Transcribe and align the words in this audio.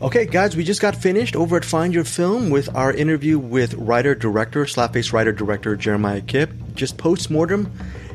Okay, 0.00 0.26
guys, 0.26 0.56
we 0.56 0.62
just 0.62 0.80
got 0.80 0.94
finished 0.94 1.34
over 1.34 1.56
at 1.56 1.64
Find 1.64 1.92
Your 1.92 2.04
Film 2.04 2.50
with 2.50 2.72
our 2.76 2.92
interview 2.92 3.36
with 3.36 3.74
writer 3.74 4.14
director, 4.14 4.64
slapface 4.64 5.12
writer 5.12 5.32
director 5.32 5.74
Jeremiah 5.74 6.20
Kipp. 6.20 6.50
Just 6.74 6.98
post 6.98 7.30
mortem. 7.32 7.72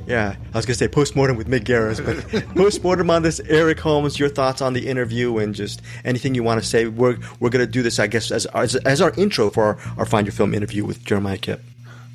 Yeah, 0.08 0.36
I 0.54 0.58
was 0.58 0.66
gonna 0.66 0.76
say 0.76 0.88
post 0.88 1.14
mortem 1.18 1.36
with 1.36 1.48
Mick 1.48 1.66
Garris, 1.66 2.00
but 2.04 2.46
post 2.56 2.84
mortem 2.84 3.10
on 3.10 3.22
this. 3.24 3.42
Eric 3.50 3.82
Holmes, 3.82 4.18
your 4.18 4.30
thoughts 4.30 4.62
on 4.62 4.72
the 4.72 4.88
interview 4.88 5.38
and 5.40 5.54
just 5.54 5.82
anything 6.06 6.36
you 6.36 6.44
want 6.44 6.62
to 6.62 6.66
say. 6.66 6.88
We're 6.88 7.18
we're 7.42 7.50
gonna 7.50 7.68
do 7.68 7.82
this, 7.82 8.00
I 8.00 8.08
guess, 8.08 8.32
as 8.32 8.46
as, 8.48 8.76
as 8.78 9.02
our 9.02 9.12
intro 9.18 9.50
for 9.50 9.64
our, 9.64 9.78
our 9.98 10.06
Find 10.06 10.26
Your 10.26 10.34
Film 10.34 10.54
interview 10.54 10.86
with 10.86 11.04
Jeremiah 11.04 11.38
Kipp. 11.38 11.62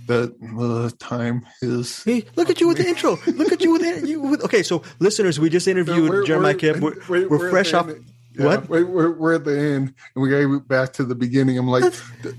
The, 0.06 0.34
the 0.40 0.94
time 0.98 1.44
is. 1.60 2.02
Hey, 2.04 2.24
look 2.36 2.48
at 2.48 2.58
you 2.62 2.68
with 2.68 2.78
the 2.78 2.88
intro. 2.88 3.18
Look 3.26 3.52
at 3.52 3.60
you 3.60 3.72
with 3.72 3.82
the. 3.82 4.08
You, 4.08 4.20
with, 4.22 4.44
okay, 4.44 4.62
so 4.62 4.82
listeners, 4.98 5.38
we 5.38 5.50
just 5.50 5.68
interviewed 5.68 6.04
No, 6.04 6.10
we're- 6.10 6.26
Jeremiah 6.26 6.56
we're- 6.58 6.72
Kipp. 6.94 7.08
We're, 7.10 7.28
we're 7.28 7.50
fresh 7.50 7.74
off. 7.74 7.90
Yeah, 8.38 8.44
What? 8.46 8.68
We're, 8.68 9.10
we're 9.12 9.34
at 9.34 9.44
the 9.44 9.58
end, 9.58 9.94
and 10.14 10.22
we 10.22 10.30
got 10.30 10.68
back 10.68 10.92
to 10.94 11.04
the 11.04 11.14
beginning. 11.14 11.58
I'm 11.58 11.66
like, 11.66 11.92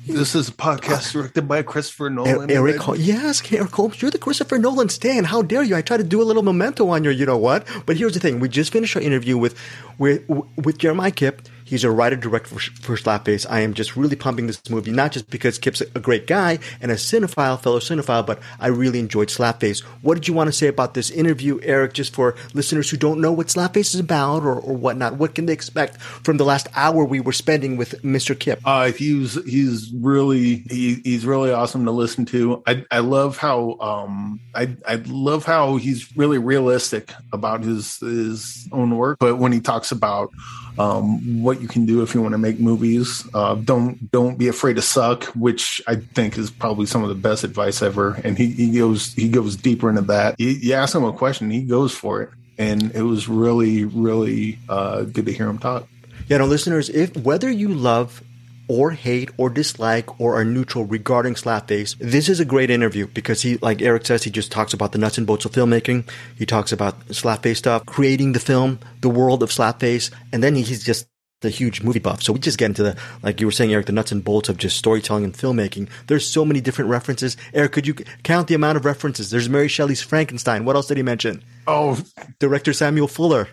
this 0.07 0.33
is 0.33 0.47
a 0.49 0.51
podcast 0.53 1.11
directed 1.11 1.47
by 1.47 1.61
Christopher 1.61 2.09
Nolan. 2.09 2.49
Er, 2.49 2.51
e- 2.51 2.55
Eric, 2.55 2.77
Hol- 2.77 2.95
yes, 2.95 3.41
Eric 3.51 3.71
Holmes, 3.71 4.01
you're 4.01 4.09
the 4.11 4.17
Christopher 4.17 4.57
Nolan 4.57 4.87
stan. 4.89 5.25
How 5.25 5.41
dare 5.41 5.63
you? 5.63 5.75
I 5.75 5.81
try 5.81 5.97
to 5.97 6.03
do 6.03 6.21
a 6.21 6.23
little 6.23 6.43
memento 6.43 6.87
on 6.89 7.03
you. 7.03 7.09
You 7.09 7.25
know 7.25 7.37
what? 7.37 7.67
But 7.85 7.97
here's 7.97 8.13
the 8.13 8.19
thing: 8.21 8.39
we 8.39 8.47
just 8.47 8.71
finished 8.71 8.95
our 8.95 9.01
interview 9.01 9.37
with 9.37 9.55
with 9.97 10.23
with 10.55 10.77
Jeremiah 10.77 11.11
Kipp. 11.11 11.41
He's 11.69 11.83
a 11.83 11.91
writer 11.91 12.15
director 12.15 12.49
for, 12.49 12.59
for 12.81 12.95
Slapface. 12.95 13.45
I 13.47 13.59
am 13.59 13.75
just 13.75 13.95
really 13.95 14.15
pumping 14.15 14.47
this 14.47 14.59
movie, 14.71 14.91
not 14.91 15.11
just 15.11 15.29
because 15.29 15.59
Kipp's 15.59 15.81
a 15.81 15.99
great 15.99 16.25
guy 16.25 16.57
and 16.81 16.91
a 16.91 16.95
cinephile, 16.95 17.61
fellow 17.61 17.79
cinephile, 17.79 18.25
but 18.25 18.39
I 18.59 18.67
really 18.67 18.97
enjoyed 18.97 19.27
Slapface. 19.27 19.81
What 20.01 20.15
did 20.15 20.27
you 20.27 20.33
want 20.33 20.47
to 20.47 20.51
say 20.51 20.67
about 20.67 20.95
this 20.95 21.11
interview, 21.11 21.59
Eric? 21.61 21.93
Just 21.93 22.15
for 22.15 22.35
listeners 22.55 22.89
who 22.89 22.97
don't 22.97 23.21
know 23.21 23.31
what 23.31 23.47
Slapface 23.47 23.93
is 23.93 23.99
about 23.99 24.41
or, 24.41 24.55
or 24.55 24.75
whatnot, 24.75 25.17
what 25.17 25.35
can 25.35 25.45
they 25.45 25.53
expect 25.53 25.97
from 26.01 26.37
the 26.37 26.45
last 26.45 26.67
hour 26.75 27.05
we 27.05 27.19
were 27.19 27.31
spending 27.31 27.77
with 27.77 28.01
Mr. 28.01 28.37
Kipp? 28.37 28.59
Uh, 28.65 28.91
he's 28.91 29.35
he's 29.45 29.91
really 29.93 30.63
he, 30.69 30.95
he's 31.03 31.25
really 31.25 31.51
awesome 31.51 31.85
to 31.85 31.91
listen 31.91 32.25
to. 32.25 32.63
I 32.65 32.83
I 32.89 32.99
love 32.99 33.37
how 33.37 33.77
um 33.79 34.39
I 34.55 34.75
I 34.87 34.95
love 35.05 35.45
how 35.45 35.77
he's 35.77 36.15
really 36.17 36.39
realistic 36.39 37.13
about 37.31 37.63
his 37.63 37.97
his 37.97 38.67
own 38.71 38.97
work. 38.97 39.19
But 39.19 39.37
when 39.37 39.51
he 39.51 39.59
talks 39.59 39.91
about 39.91 40.31
um 40.77 41.43
what 41.43 41.58
you 41.61 41.67
can 41.67 41.85
do 41.85 42.01
if 42.01 42.13
you 42.13 42.21
want 42.21 42.33
to 42.33 42.37
make 42.37 42.59
movies, 42.59 43.27
uh, 43.33 43.55
don't 43.55 44.11
don't 44.11 44.37
be 44.37 44.47
afraid 44.47 44.75
to 44.75 44.81
suck, 44.81 45.25
which 45.35 45.81
I 45.87 45.95
think 45.95 46.37
is 46.37 46.51
probably 46.51 46.85
some 46.85 47.03
of 47.03 47.09
the 47.09 47.15
best 47.15 47.43
advice 47.43 47.81
ever. 47.81 48.13
And 48.23 48.37
he, 48.37 48.47
he 48.47 48.77
goes 48.77 49.13
he 49.13 49.29
goes 49.29 49.55
deeper 49.55 49.89
into 49.89 50.01
that. 50.03 50.39
You, 50.39 50.49
you 50.49 50.73
ask 50.73 50.95
him 50.95 51.03
a 51.03 51.13
question, 51.13 51.49
he 51.49 51.63
goes 51.63 51.93
for 51.93 52.21
it. 52.21 52.29
And 52.57 52.91
it 52.93 53.03
was 53.03 53.29
really, 53.29 53.85
really 53.85 54.59
uh, 54.67 55.03
good 55.03 55.25
to 55.27 55.31
hear 55.31 55.47
him 55.47 55.59
talk. 55.59 55.87
Yeah, 56.27 56.37
no, 56.37 56.45
listeners, 56.45 56.89
if 56.89 57.15
whether 57.15 57.49
you 57.49 57.69
love 57.69 58.21
or 58.67 58.91
hate 58.91 59.31
or 59.37 59.49
dislike 59.49 60.19
or 60.19 60.35
are 60.35 60.45
neutral 60.45 60.85
regarding 60.85 61.33
Slapface, 61.33 61.97
this 61.97 62.29
is 62.29 62.39
a 62.39 62.45
great 62.45 62.69
interview 62.69 63.07
because 63.07 63.41
he, 63.41 63.57
like 63.57 63.81
Eric 63.81 64.05
says, 64.05 64.23
he 64.23 64.29
just 64.29 64.51
talks 64.51 64.73
about 64.73 64.91
the 64.91 64.99
nuts 64.99 65.17
and 65.17 65.25
bolts 65.25 65.45
of 65.45 65.51
filmmaking. 65.51 66.07
He 66.35 66.45
talks 66.45 66.71
about 66.71 67.07
Slapface 67.07 67.57
stuff, 67.57 67.85
creating 67.87 68.33
the 68.33 68.39
film, 68.39 68.79
the 69.01 69.09
world 69.09 69.41
of 69.41 69.49
Slapface, 69.49 70.11
and 70.31 70.43
then 70.43 70.55
he's 70.55 70.83
just 70.83 71.07
the 71.41 71.49
huge 71.49 71.81
movie 71.81 71.99
buff. 71.99 72.21
So 72.21 72.33
we 72.33 72.39
just 72.39 72.57
get 72.57 72.65
into 72.65 72.83
the, 72.83 72.97
like 73.23 73.39
you 73.39 73.47
were 73.47 73.51
saying, 73.51 73.71
Eric, 73.71 73.85
the 73.85 73.91
nuts 73.91 74.11
and 74.11 74.23
bolts 74.23 74.49
of 74.49 74.57
just 74.57 74.77
storytelling 74.77 75.23
and 75.23 75.33
filmmaking. 75.33 75.89
There's 76.07 76.27
so 76.27 76.43
many 76.43 76.61
different 76.61 76.89
references. 76.89 77.37
Eric, 77.53 77.71
could 77.71 77.87
you 77.87 77.93
count 78.23 78.47
the 78.47 78.55
amount 78.55 78.77
of 78.77 78.85
references? 78.85 79.29
There's 79.29 79.47
Mary 79.47 79.67
Shelley's 79.67 80.01
Frankenstein. 80.01 80.65
What 80.65 80.75
else 80.75 80.87
did 80.87 80.97
he 80.97 81.03
mention? 81.03 81.43
Oh, 81.67 81.97
Director 82.39 82.73
Samuel 82.73 83.07
Fuller, 83.07 83.47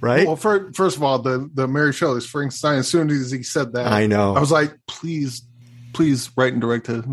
right? 0.00 0.26
Well, 0.26 0.36
fir- 0.36 0.72
first 0.72 0.96
of 0.96 1.02
all, 1.02 1.18
the 1.20 1.48
the 1.54 1.68
Mary 1.68 1.92
Shelley's 1.92 2.26
Frankenstein. 2.26 2.78
As 2.78 2.88
soon 2.88 3.10
as 3.10 3.30
he 3.30 3.42
said 3.42 3.72
that, 3.74 3.86
I 3.86 4.06
know. 4.06 4.34
I 4.34 4.40
was 4.40 4.50
like, 4.50 4.74
please, 4.88 5.46
please 5.92 6.30
write 6.36 6.52
and 6.52 6.60
direct 6.60 6.88
a, 6.88 7.04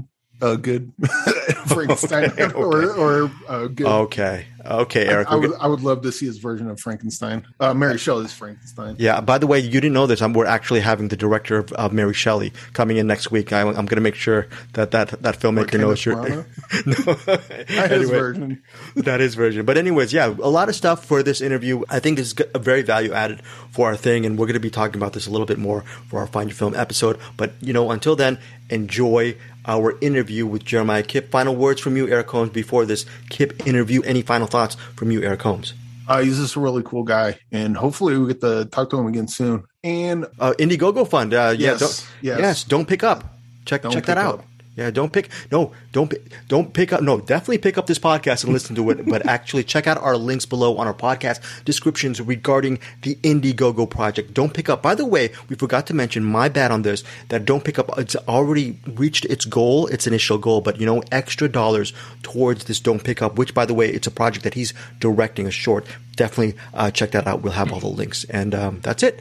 a 0.42 0.58
good 0.58 0.92
Frankenstein 1.68 2.26
Okay, 2.32 2.44
okay. 2.44 2.54
or 2.54 2.92
or 2.94 3.32
a 3.48 3.70
good. 3.70 3.88
Okay. 3.88 4.46
Okay, 4.64 5.08
Eric. 5.08 5.28
I 5.32 5.36
we're 5.38 5.50
would, 5.50 5.60
I 5.60 5.66
would 5.66 5.82
love 5.82 6.04
to 6.04 6.12
see 6.12 6.28
his 6.28 6.38
version 6.38 6.70
of 6.70 6.80
Frankenstein. 6.80 7.48
Uh, 7.60 7.74
Mary 7.74 7.98
Shelley's 7.98 8.32
Frankenstein. 8.32 8.96
yeah. 9.00 9.20
By 9.20 9.40
the 9.40 9.48
way, 9.48 9.58
you 9.60 9.72
didn't 9.82 9.94
know 9.94 10.06
this. 10.06 10.22
I'm, 10.22 10.34
we're 10.34 10.46
actually 10.46 10.82
having 10.82 11.08
the 11.08 11.18
director 11.18 11.58
of, 11.58 11.72
of 11.74 11.94
Mary 11.94 12.14
Shelley 12.14 12.54
coming 12.74 12.98
in 12.98 13.08
next 13.08 13.32
week. 13.32 13.52
I, 13.52 13.62
I'm 13.62 13.74
going 13.74 13.88
to 13.88 14.02
make 14.02 14.14
sure 14.14 14.48
that 14.74 14.92
that, 14.92 15.20
that 15.24 15.40
filmmaker 15.40 15.80
knows 15.80 16.06
your. 16.06 16.22
No. 16.86 17.86
His 17.88 18.10
version. 18.10 18.62
that 18.98 19.20
is 19.20 19.34
version. 19.34 19.66
But 19.66 19.78
anyways, 19.80 20.14
yeah, 20.14 20.28
a 20.28 20.50
lot 20.50 20.70
of 20.70 20.76
stuff 20.76 21.06
for 21.06 21.24
this 21.24 21.42
interview. 21.42 21.82
I 21.90 22.00
think 22.00 22.20
is 22.20 22.36
a 22.54 22.60
very 22.60 22.84
value 22.84 23.14
added 23.14 23.42
for 23.72 23.88
our 23.88 23.96
thing, 23.96 24.28
and 24.28 24.38
we're 24.38 24.46
going 24.46 24.54
to 24.54 24.60
be 24.60 24.70
talking 24.70 24.98
about 24.98 25.14
this 25.14 25.26
a 25.26 25.32
little 25.32 25.48
bit 25.48 25.58
more 25.58 25.82
for 26.08 26.20
our 26.20 26.28
Find 26.28 26.50
Your 26.50 26.56
Film 26.56 26.76
episode. 26.76 27.18
But 27.36 27.54
you 27.62 27.74
know, 27.74 27.90
until 27.90 28.16
then, 28.16 28.38
enjoy 28.70 29.36
our 29.66 29.98
interview 30.02 30.46
with 30.46 30.64
Jeremiah 30.66 31.04
Kipp. 31.04 31.32
Final 31.32 31.56
words 31.56 31.80
from 31.82 31.96
you, 31.98 32.08
Eric 32.08 32.30
Holmes, 32.30 32.52
before 32.52 32.86
this 32.86 33.06
Kipp 33.30 33.66
interview. 33.68 34.02
Any 34.04 34.22
final 34.22 34.48
thoughts 34.48 34.76
from 34.96 35.12
you, 35.12 35.22
Eric 35.24 35.42
Holmes? 35.42 35.74
Uh, 36.08 36.22
he's 36.22 36.38
just 36.38 36.56
a 36.56 36.60
really 36.60 36.84
cool 36.84 37.04
guy, 37.04 37.38
and 37.52 37.78
hopefully 37.78 38.18
we 38.18 38.28
get 38.28 38.42
to 38.42 38.66
talk 38.66 38.90
to 38.90 38.98
him 38.98 39.08
again 39.08 39.28
soon. 39.28 39.64
And 39.84 40.26
Uh, 40.40 40.54
Indiegogo 40.60 41.08
fund. 41.08 41.34
Uh, 41.34 41.54
yeah, 41.58 41.72
Yes, 41.72 41.80
don't, 41.80 42.08
yes. 42.22 42.40
yes. 42.40 42.64
Don't 42.66 42.88
pick 42.88 43.04
up. 43.04 43.24
Check 43.66 43.84
Don't 43.84 43.94
check 43.94 44.06
that 44.08 44.18
out. 44.18 44.40
up. 44.40 44.46
Yeah, 44.76 44.90
don't 44.90 45.12
pick. 45.12 45.30
No, 45.52 45.74
don't 45.92 46.14
don't 46.48 46.74
pick 46.74 46.94
up. 46.94 47.02
No, 47.02 47.20
definitely 47.20 47.58
pick 47.58 47.78
up 47.78 47.88
this 47.88 48.00
podcast 48.00 48.46
and 48.46 48.54
listen 48.54 48.74
to 48.78 48.90
it. 48.90 49.06
but 49.06 49.26
actually, 49.28 49.66
check 49.66 49.86
out 49.86 49.98
our 49.98 50.16
links 50.16 50.46
below 50.46 50.78
on 50.78 50.88
our 50.88 50.94
podcast 50.94 51.42
descriptions 51.66 52.22
regarding 52.22 52.80
the 53.02 53.16
Indiegogo 53.16 53.90
project. 53.90 54.34
Don't 54.34 54.54
pick 54.54 54.70
up. 54.70 54.82
By 54.82 54.96
the 54.96 55.06
way, 55.06 55.32
we 55.50 55.58
forgot 55.58 55.88
to 55.88 55.94
mention. 55.94 56.24
My 56.24 56.48
bad 56.48 56.72
on 56.72 56.84
this. 56.84 57.04
That 57.28 57.44
don't 57.44 57.66
pick 57.66 57.80
up. 57.80 57.90
It's 57.98 58.16
already 58.16 58.80
reached 58.88 59.26
its 59.26 59.44
goal, 59.44 59.88
its 59.88 60.08
initial 60.08 60.38
goal. 60.38 60.62
But 60.62 60.80
you 60.80 60.86
know, 60.86 61.04
extra 61.12 61.50
dollars 61.50 61.92
towards 62.24 62.64
this 62.64 62.80
don't 62.80 63.04
pick 63.04 63.22
up. 63.22 63.36
Which, 63.36 63.54
by 63.54 63.66
the 63.66 63.74
way, 63.74 63.90
it's 63.90 64.08
a 64.08 64.12
project 64.12 64.46
that 64.46 64.54
he's 64.54 64.74
directing 65.00 65.48
a 65.48 65.52
short. 65.52 65.86
Definitely 66.16 66.56
uh, 66.74 66.92
check 66.92 67.12
that 67.12 67.28
out. 67.28 67.42
We'll 67.42 67.54
have 67.54 67.74
all 67.74 67.82
the 67.82 67.88
links. 67.88 68.24
And 68.24 68.56
um, 68.56 68.80
that's 68.82 69.04
it. 69.04 69.20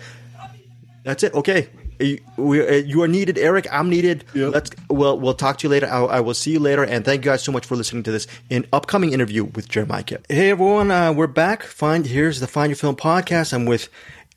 That's 1.02 1.24
it. 1.24 1.34
Okay. 1.34 1.68
We, 2.00 2.66
uh, 2.66 2.72
you 2.76 3.02
are 3.02 3.08
needed, 3.08 3.36
Eric. 3.36 3.66
I'm 3.70 3.90
needed. 3.90 4.24
Yep. 4.34 4.54
Let's. 4.54 4.70
Well, 4.88 5.18
we'll 5.18 5.34
talk 5.34 5.58
to 5.58 5.66
you 5.66 5.70
later. 5.70 5.86
I, 5.86 6.00
I 6.00 6.20
will 6.20 6.34
see 6.34 6.52
you 6.52 6.58
later. 6.58 6.82
And 6.82 7.04
thank 7.04 7.24
you 7.24 7.30
guys 7.30 7.42
so 7.42 7.52
much 7.52 7.66
for 7.66 7.76
listening 7.76 8.02
to 8.04 8.12
this 8.12 8.26
in 8.48 8.66
upcoming 8.72 9.12
interview 9.12 9.44
with 9.44 9.68
Jeremiah 9.68 10.02
Kipp. 10.02 10.26
Hey 10.28 10.50
everyone, 10.50 10.90
uh, 10.90 11.12
we're 11.12 11.26
back. 11.26 11.62
Find 11.62 12.06
here's 12.06 12.40
the 12.40 12.46
Find 12.46 12.70
Your 12.70 12.76
Film 12.76 12.96
podcast. 12.96 13.52
I'm 13.52 13.66
with 13.66 13.88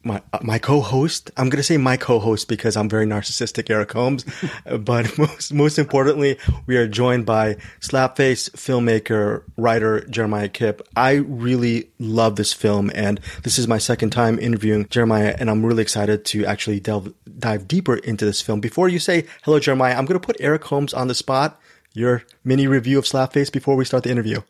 my 0.03 0.21
uh, 0.31 0.39
my 0.41 0.59
co-host. 0.59 1.31
I'm 1.37 1.49
gonna 1.49 1.63
say 1.63 1.77
my 1.77 1.97
co-host 1.97 2.47
because 2.47 2.75
I'm 2.75 2.89
very 2.89 3.05
narcissistic, 3.05 3.69
Eric 3.69 3.91
Holmes. 3.91 4.25
but 4.79 5.17
most 5.17 5.53
most 5.53 5.79
importantly, 5.79 6.37
we 6.65 6.77
are 6.77 6.87
joined 6.87 7.25
by 7.25 7.55
Slapface 7.79 8.49
filmmaker 8.51 9.43
writer 9.57 10.01
Jeremiah 10.07 10.49
Kipp. 10.49 10.81
I 10.95 11.13
really 11.13 11.89
love 11.99 12.35
this 12.35 12.53
film, 12.53 12.91
and 12.93 13.19
this 13.43 13.57
is 13.57 13.67
my 13.67 13.77
second 13.77 14.11
time 14.11 14.39
interviewing 14.39 14.87
Jeremiah, 14.89 15.35
and 15.39 15.49
I'm 15.49 15.65
really 15.65 15.81
excited 15.81 16.25
to 16.25 16.45
actually 16.45 16.79
delve 16.79 17.13
dive 17.39 17.67
deeper 17.67 17.95
into 17.95 18.25
this 18.25 18.41
film. 18.41 18.59
Before 18.59 18.89
you 18.89 18.99
say 18.99 19.25
hello, 19.43 19.59
Jeremiah, 19.59 19.95
I'm 19.95 20.05
gonna 20.05 20.19
put 20.19 20.37
Eric 20.39 20.65
Holmes 20.65 20.93
on 20.93 21.07
the 21.07 21.15
spot. 21.15 21.59
Your 21.95 22.23
mini 22.43 22.65
review 22.65 22.97
of 22.97 23.05
Slapface 23.05 23.51
before 23.51 23.75
we 23.75 23.85
start 23.85 24.03
the 24.03 24.09
interview. 24.09 24.41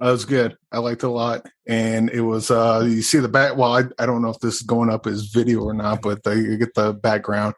That 0.00 0.12
was 0.12 0.24
good. 0.24 0.56
I 0.70 0.78
liked 0.78 1.02
it 1.02 1.06
a 1.06 1.10
lot. 1.10 1.48
And 1.66 2.08
it 2.10 2.20
was 2.20 2.50
uh 2.50 2.84
you 2.86 3.02
see 3.02 3.18
the 3.18 3.28
back 3.28 3.56
well, 3.56 3.76
I, 3.76 3.84
I 3.98 4.06
don't 4.06 4.22
know 4.22 4.30
if 4.30 4.38
this 4.38 4.56
is 4.56 4.62
going 4.62 4.90
up 4.90 5.06
as 5.06 5.26
video 5.26 5.62
or 5.62 5.74
not, 5.74 6.02
but 6.02 6.22
the, 6.22 6.36
you 6.36 6.56
get 6.56 6.74
the 6.74 6.92
background. 6.92 7.54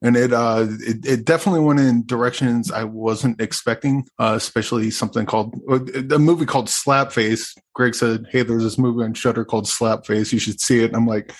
And 0.00 0.16
it 0.16 0.32
uh 0.32 0.66
it, 0.80 1.04
it 1.04 1.24
definitely 1.24 1.60
went 1.60 1.80
in 1.80 2.06
directions 2.06 2.70
I 2.70 2.84
wasn't 2.84 3.40
expecting, 3.40 4.06
uh, 4.18 4.34
especially 4.36 4.90
something 4.90 5.26
called 5.26 5.54
a 5.68 6.18
movie 6.18 6.46
called 6.46 6.68
Slapface. 6.68 7.56
Greg 7.74 7.94
said, 7.94 8.26
Hey, 8.30 8.42
there's 8.42 8.62
this 8.62 8.78
movie 8.78 9.02
on 9.02 9.14
Shudder 9.14 9.44
called 9.44 9.66
Slapface. 9.66 10.32
You 10.32 10.38
should 10.38 10.60
see 10.60 10.80
it. 10.80 10.86
And 10.86 10.96
I'm 10.96 11.06
like, 11.06 11.32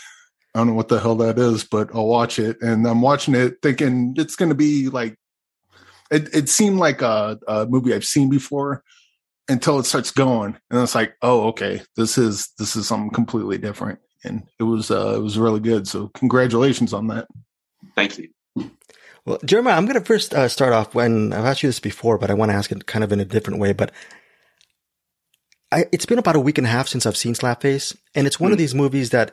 I 0.54 0.58
don't 0.58 0.66
know 0.66 0.74
what 0.74 0.88
the 0.88 1.00
hell 1.00 1.16
that 1.16 1.38
is, 1.38 1.64
but 1.64 1.90
I'll 1.94 2.06
watch 2.06 2.38
it. 2.38 2.60
And 2.60 2.86
I'm 2.86 3.00
watching 3.00 3.36
it 3.36 3.58
thinking 3.62 4.14
it's 4.18 4.36
gonna 4.36 4.56
be 4.56 4.88
like 4.88 5.16
it, 6.10 6.34
it 6.34 6.48
seemed 6.48 6.78
like 6.78 7.00
a, 7.00 7.38
a 7.46 7.66
movie 7.66 7.94
I've 7.94 8.04
seen 8.04 8.28
before 8.28 8.82
until 9.48 9.78
it 9.78 9.84
starts 9.84 10.10
going 10.10 10.56
and 10.70 10.80
it's 10.80 10.94
like 10.94 11.14
oh 11.22 11.48
okay 11.48 11.82
this 11.96 12.16
is 12.16 12.52
this 12.58 12.76
is 12.76 12.86
something 12.86 13.10
completely 13.10 13.58
different 13.58 13.98
and 14.24 14.44
it 14.60 14.62
was 14.62 14.90
uh 14.90 15.14
it 15.16 15.22
was 15.22 15.38
really 15.38 15.60
good 15.60 15.86
so 15.88 16.08
congratulations 16.14 16.92
on 16.92 17.08
that 17.08 17.26
Thank 17.94 18.18
you. 18.18 18.28
Well, 19.24 19.38
Jeremiah, 19.44 19.76
I'm 19.76 19.86
going 19.86 19.98
to 19.98 20.04
first 20.04 20.34
uh, 20.34 20.48
start 20.48 20.72
off 20.72 20.94
when 20.94 21.32
I've 21.32 21.44
asked 21.44 21.62
you 21.62 21.68
this 21.68 21.80
before, 21.80 22.18
but 22.18 22.30
I 22.30 22.34
want 22.34 22.50
to 22.50 22.56
ask 22.56 22.72
it 22.72 22.86
kind 22.86 23.04
of 23.04 23.12
in 23.12 23.20
a 23.20 23.24
different 23.24 23.60
way. 23.60 23.72
But 23.72 23.92
I, 25.70 25.84
it's 25.92 26.06
been 26.06 26.18
about 26.18 26.36
a 26.36 26.40
week 26.40 26.58
and 26.58 26.66
a 26.66 26.70
half 26.70 26.88
since 26.88 27.06
I've 27.06 27.16
seen 27.16 27.34
Slapface, 27.34 27.96
and 28.14 28.26
it's 28.26 28.40
one 28.40 28.52
of 28.52 28.58
these 28.58 28.74
movies 28.74 29.10
that 29.10 29.32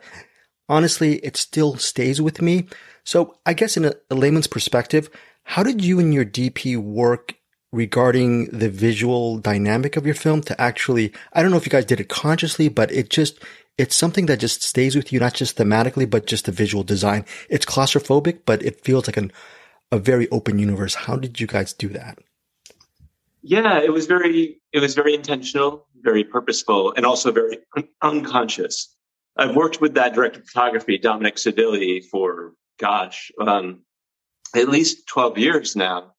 honestly, 0.67 1.15
it 1.17 1.35
still 1.35 1.77
stays 1.77 2.21
with 2.21 2.41
me. 2.41 2.67
So 3.03 3.37
I 3.45 3.53
guess 3.53 3.77
in 3.77 3.85
a, 3.85 3.93
a 4.11 4.15
layman's 4.15 4.47
perspective, 4.47 5.09
how 5.43 5.63
did 5.63 5.83
you 5.83 5.99
and 5.99 6.13
your 6.13 6.25
DP 6.25 6.77
work 6.77 7.33
regarding 7.71 8.45
the 8.45 8.69
visual 8.69 9.37
dynamic 9.37 9.95
of 9.95 10.05
your 10.05 10.15
film 10.15 10.41
to 10.41 10.59
actually, 10.59 11.13
I 11.33 11.41
don't 11.41 11.51
know 11.51 11.57
if 11.57 11.65
you 11.65 11.71
guys 11.71 11.85
did 11.85 11.99
it 11.99 12.09
consciously, 12.09 12.67
but 12.67 12.91
it 12.91 13.09
just, 13.09 13.39
it's 13.77 13.95
something 13.95 14.25
that 14.25 14.39
just 14.39 14.63
stays 14.63 14.95
with 14.95 15.13
you, 15.13 15.19
not 15.19 15.35
just 15.35 15.57
thematically, 15.57 16.09
but 16.09 16.25
just 16.25 16.45
the 16.45 16.51
visual 16.51 16.83
design. 16.83 17.25
It's 17.49 17.65
claustrophobic, 17.65 18.39
but 18.45 18.63
it 18.63 18.81
feels 18.81 19.07
like 19.07 19.17
an, 19.17 19.31
a 19.91 19.99
very 19.99 20.27
open 20.29 20.59
universe. 20.59 20.95
How 20.95 21.15
did 21.15 21.39
you 21.39 21.47
guys 21.47 21.73
do 21.73 21.89
that? 21.89 22.19
Yeah, 23.41 23.79
it 23.79 23.93
was 23.93 24.07
very, 24.07 24.61
it 24.73 24.79
was 24.79 24.95
very 24.95 25.13
intentional, 25.13 25.87
very 26.01 26.23
purposeful, 26.23 26.93
and 26.95 27.05
also 27.05 27.31
very 27.31 27.59
un- 27.77 27.87
unconscious. 28.01 28.95
I've 29.37 29.55
worked 29.55 29.79
with 29.79 29.93
that 29.93 30.13
director 30.13 30.41
of 30.41 30.47
photography, 30.47 30.97
Dominic 30.97 31.35
Sivilli, 31.35 32.03
for 32.03 32.53
gosh, 32.77 33.31
um, 33.39 33.81
at 34.55 34.67
least 34.67 35.07
12 35.07 35.37
years 35.37 35.75
now. 35.75 36.13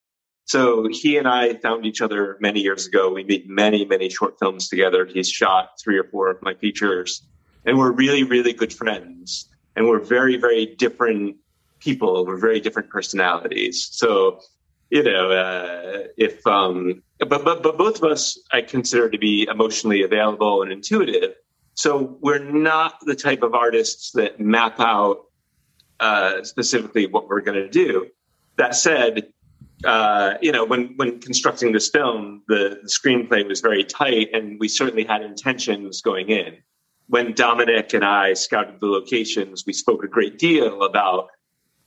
So 0.50 0.88
he 0.90 1.16
and 1.16 1.28
I 1.28 1.54
found 1.54 1.86
each 1.86 2.02
other 2.02 2.36
many 2.40 2.58
years 2.58 2.84
ago. 2.84 3.12
We 3.12 3.22
made 3.22 3.48
many, 3.48 3.84
many 3.84 4.10
short 4.10 4.36
films 4.40 4.68
together. 4.68 5.06
He's 5.06 5.30
shot 5.30 5.78
three 5.80 5.96
or 5.96 6.02
four 6.02 6.28
of 6.28 6.42
my 6.42 6.54
features 6.54 7.22
and 7.64 7.78
we're 7.78 7.92
really, 7.92 8.24
really 8.24 8.52
good 8.52 8.72
friends. 8.72 9.48
And 9.76 9.86
we're 9.86 10.00
very, 10.00 10.38
very 10.38 10.66
different 10.66 11.36
people. 11.78 12.26
We're 12.26 12.40
very 12.40 12.58
different 12.58 12.90
personalities. 12.90 13.90
So, 13.92 14.40
you 14.90 15.04
know, 15.04 15.30
uh, 15.30 16.08
if, 16.16 16.44
um, 16.48 17.04
but, 17.20 17.44
but, 17.44 17.62
but 17.62 17.78
both 17.78 18.02
of 18.02 18.10
us 18.10 18.36
I 18.50 18.62
consider 18.62 19.08
to 19.08 19.18
be 19.18 19.46
emotionally 19.48 20.02
available 20.02 20.62
and 20.62 20.72
intuitive. 20.72 21.34
So 21.74 22.18
we're 22.20 22.42
not 22.42 22.94
the 23.02 23.14
type 23.14 23.44
of 23.44 23.54
artists 23.54 24.10
that 24.14 24.40
map 24.40 24.80
out 24.80 25.26
uh, 26.00 26.42
specifically 26.42 27.06
what 27.06 27.28
we're 27.28 27.42
going 27.42 27.62
to 27.62 27.68
do. 27.68 28.08
That 28.56 28.74
said, 28.74 29.32
uh, 29.84 30.34
you 30.40 30.52
know, 30.52 30.64
when 30.64 30.94
when 30.96 31.20
constructing 31.20 31.72
this 31.72 31.88
film, 31.88 32.42
the, 32.48 32.80
the, 32.82 32.88
screenplay 32.88 33.46
was 33.46 33.60
very 33.60 33.84
tight, 33.84 34.28
and 34.32 34.58
we 34.60 34.68
certainly 34.68 35.04
had 35.04 35.22
intentions 35.22 36.02
going 36.02 36.28
in. 36.28 36.58
When 37.06 37.32
Dominic 37.32 37.94
and 37.94 38.04
I 38.04 38.34
scouted 38.34 38.80
the 38.80 38.86
locations, 38.86 39.64
we 39.66 39.72
spoke 39.72 40.04
a 40.04 40.08
great 40.08 40.38
deal 40.38 40.82
about 40.82 41.28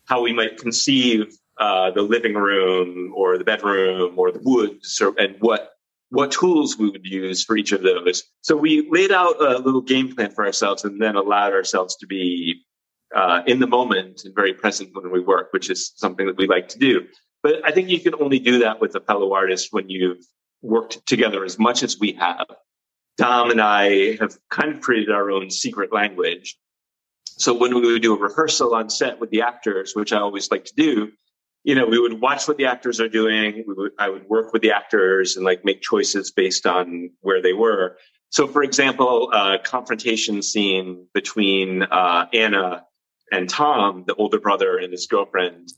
how 0.06 0.22
we 0.22 0.34
might 0.34 0.58
conceive 0.58 1.38
uh, 1.60 1.92
the 1.92 2.02
living 2.02 2.34
room 2.34 3.14
or 3.16 3.38
the 3.38 3.44
bedroom 3.44 4.18
or 4.18 4.32
the 4.32 4.42
woods, 4.44 5.00
or, 5.00 5.14
and 5.20 5.36
what 5.40 5.74
what 6.10 6.32
tools 6.32 6.78
we 6.78 6.90
would 6.90 7.06
use 7.06 7.44
for 7.44 7.58
each 7.58 7.72
of 7.72 7.82
those. 7.82 8.24
So 8.42 8.56
we 8.56 8.88
laid 8.90 9.12
out 9.12 9.42
a 9.42 9.58
little 9.58 9.82
game 9.82 10.16
plan 10.16 10.32
for 10.32 10.46
ourselves, 10.46 10.84
and 10.84 11.00
then 11.00 11.16
allowed 11.16 11.54
ourselves 11.54 11.96
to 11.98 12.08
be 12.08 12.64
uh, 13.16 13.42
in 13.46 13.60
the 13.60 13.68
moment 13.68 14.24
and 14.26 14.34
very 14.34 14.54
present 14.54 14.90
when 14.94 15.12
we 15.12 15.20
work, 15.20 15.50
which 15.52 15.70
is 15.70 15.92
something 15.96 16.26
that 16.26 16.38
we 16.38 16.48
like 16.48 16.70
to 16.70 16.80
do. 16.80 17.06
But 17.44 17.66
I 17.66 17.72
think 17.72 17.90
you 17.90 18.00
can 18.00 18.16
only 18.16 18.40
do 18.40 18.60
that 18.60 18.80
with 18.80 18.96
a 18.96 19.02
fellow 19.02 19.34
artist 19.34 19.68
when 19.72 19.90
you've 19.90 20.26
worked 20.62 21.06
together 21.06 21.44
as 21.44 21.60
much 21.60 21.84
as 21.84 22.00
we 22.00 22.14
have. 22.14 22.48
Dom 23.18 23.52
and 23.52 23.62
I 23.62 24.16
have 24.16 24.38
kind 24.50 24.74
of 24.74 24.82
created 24.82 25.12
our 25.12 25.30
own 25.30 25.52
secret 25.52 25.94
language. 25.94 26.58
So 27.26 27.54
when 27.54 27.76
we 27.76 27.92
would 27.92 28.02
do 28.02 28.16
a 28.16 28.20
rehearsal 28.20 28.74
on 28.74 28.90
set 28.90 29.20
with 29.20 29.30
the 29.30 29.42
actors, 29.42 29.94
which 29.94 30.14
I 30.14 30.20
always 30.20 30.50
like 30.50 30.66
to 30.66 30.74
do, 30.76 31.12
you 31.64 31.76
know, 31.76 31.86
we 31.86 32.00
would 32.00 32.20
watch 32.20 32.48
what 32.48 32.58
the 32.58 32.66
actors 32.66 33.00
are 33.00 33.10
doing. 33.10 33.64
Would, 33.68 33.92
I 34.00 34.10
would 34.10 34.28
work 34.28 34.54
with 34.54 34.62
the 34.62 34.72
actors 34.72 35.36
and 35.36 35.46
like 35.46 35.64
make 35.64 35.82
choices 35.82 36.32
based 36.32 36.66
on 36.66 37.12
where 37.22 37.42
they 37.42 37.54
were. 37.54 37.98
So, 38.30 38.48
for 38.48 38.64
example, 38.64 39.32
a 39.32 39.60
confrontation 39.60 40.42
scene 40.42 41.08
between 41.14 41.84
uh, 41.84 42.28
Anna 42.34 42.86
and 43.32 43.50
Tom, 43.50 44.06
the 44.08 44.16
older 44.16 44.40
brother 44.40 44.78
and 44.78 44.92
his 44.92 45.08
girlfriend. 45.08 45.72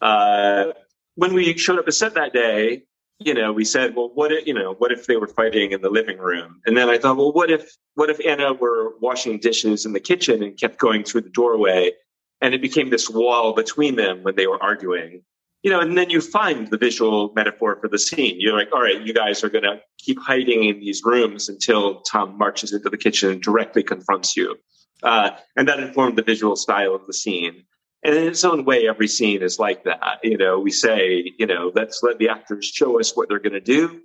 Uh, 0.00 0.72
when 1.16 1.34
we 1.34 1.56
showed 1.56 1.78
up 1.78 1.86
at 1.86 1.94
set 1.94 2.14
that 2.14 2.32
day, 2.32 2.82
you 3.18 3.34
know, 3.34 3.52
we 3.52 3.64
said, 3.64 3.94
well, 3.94 4.10
what 4.14 4.32
if, 4.32 4.46
you 4.46 4.54
know, 4.54 4.74
what 4.74 4.90
if 4.90 5.06
they 5.06 5.16
were 5.16 5.28
fighting 5.28 5.72
in 5.72 5.80
the 5.80 5.90
living 5.90 6.18
room? 6.18 6.60
And 6.66 6.76
then 6.76 6.88
I 6.88 6.98
thought, 6.98 7.16
well, 7.16 7.32
what 7.32 7.50
if, 7.50 7.76
what 7.94 8.10
if 8.10 8.24
Anna 8.26 8.52
were 8.52 8.98
washing 9.00 9.38
dishes 9.38 9.86
in 9.86 9.92
the 9.92 10.00
kitchen 10.00 10.42
and 10.42 10.58
kept 10.58 10.78
going 10.78 11.04
through 11.04 11.22
the 11.22 11.30
doorway 11.30 11.92
and 12.40 12.54
it 12.54 12.60
became 12.60 12.90
this 12.90 13.08
wall 13.08 13.54
between 13.54 13.96
them 13.96 14.22
when 14.24 14.34
they 14.34 14.46
were 14.46 14.62
arguing? 14.62 15.22
You 15.62 15.70
know, 15.70 15.80
and 15.80 15.96
then 15.96 16.10
you 16.10 16.20
find 16.20 16.68
the 16.68 16.76
visual 16.76 17.32
metaphor 17.34 17.78
for 17.80 17.88
the 17.88 17.98
scene. 17.98 18.38
You're 18.38 18.56
like, 18.56 18.68
all 18.72 18.82
right, 18.82 19.00
you 19.00 19.14
guys 19.14 19.42
are 19.44 19.48
going 19.48 19.64
to 19.64 19.80
keep 19.98 20.18
hiding 20.20 20.64
in 20.64 20.80
these 20.80 21.02
rooms 21.04 21.48
until 21.48 22.00
Tom 22.02 22.36
marches 22.36 22.72
into 22.72 22.90
the 22.90 22.98
kitchen 22.98 23.30
and 23.30 23.40
directly 23.40 23.82
confronts 23.82 24.36
you. 24.36 24.56
Uh, 25.02 25.30
and 25.56 25.68
that 25.68 25.80
informed 25.80 26.18
the 26.18 26.22
visual 26.22 26.56
style 26.56 26.94
of 26.94 27.06
the 27.06 27.14
scene. 27.14 27.64
And 28.04 28.14
in 28.14 28.26
its 28.26 28.44
own 28.44 28.66
way, 28.66 28.86
every 28.86 29.08
scene 29.08 29.42
is 29.42 29.58
like 29.58 29.84
that. 29.84 30.18
You 30.22 30.36
know, 30.36 30.60
we 30.60 30.70
say, 30.70 31.32
you 31.38 31.46
know, 31.46 31.72
let's 31.74 32.02
let 32.02 32.18
the 32.18 32.28
actors 32.28 32.66
show 32.66 33.00
us 33.00 33.16
what 33.16 33.30
they're 33.30 33.38
going 33.38 33.54
to 33.54 33.60
do. 33.60 34.02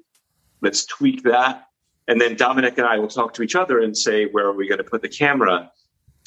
Let's 0.61 0.85
tweak 0.85 1.23
that. 1.23 1.65
And 2.07 2.19
then 2.19 2.35
Dominic 2.35 2.77
and 2.77 2.87
I 2.87 2.97
will 2.97 3.09
talk 3.09 3.33
to 3.35 3.43
each 3.43 3.55
other 3.55 3.79
and 3.79 3.95
say, 3.95 4.25
where 4.25 4.47
are 4.47 4.53
we 4.53 4.67
going 4.67 4.79
to 4.79 4.83
put 4.83 5.01
the 5.01 5.09
camera? 5.09 5.69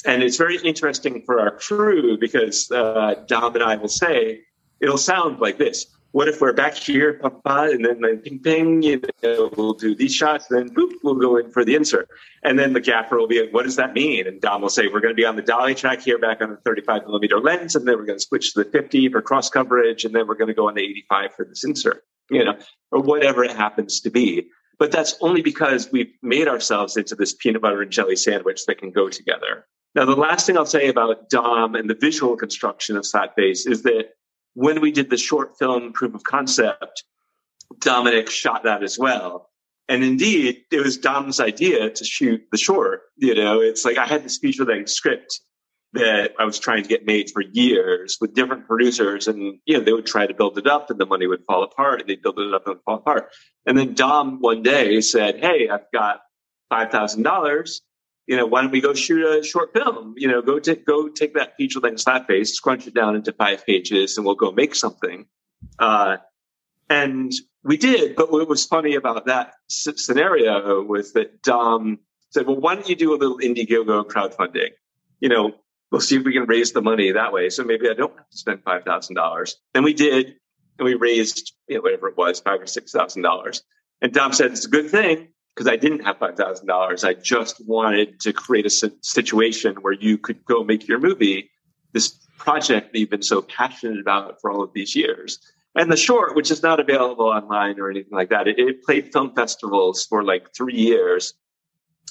And 0.05 0.21
it's 0.21 0.37
very 0.37 0.57
interesting 0.57 1.23
for 1.25 1.39
our 1.39 1.57
crew 1.57 2.17
because 2.17 2.69
uh, 2.71 3.15
Dom 3.27 3.55
and 3.55 3.63
I 3.63 3.75
will 3.75 3.89
say, 3.89 4.41
it'll 4.79 4.97
sound 4.97 5.39
like 5.39 5.57
this 5.57 5.87
what 6.13 6.29
if 6.29 6.39
we're 6.41 6.53
back 6.53 6.75
here, 6.75 7.15
papa, 7.15 7.69
and 7.71 7.83
then 7.83 8.19
ping, 8.19 8.39
ping, 8.39 8.83
you 8.83 9.01
know, 9.23 9.49
we'll 9.57 9.73
do 9.73 9.95
these 9.95 10.13
shots, 10.13 10.45
then 10.47 10.69
boop, 10.69 10.91
we'll 11.03 11.15
go 11.15 11.37
in 11.37 11.49
for 11.49 11.65
the 11.65 11.73
insert. 11.73 12.07
And 12.43 12.57
then 12.57 12.73
the 12.73 12.79
gaffer 12.79 13.17
will 13.17 13.27
be 13.27 13.41
like, 13.41 13.51
what 13.51 13.63
does 13.63 13.77
that 13.77 13.93
mean? 13.93 14.27
And 14.27 14.39
Dom 14.39 14.61
will 14.61 14.69
say, 14.69 14.85
we're 14.85 14.99
going 14.99 15.13
to 15.13 15.19
be 15.19 15.25
on 15.25 15.35
the 15.35 15.41
dolly 15.41 15.73
track 15.73 16.01
here 16.01 16.19
back 16.19 16.39
on 16.39 16.51
the 16.51 16.57
35 16.57 17.07
millimeter 17.07 17.39
lens, 17.39 17.75
and 17.75 17.87
then 17.87 17.97
we're 17.97 18.05
going 18.05 18.19
to 18.19 18.25
switch 18.25 18.53
to 18.53 18.63
the 18.63 18.69
50 18.69 19.09
for 19.09 19.23
cross 19.23 19.49
coverage, 19.49 20.05
and 20.05 20.13
then 20.13 20.27
we're 20.27 20.35
going 20.35 20.49
to 20.49 20.53
go 20.53 20.67
on 20.67 20.75
the 20.75 20.83
85 20.83 21.33
for 21.33 21.45
this 21.45 21.63
insert, 21.63 22.03
you 22.29 22.45
know, 22.45 22.59
or 22.91 23.01
whatever 23.01 23.43
it 23.43 23.51
happens 23.51 23.99
to 24.01 24.11
be. 24.11 24.47
But 24.77 24.91
that's 24.91 25.15
only 25.19 25.41
because 25.41 25.91
we've 25.91 26.13
made 26.21 26.47
ourselves 26.47 26.95
into 26.95 27.15
this 27.15 27.33
peanut 27.33 27.63
butter 27.63 27.81
and 27.81 27.91
jelly 27.91 28.17
sandwich 28.17 28.67
that 28.67 28.77
can 28.77 28.91
go 28.91 29.09
together. 29.09 29.65
Now, 29.95 30.05
the 30.05 30.15
last 30.15 30.45
thing 30.45 30.57
I'll 30.57 30.65
say 30.67 30.89
about 30.89 31.29
Dom 31.31 31.73
and 31.73 31.89
the 31.89 31.97
visual 31.99 32.35
construction 32.35 32.97
of 32.97 33.07
Face 33.35 33.65
is 33.65 33.81
that 33.81 34.09
when 34.53 34.81
we 34.81 34.91
did 34.91 35.09
the 35.09 35.17
short 35.17 35.57
film 35.57 35.93
proof 35.93 36.13
of 36.13 36.23
concept, 36.23 37.03
Dominic 37.79 38.29
shot 38.29 38.63
that 38.63 38.83
as 38.83 38.97
well. 38.97 39.49
And 39.89 40.03
indeed, 40.03 40.63
it 40.71 40.79
was 40.79 40.97
Dom's 40.97 41.39
idea 41.39 41.89
to 41.89 42.05
shoot 42.05 42.41
the 42.51 42.57
short. 42.57 43.01
You 43.17 43.35
know, 43.35 43.61
it's 43.61 43.83
like 43.83 43.97
I 43.97 44.05
had 44.05 44.23
this 44.23 44.37
feature 44.37 44.65
length 44.65 44.89
script 44.89 45.41
that 45.93 46.31
I 46.39 46.45
was 46.45 46.57
trying 46.57 46.83
to 46.83 46.89
get 46.89 47.05
made 47.05 47.29
for 47.29 47.41
years 47.41 48.17
with 48.19 48.33
different 48.33 48.67
producers, 48.67 49.27
and 49.27 49.59
you 49.65 49.77
know, 49.77 49.83
they 49.83 49.93
would 49.93 50.05
try 50.05 50.25
to 50.25 50.33
build 50.33 50.57
it 50.57 50.67
up, 50.67 50.89
and 50.89 50.99
the 50.99 51.05
money 51.05 51.27
would 51.27 51.43
fall 51.45 51.63
apart, 51.63 52.01
and 52.01 52.09
they'd 52.09 52.21
build 52.21 52.39
it 52.39 52.53
up 52.53 52.67
and 52.67 52.81
fall 52.83 52.95
apart. 52.95 53.29
And 53.65 53.77
then 53.77 53.93
Dom 53.93 54.39
one 54.39 54.63
day 54.63 55.01
said, 55.01 55.39
"Hey, 55.39 55.69
I've 55.69 55.91
got 55.93 56.21
five 56.69 56.89
thousand 56.89 57.23
dollars 57.23 57.81
you 58.27 58.37
know, 58.37 58.45
why 58.45 58.61
don't 58.61 58.71
we 58.71 58.81
go 58.81 58.93
shoot 58.93 59.25
a 59.25 59.43
short 59.43 59.73
film? 59.73 60.15
You 60.17 60.29
know, 60.29 60.41
go 60.41 60.59
take 60.59 60.85
go 60.85 61.09
take 61.09 61.33
that 61.33 61.55
feature 61.57 61.79
length 61.79 62.01
slap 62.01 62.27
face, 62.27 62.53
scrunch 62.53 62.87
it 62.87 62.93
down 62.93 63.15
into 63.15 63.33
five 63.33 63.65
pages, 63.65 64.17
and 64.17 64.25
we'll 64.25 64.35
go 64.35 64.51
make 64.51 64.75
something. 64.75 65.25
Uh, 65.77 66.17
and 66.89 67.31
we 67.63 67.77
did, 67.77 68.15
but 68.15 68.31
what 68.31 68.47
was 68.47 68.65
funny 68.65 68.95
about 68.95 69.25
that 69.25 69.53
scenario 69.69 70.81
was 70.81 71.13
that 71.13 71.41
Dom 71.41 71.99
said, 72.29 72.47
"Well, 72.47 72.59
why 72.59 72.75
don't 72.75 72.87
you 72.87 72.95
do 72.95 73.13
a 73.13 73.17
little 73.17 73.39
Indiegogo 73.39 74.05
crowdfunding? 74.05 74.71
You 75.19 75.29
know, 75.29 75.55
we'll 75.91 76.01
see 76.01 76.17
if 76.17 76.23
we 76.23 76.33
can 76.33 76.45
raise 76.45 76.71
the 76.71 76.81
money 76.81 77.11
that 77.11 77.33
way. 77.33 77.49
So 77.49 77.63
maybe 77.63 77.89
I 77.89 77.93
don't 77.93 78.15
have 78.15 78.29
to 78.29 78.37
spend 78.37 78.63
five 78.63 78.83
thousand 78.83 79.15
dollars." 79.15 79.57
And 79.73 79.83
we 79.83 79.93
did, 79.93 80.35
and 80.79 80.85
we 80.85 80.95
raised, 80.95 81.53
you 81.67 81.75
know, 81.75 81.81
whatever 81.81 82.07
it 82.07 82.17
was, 82.17 82.39
five 82.39 82.61
or 82.61 82.67
six 82.67 82.91
thousand 82.91 83.21
dollars. 83.21 83.63
And 84.01 84.13
Dom 84.13 84.31
said, 84.31 84.51
"It's 84.51 84.65
a 84.65 84.69
good 84.69 84.89
thing 84.89 85.32
because 85.53 85.67
I 85.67 85.75
didn't 85.75 86.03
have 86.03 86.17
$5,000. 86.17 87.03
I 87.03 87.13
just 87.13 87.65
wanted 87.65 88.19
to 88.21 88.33
create 88.33 88.65
a 88.65 88.91
situation 89.01 89.75
where 89.81 89.93
you 89.93 90.17
could 90.17 90.43
go 90.45 90.63
make 90.63 90.87
your 90.87 90.99
movie, 90.99 91.51
this 91.91 92.09
project 92.37 92.91
that 92.91 92.99
you've 92.99 93.09
been 93.09 93.21
so 93.21 93.41
passionate 93.41 93.99
about 93.99 94.41
for 94.41 94.51
all 94.51 94.63
of 94.63 94.73
these 94.73 94.95
years. 94.95 95.39
And 95.75 95.91
the 95.91 95.97
short, 95.97 96.35
which 96.35 96.51
is 96.51 96.61
not 96.61 96.79
available 96.79 97.25
online 97.25 97.79
or 97.79 97.89
anything 97.89 98.13
like 98.13 98.29
that, 98.29 98.47
it, 98.47 98.59
it 98.59 98.83
played 98.83 99.11
film 99.11 99.33
festivals 99.33 100.05
for 100.05 100.23
like 100.23 100.53
three 100.55 100.75
years 100.75 101.33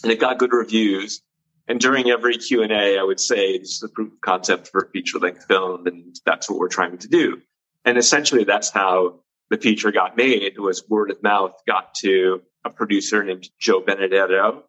and 0.02 0.12
it 0.12 0.20
got 0.20 0.38
good 0.38 0.52
reviews. 0.52 1.22
And 1.68 1.80
during 1.80 2.10
every 2.10 2.36
Q 2.36 2.62
and 2.62 2.72
A, 2.72 2.98
I 2.98 3.02
would 3.02 3.20
say 3.20 3.58
this 3.58 3.76
is 3.76 3.82
a 3.82 3.88
proof 3.88 4.12
of 4.12 4.20
concept 4.20 4.68
for 4.68 4.82
a 4.82 4.90
feature 4.90 5.18
length 5.18 5.44
film, 5.46 5.86
and 5.86 6.16
that's 6.26 6.50
what 6.50 6.58
we're 6.58 6.68
trying 6.68 6.98
to 6.98 7.08
do. 7.08 7.40
And 7.84 7.96
essentially, 7.96 8.44
that's 8.44 8.70
how 8.70 9.20
the 9.52 9.58
feature 9.58 9.92
got 9.92 10.16
made. 10.16 10.58
Was 10.58 10.82
word 10.88 11.10
of 11.10 11.22
mouth 11.22 11.52
got 11.66 11.94
to 11.96 12.40
a 12.64 12.70
producer 12.70 13.22
named 13.22 13.50
Joe 13.60 13.82
Benedetto 13.82 14.62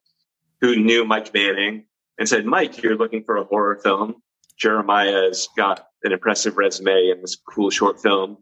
who 0.59 0.75
knew 0.75 1.05
Mike 1.05 1.33
Manning 1.33 1.85
and 2.19 2.27
said, 2.27 2.45
Mike, 2.45 2.83
you're 2.83 2.97
looking 2.97 3.23
for 3.23 3.37
a 3.37 3.45
horror 3.45 3.77
film. 3.81 4.15
Jeremiah's 4.57 5.47
got 5.55 5.87
an 6.03 6.11
impressive 6.11 6.57
resume 6.57 7.11
and 7.11 7.23
this 7.23 7.37
cool 7.37 7.69
short 7.69 8.01
film. 8.01 8.37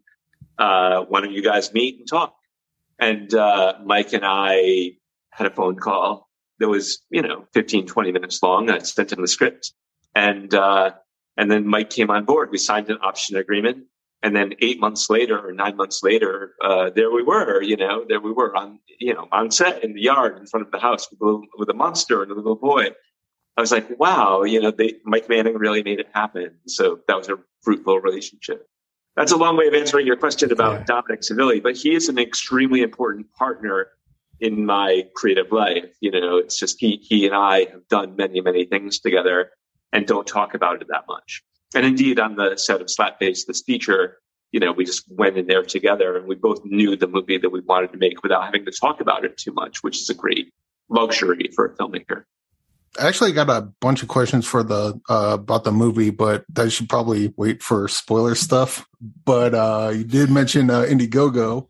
Uh, 0.57 1.05
why 1.07 1.21
don't 1.21 1.31
you 1.31 1.43
guys 1.43 1.73
meet 1.73 1.99
and 1.99 2.07
talk? 2.09 2.35
And 2.97 3.31
uh, 3.35 3.75
Mike 3.85 4.13
and 4.13 4.23
I 4.25 4.93
had 5.29 5.45
a 5.45 5.51
phone 5.51 5.75
call 5.75 6.27
that 6.57 6.67
was, 6.67 7.03
you 7.11 7.21
know, 7.21 7.45
15, 7.53 7.85
20 7.85 8.11
minutes 8.11 8.41
long. 8.41 8.71
I 8.71 8.79
sent 8.79 9.11
him 9.11 9.21
the 9.21 9.27
script. 9.27 9.73
And, 10.15 10.51
uh, 10.55 10.93
and 11.37 11.51
then 11.51 11.67
Mike 11.67 11.91
came 11.91 12.09
on 12.09 12.25
board. 12.25 12.49
We 12.51 12.57
signed 12.57 12.89
an 12.89 12.97
option 13.03 13.37
agreement 13.37 13.85
and 14.23 14.35
then 14.35 14.53
eight 14.59 14.79
months 14.79 15.09
later 15.09 15.37
or 15.39 15.51
nine 15.51 15.75
months 15.75 16.01
later, 16.03 16.53
uh, 16.63 16.89
there 16.95 17.11
we 17.11 17.23
were, 17.23 17.61
you 17.61 17.75
know, 17.75 18.05
there 18.07 18.19
we 18.19 18.31
were 18.31 18.55
on, 18.55 18.79
you 18.99 19.13
know, 19.13 19.27
on 19.31 19.49
set 19.49 19.83
in 19.83 19.93
the 19.93 20.01
yard 20.01 20.37
in 20.37 20.45
front 20.45 20.65
of 20.65 20.71
the 20.71 20.79
house 20.79 21.07
with 21.11 21.21
a, 21.21 21.41
with 21.57 21.69
a 21.69 21.73
monster 21.73 22.21
and 22.21 22.31
a 22.31 22.35
little 22.35 22.55
boy. 22.55 22.89
I 23.57 23.61
was 23.61 23.71
like, 23.71 23.99
wow, 23.99 24.43
you 24.43 24.61
know, 24.61 24.71
they, 24.71 24.95
Mike 25.03 25.27
Manning 25.27 25.57
really 25.57 25.83
made 25.83 25.99
it 25.99 26.07
happen. 26.13 26.51
So 26.67 26.99
that 27.07 27.17
was 27.17 27.29
a 27.29 27.37
fruitful 27.63 27.99
relationship. 27.99 28.67
That's 29.15 29.31
a 29.31 29.37
long 29.37 29.57
way 29.57 29.67
of 29.67 29.73
answering 29.73 30.07
your 30.07 30.15
question 30.15 30.51
about 30.51 30.79
yeah. 30.79 30.85
Dominic 30.85 31.21
Sivilli, 31.21 31.61
but 31.61 31.75
he 31.75 31.93
is 31.93 32.07
an 32.07 32.17
extremely 32.17 32.81
important 32.81 33.31
partner 33.33 33.87
in 34.39 34.65
my 34.65 35.07
creative 35.15 35.51
life. 35.51 35.85
You 35.99 36.11
know, 36.11 36.37
it's 36.37 36.57
just 36.57 36.79
he 36.79 36.97
he 37.01 37.25
and 37.25 37.35
I 37.35 37.65
have 37.71 37.87
done 37.89 38.15
many 38.15 38.39
many 38.39 38.65
things 38.65 38.99
together 38.99 39.51
and 39.91 40.07
don't 40.07 40.25
talk 40.25 40.53
about 40.53 40.81
it 40.81 40.87
that 40.89 41.03
much. 41.07 41.43
And 41.73 41.85
indeed, 41.85 42.19
on 42.19 42.35
the 42.35 42.57
set 42.57 42.81
of 42.81 42.87
Slapface, 42.87 43.45
this 43.45 43.61
feature, 43.61 44.17
you 44.51 44.59
know, 44.59 44.71
we 44.71 44.85
just 44.85 45.05
went 45.09 45.37
in 45.37 45.47
there 45.47 45.63
together 45.63 46.17
and 46.17 46.27
we 46.27 46.35
both 46.35 46.63
knew 46.65 46.95
the 46.95 47.07
movie 47.07 47.37
that 47.37 47.49
we 47.49 47.61
wanted 47.61 47.91
to 47.93 47.97
make 47.97 48.21
without 48.23 48.43
having 48.43 48.65
to 48.65 48.71
talk 48.71 48.99
about 48.99 49.23
it 49.23 49.37
too 49.37 49.53
much, 49.53 49.81
which 49.81 50.01
is 50.01 50.09
a 50.09 50.13
great 50.13 50.53
luxury 50.89 51.49
for 51.55 51.65
a 51.65 51.75
filmmaker. 51.75 52.23
I 52.99 53.07
actually 53.07 53.31
got 53.31 53.49
a 53.49 53.61
bunch 53.79 54.03
of 54.03 54.09
questions 54.09 54.45
for 54.45 54.63
the 54.63 54.99
uh, 55.09 55.37
about 55.39 55.63
the 55.63 55.71
movie, 55.71 56.09
but 56.09 56.43
I 56.57 56.67
should 56.67 56.89
probably 56.89 57.33
wait 57.37 57.63
for 57.63 57.87
spoiler 57.87 58.35
stuff. 58.35 58.85
But 59.23 59.55
uh, 59.55 59.93
you 59.95 60.03
did 60.03 60.29
mention 60.29 60.69
uh, 60.69 60.81
Indiegogo, 60.81 61.67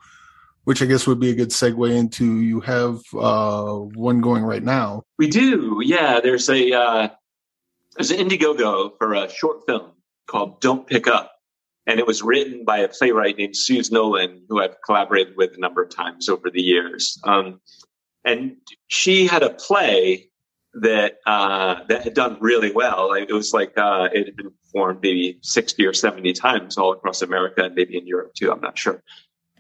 which 0.64 0.82
I 0.82 0.86
guess 0.86 1.06
would 1.06 1.20
be 1.20 1.30
a 1.30 1.36
good 1.36 1.50
segue 1.50 1.96
into. 1.96 2.40
You 2.40 2.62
have 2.62 3.02
uh, 3.14 3.74
one 3.74 4.22
going 4.22 4.44
right 4.44 4.64
now. 4.64 5.04
We 5.20 5.28
do, 5.28 5.80
yeah. 5.84 6.22
There's 6.22 6.50
a 6.50 6.74
uh, 6.74 7.10
there's 7.96 8.12
an 8.12 8.18
Indiegogo 8.18 8.98
for 8.98 9.14
a 9.14 9.30
short 9.30 9.66
film 9.66 9.92
called 10.28 10.62
"Don't 10.62 10.88
Pick 10.88 11.08
Up," 11.08 11.32
and 11.86 12.00
it 12.00 12.08
was 12.08 12.22
written 12.22 12.66
by 12.66 12.80
a 12.80 12.88
playwright 12.88 13.38
named 13.38 13.56
Suze 13.56 13.92
Nolan, 13.92 14.44
who 14.48 14.62
I've 14.62 14.82
collaborated 14.86 15.36
with 15.36 15.56
a 15.56 15.60
number 15.60 15.84
of 15.84 15.90
times 15.90 16.30
over 16.30 16.50
the 16.50 16.62
years. 16.62 17.20
Um, 17.24 17.60
and 18.24 18.58
she 18.88 19.28
had 19.28 19.44
a 19.44 19.50
play 19.50 20.30
that 20.74 21.18
uh, 21.26 21.84
that 21.88 22.04
had 22.04 22.14
done 22.14 22.38
really 22.40 22.72
well. 22.72 23.14
It 23.14 23.32
was 23.32 23.54
like 23.54 23.78
uh, 23.78 24.10
it 24.14 24.26
had 24.26 24.36
been 24.36 24.52
performed 24.52 25.00
maybe 25.02 25.40
sixty 25.42 25.86
or 25.86 25.94
seventy 25.94 26.34
times 26.34 26.78
all 26.78 26.94
across 26.94 27.22
America 27.22 27.64
and 27.64 27.76
maybe 27.76 27.98
in 27.98 28.08
Europe 28.08 28.34
too. 28.36 28.52
I'm 28.52 28.62
not 28.62 28.78
sure, 28.78 29.04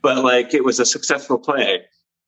but 0.01 0.23
like 0.23 0.53
it 0.53 0.63
was 0.63 0.79
a 0.79 0.85
successful 0.85 1.37
play. 1.37 1.81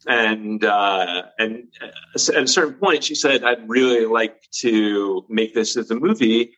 And 0.06 0.64
uh, 0.64 1.24
and 1.40 1.68
at 1.82 2.44
a 2.44 2.48
certain 2.48 2.74
point, 2.74 3.04
she 3.04 3.16
said, 3.16 3.44
"I'd 3.44 3.70
really 3.70 4.06
like 4.06 4.42
to 4.60 5.26
make 5.30 5.54
this 5.54 5.78
as 5.78 5.92
a 5.92 5.96
movie. 5.96 6.58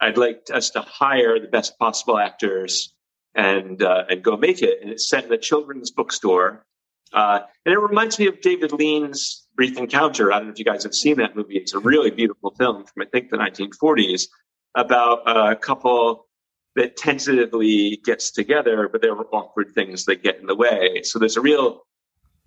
I'd 0.00 0.18
like 0.18 0.46
us 0.52 0.70
to 0.70 0.80
hire 0.80 1.40
the 1.40 1.48
best 1.48 1.78
possible 1.78 2.18
actors 2.18 2.94
and 3.34 3.82
uh, 3.82 4.04
and 4.08 4.22
go 4.22 4.36
make 4.36 4.62
it." 4.62 4.80
And 4.80 4.90
it's 4.90 5.08
set 5.08 5.24
in 5.24 5.32
a 5.32 5.38
children's 5.38 5.90
bookstore 5.90 6.64
uh, 7.14 7.40
and 7.64 7.72
it 7.72 7.78
reminds 7.78 8.18
me 8.18 8.26
of 8.26 8.40
David 8.40 8.72
Lean's 8.72 9.46
Brief 9.54 9.78
Encounter. 9.78 10.32
I 10.32 10.38
don't 10.38 10.48
know 10.48 10.52
if 10.52 10.58
you 10.58 10.64
guys 10.64 10.82
have 10.82 10.94
seen 10.94 11.18
that 11.18 11.36
movie. 11.36 11.56
It's 11.56 11.72
a 11.72 11.78
really 11.78 12.10
beautiful 12.10 12.50
film 12.58 12.84
from, 12.84 13.02
I 13.02 13.06
think, 13.06 13.30
the 13.30 13.36
1940s 13.36 14.26
about 14.74 15.22
a 15.26 15.54
couple 15.54 16.26
that 16.74 16.96
tentatively 16.96 18.00
gets 18.04 18.32
together, 18.32 18.88
but 18.90 19.00
there 19.00 19.12
are 19.12 19.26
awkward 19.32 19.70
things 19.74 20.06
that 20.06 20.24
get 20.24 20.40
in 20.40 20.46
the 20.46 20.56
way. 20.56 21.02
So 21.04 21.20
there's 21.20 21.36
a 21.36 21.40
real 21.40 21.86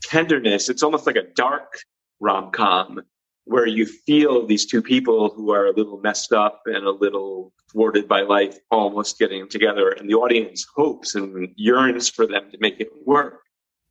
tenderness. 0.01 0.69
It's 0.69 0.83
almost 0.83 1.05
like 1.05 1.15
a 1.15 1.27
dark 1.35 1.79
rom 2.19 2.51
com 2.51 3.01
where 3.45 3.65
you 3.65 3.85
feel 3.85 4.45
these 4.45 4.65
two 4.65 4.81
people 4.81 5.29
who 5.29 5.51
are 5.51 5.67
a 5.67 5.71
little 5.71 5.99
messed 6.01 6.33
up 6.33 6.63
and 6.65 6.85
a 6.85 6.91
little 6.91 7.53
thwarted 7.71 8.07
by 8.07 8.21
life 8.21 8.57
almost 8.71 9.17
getting 9.17 9.47
together, 9.47 9.89
and 9.89 10.09
the 10.09 10.15
audience 10.15 10.65
hopes 10.75 11.15
and 11.15 11.49
yearns 11.55 12.09
for 12.09 12.27
them 12.27 12.51
to 12.51 12.57
make 12.59 12.79
it 12.79 12.89
work. 13.05 13.41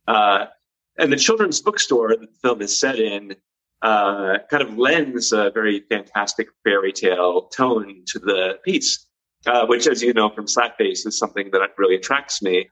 Uh, 0.07 0.45
and 0.97 1.11
the 1.11 1.17
children's 1.17 1.59
bookstore 1.61 2.09
that 2.09 2.21
the 2.21 2.39
film 2.41 2.61
is 2.61 2.79
set 2.79 2.99
in 2.99 3.35
uh, 3.81 4.37
kind 4.49 4.63
of 4.63 4.77
lends 4.77 5.31
a 5.31 5.51
very 5.51 5.81
fantastic 5.89 6.47
fairy 6.63 6.91
tale 6.91 7.43
tone 7.47 8.03
to 8.07 8.19
the 8.19 8.59
piece, 8.63 9.05
uh, 9.45 9.65
which, 9.65 9.87
as 9.87 10.01
you 10.01 10.13
know 10.13 10.29
from 10.29 10.45
Slapface, 10.45 11.05
is 11.05 11.17
something 11.17 11.49
that 11.51 11.61
really 11.77 11.95
attracts 11.95 12.41
me. 12.41 12.69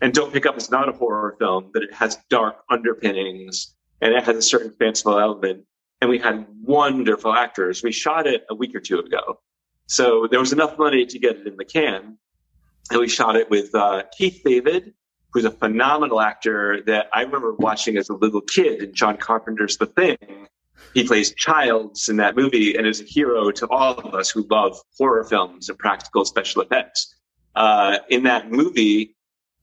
And 0.00 0.12
Don't 0.12 0.32
Pick 0.32 0.46
Up 0.46 0.56
is 0.56 0.70
not 0.70 0.88
a 0.88 0.92
horror 0.92 1.36
film, 1.38 1.70
but 1.72 1.82
it 1.82 1.92
has 1.92 2.18
dark 2.30 2.62
underpinnings 2.70 3.74
and 4.00 4.14
it 4.14 4.24
has 4.24 4.36
a 4.36 4.42
certain 4.42 4.72
fanciful 4.78 5.18
element. 5.18 5.64
And 6.00 6.08
we 6.08 6.18
had 6.18 6.46
wonderful 6.62 7.34
actors. 7.34 7.82
We 7.82 7.90
shot 7.90 8.26
it 8.26 8.44
a 8.48 8.54
week 8.54 8.74
or 8.74 8.80
two 8.80 9.00
ago. 9.00 9.40
So 9.86 10.28
there 10.30 10.38
was 10.38 10.52
enough 10.52 10.78
money 10.78 11.06
to 11.06 11.18
get 11.18 11.36
it 11.36 11.46
in 11.46 11.56
the 11.56 11.64
can. 11.64 12.18
And 12.90 13.00
we 13.00 13.08
shot 13.08 13.36
it 13.36 13.50
with 13.50 13.74
uh, 13.74 14.04
Keith 14.16 14.42
David, 14.44 14.94
who's 15.32 15.44
a 15.44 15.50
phenomenal 15.50 16.20
actor 16.20 16.82
that 16.86 17.08
I 17.12 17.22
remember 17.22 17.54
watching 17.54 17.96
as 17.96 18.08
a 18.08 18.14
little 18.14 18.40
kid 18.40 18.82
in 18.82 18.94
John 18.94 19.16
Carpenter's 19.16 19.76
The 19.76 19.86
Thing. 19.86 20.46
He 20.94 21.04
plays 21.04 21.34
Childs 21.34 22.08
in 22.08 22.16
that 22.16 22.36
movie 22.36 22.76
and 22.76 22.86
is 22.86 23.00
a 23.00 23.04
hero 23.04 23.50
to 23.50 23.66
all 23.68 23.94
of 23.98 24.14
us 24.14 24.30
who 24.30 24.46
love 24.48 24.78
horror 24.96 25.24
films 25.24 25.68
and 25.68 25.78
practical 25.78 26.24
special 26.24 26.62
effects. 26.62 27.14
Uh, 27.54 27.98
in 28.08 28.22
that 28.22 28.50
movie, 28.50 29.16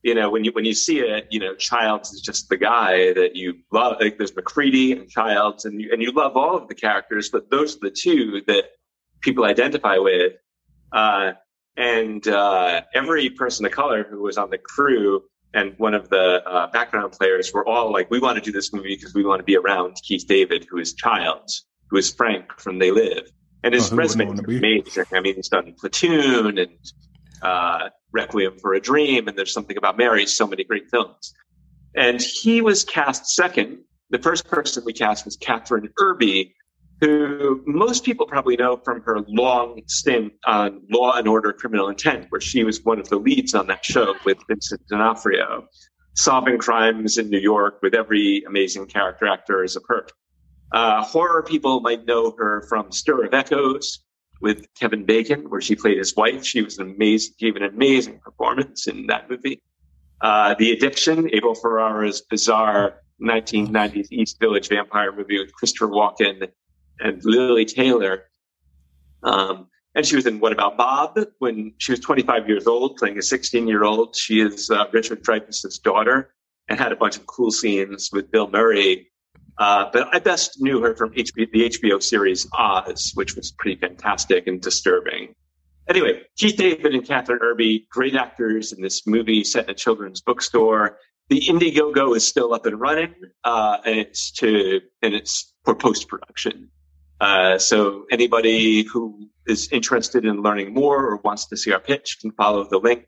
you 0.06 0.14
know, 0.14 0.30
when 0.30 0.44
you 0.44 0.52
when 0.52 0.64
you 0.64 0.72
see 0.72 1.00
it, 1.00 1.26
you 1.32 1.40
know, 1.40 1.56
Childs 1.56 2.12
is 2.12 2.20
just 2.20 2.48
the 2.48 2.56
guy 2.56 3.12
that 3.14 3.34
you 3.34 3.54
love. 3.72 3.96
Like 4.00 4.18
there's 4.18 4.34
MacReady 4.36 4.92
and 4.92 5.10
Childs, 5.10 5.64
and 5.64 5.82
you, 5.82 5.90
and 5.92 6.00
you 6.00 6.12
love 6.12 6.36
all 6.36 6.56
of 6.56 6.68
the 6.68 6.76
characters, 6.76 7.28
but 7.28 7.50
those 7.50 7.74
are 7.74 7.80
the 7.80 7.90
two 7.90 8.40
that 8.46 8.66
people 9.20 9.44
identify 9.44 9.98
with. 9.98 10.34
Uh, 10.92 11.32
and 11.76 12.26
uh, 12.28 12.82
every 12.94 13.30
person 13.30 13.66
of 13.66 13.72
color 13.72 14.06
who 14.08 14.22
was 14.22 14.38
on 14.38 14.48
the 14.48 14.58
crew 14.58 15.24
and 15.52 15.74
one 15.76 15.94
of 15.94 16.08
the 16.08 16.40
uh, 16.48 16.70
background 16.70 17.10
players 17.10 17.52
were 17.52 17.66
all 17.66 17.92
like, 17.92 18.08
"We 18.08 18.20
want 18.20 18.36
to 18.36 18.44
do 18.44 18.52
this 18.52 18.72
movie 18.72 18.94
because 18.94 19.12
we 19.12 19.24
want 19.24 19.40
to 19.40 19.44
be 19.44 19.56
around 19.56 19.96
Keith 20.04 20.24
David, 20.28 20.68
who 20.70 20.78
is 20.78 20.94
Childs, 20.94 21.66
who 21.90 21.96
is 21.96 22.14
Frank 22.14 22.60
from 22.60 22.78
They 22.78 22.92
Live." 22.92 23.28
And 23.64 23.74
his 23.74 23.92
oh, 23.92 23.96
resume 23.96 24.32
is 24.32 24.38
amazing. 24.38 25.04
I 25.12 25.20
mean, 25.20 25.34
he's 25.34 25.48
done 25.48 25.74
Platoon 25.76 26.58
and 26.58 26.78
uh, 27.42 27.90
Requiem 28.12 28.58
for 28.58 28.74
a 28.74 28.80
Dream, 28.80 29.28
and 29.28 29.36
there's 29.36 29.52
something 29.52 29.76
about 29.76 29.96
Mary. 29.96 30.26
So 30.26 30.46
many 30.46 30.64
great 30.64 30.88
films. 30.90 31.32
And 31.94 32.20
he 32.20 32.60
was 32.60 32.84
cast 32.84 33.26
second. 33.26 33.78
The 34.10 34.18
first 34.18 34.46
person 34.46 34.84
we 34.84 34.92
cast 34.92 35.24
was 35.24 35.36
Kathryn 35.36 35.88
Erbe, 35.98 36.52
who 37.00 37.62
most 37.66 38.04
people 38.04 38.26
probably 38.26 38.56
know 38.56 38.76
from 38.76 39.02
her 39.02 39.20
long 39.28 39.82
stint 39.86 40.32
on 40.46 40.82
Law 40.90 41.12
and 41.12 41.26
Order 41.26 41.52
Criminal 41.52 41.88
Intent, 41.88 42.26
where 42.30 42.40
she 42.40 42.64
was 42.64 42.84
one 42.84 42.98
of 42.98 43.08
the 43.08 43.16
leads 43.16 43.54
on 43.54 43.66
that 43.66 43.84
show 43.84 44.14
with 44.24 44.38
Vincent 44.48 44.86
D'Onofrio, 44.88 45.66
solving 46.14 46.58
crimes 46.58 47.18
in 47.18 47.28
New 47.28 47.38
York 47.40 47.80
with 47.82 47.94
every 47.94 48.44
amazing 48.46 48.86
character 48.86 49.26
actor 49.26 49.62
as 49.64 49.76
a 49.76 49.80
perk. 49.80 50.12
Uh, 50.72 51.02
horror 51.02 51.42
people 51.42 51.80
might 51.80 52.06
know 52.06 52.34
her 52.38 52.66
from 52.68 52.90
Stir 52.92 53.24
of 53.24 53.34
Echoes 53.34 54.05
with 54.40 54.66
Kevin 54.74 55.04
Bacon, 55.04 55.48
where 55.50 55.60
she 55.60 55.74
played 55.74 55.98
his 55.98 56.14
wife. 56.14 56.44
She 56.44 56.62
was 56.62 56.78
an 56.78 56.90
amazing, 56.90 57.34
gave 57.38 57.56
an 57.56 57.62
amazing 57.62 58.20
performance 58.20 58.86
in 58.86 59.06
that 59.06 59.30
movie. 59.30 59.62
Uh, 60.20 60.54
the 60.58 60.72
Addiction, 60.72 61.30
Abel 61.34 61.54
Ferrara's 61.54 62.20
bizarre 62.22 63.00
1990s 63.22 64.08
East 64.10 64.38
Village 64.40 64.68
vampire 64.68 65.12
movie 65.12 65.38
with 65.38 65.52
Christopher 65.52 65.88
Walken 65.88 66.48
and 67.00 67.24
Lili 67.24 67.64
Taylor. 67.64 68.24
Um, 69.22 69.68
and 69.94 70.06
she 70.06 70.16
was 70.16 70.26
in 70.26 70.40
What 70.40 70.52
About 70.52 70.76
Bob 70.76 71.18
when 71.38 71.72
she 71.78 71.92
was 71.92 72.00
25 72.00 72.48
years 72.48 72.66
old, 72.66 72.96
playing 72.96 73.18
a 73.18 73.22
16 73.22 73.66
year 73.66 73.84
old. 73.84 74.14
She 74.14 74.40
is 74.40 74.70
uh, 74.70 74.84
Richard 74.92 75.22
Dreyfuss's 75.22 75.78
daughter 75.78 76.34
and 76.68 76.78
had 76.78 76.92
a 76.92 76.96
bunch 76.96 77.16
of 77.16 77.26
cool 77.26 77.50
scenes 77.50 78.10
with 78.12 78.30
Bill 78.30 78.48
Murray. 78.48 79.08
Uh, 79.58 79.86
but 79.92 80.14
I 80.14 80.18
best 80.18 80.60
knew 80.60 80.82
her 80.82 80.94
from 80.94 81.12
HBO, 81.12 81.50
the 81.50 81.70
HBO 81.70 82.02
series 82.02 82.46
Oz, 82.52 83.12
which 83.14 83.36
was 83.36 83.52
pretty 83.52 83.80
fantastic 83.80 84.46
and 84.46 84.60
disturbing. 84.60 85.34
Anyway, 85.88 86.22
Keith 86.36 86.56
David 86.56 86.94
and 86.94 87.04
Kathryn 87.04 87.38
Erbe, 87.38 87.88
great 87.88 88.16
actors 88.16 88.72
in 88.72 88.82
this 88.82 89.06
movie 89.06 89.44
set 89.44 89.64
in 89.64 89.70
a 89.70 89.74
children's 89.74 90.20
bookstore. 90.20 90.98
The 91.28 91.40
Indiegogo 91.40 92.16
is 92.16 92.26
still 92.26 92.52
up 92.52 92.66
and 92.66 92.78
running, 92.78 93.14
uh, 93.44 93.78
and 93.84 93.98
it's 93.98 94.30
to 94.32 94.80
and 95.02 95.14
it's 95.14 95.54
for 95.64 95.74
post 95.74 96.08
production. 96.08 96.70
Uh, 97.20 97.58
so 97.58 98.04
anybody 98.10 98.82
who 98.82 99.28
is 99.46 99.68
interested 99.72 100.24
in 100.24 100.42
learning 100.42 100.74
more 100.74 101.06
or 101.06 101.16
wants 101.16 101.46
to 101.46 101.56
see 101.56 101.72
our 101.72 101.80
pitch 101.80 102.18
can 102.20 102.30
follow 102.32 102.68
the 102.68 102.78
link 102.78 103.06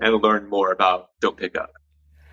and 0.00 0.14
learn 0.22 0.48
more 0.48 0.72
about 0.72 1.08
Don't 1.20 1.36
Pick 1.36 1.58
Up. 1.58 1.72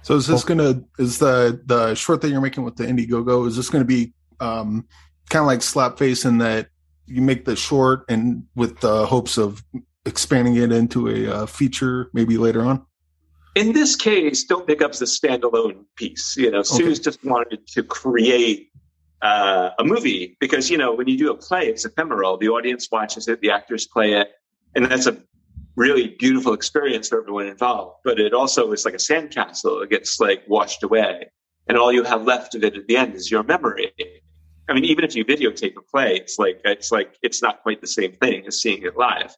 So 0.08 0.16
is 0.16 0.26
this 0.26 0.46
going 0.46 0.60
to 0.60 0.86
is 1.00 1.20
the 1.20 1.62
the 1.66 1.94
short 1.94 2.22
that 2.22 2.30
you're 2.30 2.40
making 2.40 2.64
with 2.64 2.78
the 2.78 2.86
Indiegogo 2.86 3.46
is 3.46 3.58
this 3.58 3.70
going 3.70 3.82
to 3.82 3.86
be 3.86 4.14
um, 4.40 4.88
kind 5.30 5.42
of 5.42 5.48
like 5.48 5.60
Slapface 5.60 6.26
in 6.26 6.38
that 6.38 6.70
you 7.08 7.22
make 7.22 7.44
the 7.44 7.58
short 7.58 8.06
and 8.08 8.46
with 8.56 8.80
the 8.80 9.06
hopes 9.06 9.38
of 9.38 9.62
expanding 10.06 10.56
it 10.56 10.72
into 10.72 11.10
a 11.10 11.30
uh, 11.30 11.46
feature 11.46 12.10
maybe 12.14 12.38
later 12.38 12.62
on? 12.62 12.86
In 13.56 13.74
this 13.74 13.98
case, 13.98 14.46
Don't 14.46 14.66
Pick 14.66 14.82
Up's 14.82 15.02
a 15.02 15.04
standalone 15.04 15.84
piece. 15.98 16.38
You 16.38 16.52
know, 16.52 16.60
okay. 16.60 16.70
Suze 16.70 17.00
just 17.02 17.22
wanted 17.26 17.68
to 17.68 17.84
create 17.84 18.70
uh, 19.22 19.72
a 19.78 19.84
movie 19.84 20.38
because 20.40 20.70
you 20.70 20.78
know 20.78 20.96
when 20.96 21.10
you 21.10 21.18
do 21.18 21.32
a 21.32 21.36
play, 21.36 21.68
it's 21.68 21.84
ephemeral. 21.84 22.38
The 22.38 22.48
audience 22.48 22.88
watches 22.90 23.28
it, 23.28 23.42
the 23.42 23.52
actors 23.52 23.86
play 23.86 24.14
it, 24.14 24.32
and 24.74 24.86
that's 24.86 25.06
a 25.06 25.18
really 25.78 26.16
beautiful 26.20 26.54
experience 26.54 27.08
for 27.08 27.22
everyone 27.22 27.48
involved. 27.48 27.98
But 28.04 28.20
it 28.20 28.34
also 28.34 28.72
is 28.74 28.84
like 28.84 28.96
a 28.96 28.98
sandcastle; 28.98 29.84
it 29.84 29.90
gets 29.90 30.20
like 30.20 30.44
washed 30.48 30.84
away, 30.84 31.30
and 31.68 31.78
all 31.78 31.94
you 31.94 32.04
have 32.04 32.26
left 32.26 32.56
of 32.56 32.64
it 32.64 32.76
at 32.76 32.88
the 32.88 32.98
end 32.98 33.16
is 33.16 33.32
your 33.32 33.44
memory. 33.44 33.94
I 34.70 34.74
mean, 34.74 34.84
even 34.84 35.06
if 35.06 35.16
you 35.16 35.24
videotape 35.24 35.78
a 35.78 35.82
play, 35.82 36.16
it's 36.18 36.38
like 36.38 36.60
it's 36.66 36.92
like 36.92 37.16
it's 37.22 37.42
not 37.42 37.62
quite 37.62 37.80
the 37.80 37.88
same 37.88 38.12
thing 38.14 38.46
as 38.48 38.62
seeing 38.62 38.84
it 38.84 38.98
live. 38.98 39.34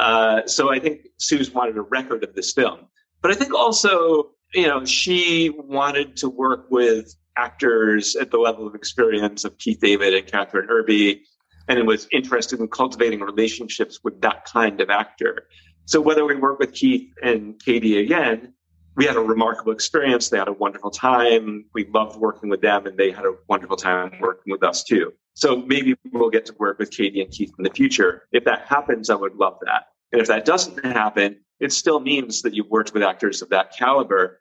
Uh, 0.00 0.46
so 0.46 0.72
I 0.72 0.80
think 0.80 1.06
Suze 1.18 1.52
wanted 1.52 1.76
a 1.76 1.82
record 1.82 2.24
of 2.24 2.34
this 2.34 2.52
film, 2.52 2.88
but 3.20 3.30
I 3.30 3.34
think 3.34 3.54
also 3.54 4.32
you 4.54 4.66
know 4.66 4.84
she 4.84 5.50
wanted 5.50 6.16
to 6.18 6.28
work 6.28 6.66
with 6.70 7.14
actors 7.36 8.16
at 8.16 8.30
the 8.30 8.38
level 8.38 8.66
of 8.66 8.74
experience 8.74 9.44
of 9.44 9.56
Keith 9.58 9.80
David 9.80 10.14
and 10.14 10.26
Kathryn 10.26 10.68
Erbe, 10.68 11.20
and 11.68 11.86
was 11.86 12.08
interested 12.12 12.58
in 12.60 12.68
cultivating 12.68 13.20
relationships 13.20 14.00
with 14.02 14.20
that 14.22 14.44
kind 14.44 14.80
of 14.80 14.90
actor. 14.90 15.46
So 15.86 16.00
whether 16.00 16.24
we 16.24 16.36
work 16.36 16.58
with 16.58 16.72
Keith 16.72 17.12
and 17.22 17.58
Katie 17.62 17.98
again, 17.98 18.54
we 18.94 19.06
had 19.06 19.16
a 19.16 19.20
remarkable 19.20 19.72
experience. 19.72 20.28
They 20.28 20.38
had 20.38 20.48
a 20.48 20.52
wonderful 20.52 20.90
time. 20.90 21.64
We 21.72 21.86
loved 21.86 22.16
working 22.16 22.50
with 22.50 22.60
them, 22.60 22.86
and 22.86 22.96
they 22.96 23.10
had 23.10 23.24
a 23.24 23.34
wonderful 23.48 23.76
time 23.76 24.12
working 24.20 24.52
with 24.52 24.62
us 24.62 24.84
too. 24.84 25.12
So 25.34 25.56
maybe 25.56 25.94
we'll 26.12 26.30
get 26.30 26.46
to 26.46 26.54
work 26.58 26.78
with 26.78 26.90
Katie 26.90 27.22
and 27.22 27.30
Keith 27.30 27.52
in 27.58 27.64
the 27.64 27.70
future. 27.70 28.28
If 28.32 28.44
that 28.44 28.66
happens, 28.66 29.08
I 29.08 29.14
would 29.14 29.34
love 29.34 29.58
that. 29.64 29.84
And 30.12 30.20
if 30.20 30.28
that 30.28 30.44
doesn't 30.44 30.84
happen, 30.84 31.40
it 31.58 31.72
still 31.72 32.00
means 32.00 32.42
that 32.42 32.54
you've 32.54 32.68
worked 32.68 32.92
with 32.92 33.02
actors 33.02 33.40
of 33.40 33.48
that 33.48 33.74
caliber. 33.76 34.40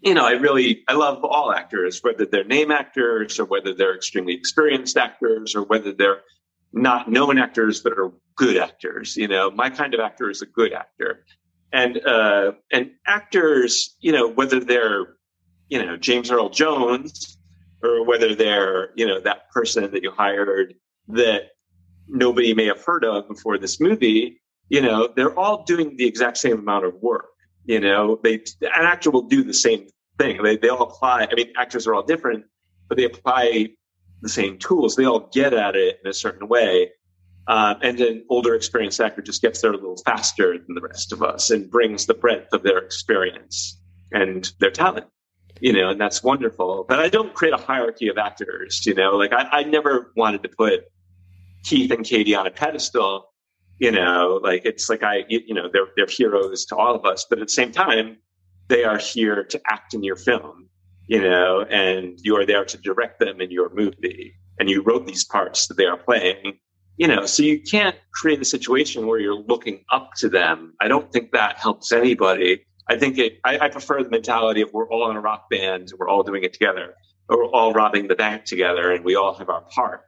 You 0.00 0.14
know, 0.14 0.24
I 0.24 0.32
really, 0.32 0.84
I 0.86 0.94
love 0.94 1.24
all 1.24 1.52
actors, 1.52 2.00
whether 2.02 2.24
they're 2.24 2.44
name 2.44 2.70
actors 2.70 3.40
or 3.40 3.46
whether 3.46 3.74
they're 3.74 3.96
extremely 3.96 4.34
experienced 4.34 4.96
actors 4.96 5.56
or 5.56 5.62
whether 5.62 5.92
they're 5.92 6.20
not 6.72 7.10
known 7.10 7.38
actors 7.38 7.80
but 7.80 7.92
are 7.92 8.12
good 8.36 8.56
actors. 8.56 9.16
You 9.16 9.28
know, 9.28 9.50
my 9.50 9.70
kind 9.70 9.94
of 9.94 10.00
actor 10.00 10.30
is 10.30 10.42
a 10.42 10.46
good 10.46 10.72
actor 10.72 11.24
and 11.72 12.04
uh, 12.06 12.52
and 12.70 12.92
actors, 13.06 13.96
you 14.00 14.12
know, 14.12 14.28
whether 14.28 14.60
they're 14.60 15.16
you 15.68 15.84
know 15.84 15.96
James 15.96 16.30
Earl 16.30 16.50
Jones 16.50 17.38
or 17.82 18.04
whether 18.04 18.34
they're 18.34 18.90
you 18.94 19.06
know 19.06 19.20
that 19.20 19.50
person 19.50 19.90
that 19.90 20.02
you 20.02 20.10
hired 20.10 20.74
that 21.08 21.50
nobody 22.08 22.54
may 22.54 22.66
have 22.66 22.84
heard 22.84 23.04
of 23.04 23.26
before 23.28 23.58
this 23.58 23.80
movie, 23.80 24.40
you 24.68 24.82
know, 24.82 25.08
they're 25.14 25.36
all 25.38 25.64
doing 25.64 25.96
the 25.96 26.06
exact 26.06 26.36
same 26.36 26.58
amount 26.58 26.84
of 26.84 26.94
work. 27.00 27.26
You 27.64 27.80
know, 27.80 28.20
they 28.22 28.34
an 28.60 28.84
actor 28.84 29.10
will 29.10 29.28
do 29.28 29.42
the 29.42 29.54
same 29.54 29.88
thing. 30.18 30.42
They 30.42 30.56
they 30.56 30.68
all 30.68 30.82
apply. 30.82 31.26
I 31.30 31.34
mean, 31.34 31.52
actors 31.56 31.86
are 31.86 31.94
all 31.94 32.02
different, 32.02 32.44
but 32.88 32.98
they 32.98 33.04
apply 33.04 33.70
the 34.22 34.28
same 34.28 34.58
tools. 34.58 34.96
They 34.96 35.04
all 35.04 35.28
get 35.32 35.52
at 35.52 35.76
it 35.76 36.00
in 36.02 36.10
a 36.10 36.14
certain 36.14 36.48
way. 36.48 36.92
Um, 37.48 37.76
and 37.82 38.00
an 38.00 38.24
older 38.30 38.54
experienced 38.54 39.00
actor 39.00 39.20
just 39.20 39.42
gets 39.42 39.60
there 39.60 39.72
a 39.72 39.74
little 39.74 39.96
faster 39.96 40.56
than 40.56 40.74
the 40.74 40.80
rest 40.80 41.12
of 41.12 41.22
us 41.22 41.50
and 41.50 41.68
brings 41.68 42.06
the 42.06 42.14
breadth 42.14 42.52
of 42.52 42.62
their 42.62 42.78
experience 42.78 43.80
and 44.12 44.50
their 44.60 44.70
talent, 44.70 45.06
you 45.60 45.72
know, 45.72 45.90
and 45.90 46.00
that's 46.00 46.22
wonderful. 46.22 46.84
But 46.88 47.00
I 47.00 47.08
don't 47.08 47.34
create 47.34 47.52
a 47.52 47.56
hierarchy 47.56 48.08
of 48.08 48.16
actors, 48.16 48.86
you 48.86 48.94
know, 48.94 49.16
like 49.16 49.32
I, 49.32 49.48
I 49.50 49.62
never 49.64 50.12
wanted 50.16 50.44
to 50.44 50.50
put 50.50 50.84
Keith 51.64 51.90
and 51.90 52.04
Katie 52.04 52.36
on 52.36 52.46
a 52.46 52.50
pedestal, 52.50 53.32
you 53.80 53.90
know, 53.90 54.38
like 54.40 54.64
it's 54.64 54.88
like 54.88 55.02
I, 55.02 55.24
you 55.28 55.54
know, 55.54 55.68
they're, 55.72 55.88
they're 55.96 56.06
heroes 56.06 56.64
to 56.66 56.76
all 56.76 56.94
of 56.94 57.04
us, 57.04 57.26
but 57.28 57.40
at 57.40 57.48
the 57.48 57.52
same 57.52 57.72
time, 57.72 58.18
they 58.68 58.84
are 58.84 58.98
here 58.98 59.42
to 59.42 59.60
act 59.68 59.94
in 59.94 60.04
your 60.04 60.16
film, 60.16 60.68
you 61.06 61.20
know, 61.20 61.62
and 61.62 62.18
you 62.22 62.36
are 62.36 62.46
there 62.46 62.64
to 62.64 62.78
direct 62.78 63.20
them 63.20 63.40
in 63.40 63.50
your 63.50 63.74
movie. 63.74 64.34
And 64.58 64.68
you 64.68 64.82
wrote 64.82 65.06
these 65.06 65.24
parts 65.24 65.66
that 65.66 65.76
they 65.76 65.86
are 65.86 65.96
playing 65.96 66.58
you 66.96 67.08
know, 67.08 67.26
so 67.26 67.42
you 67.42 67.60
can't 67.60 67.96
create 68.12 68.40
a 68.40 68.44
situation 68.44 69.06
where 69.06 69.18
you're 69.18 69.34
looking 69.34 69.84
up 69.90 70.10
to 70.18 70.28
them. 70.28 70.74
I 70.80 70.88
don't 70.88 71.10
think 71.12 71.32
that 71.32 71.58
helps 71.58 71.90
anybody. 71.92 72.64
I 72.88 72.98
think 72.98 73.18
it, 73.18 73.38
I, 73.44 73.58
I 73.58 73.68
prefer 73.68 74.02
the 74.02 74.10
mentality 74.10 74.60
of 74.60 74.72
we're 74.72 74.88
all 74.88 75.10
in 75.10 75.16
a 75.16 75.20
rock 75.20 75.48
band, 75.50 75.92
we're 75.98 76.08
all 76.08 76.22
doing 76.22 76.44
it 76.44 76.52
together, 76.52 76.94
or 77.28 77.38
we're 77.38 77.50
all 77.50 77.72
robbing 77.72 78.08
the 78.08 78.14
bank 78.14 78.44
together 78.44 78.92
and 78.92 79.04
we 79.04 79.14
all 79.14 79.34
have 79.34 79.48
our 79.48 79.62
part, 79.62 80.02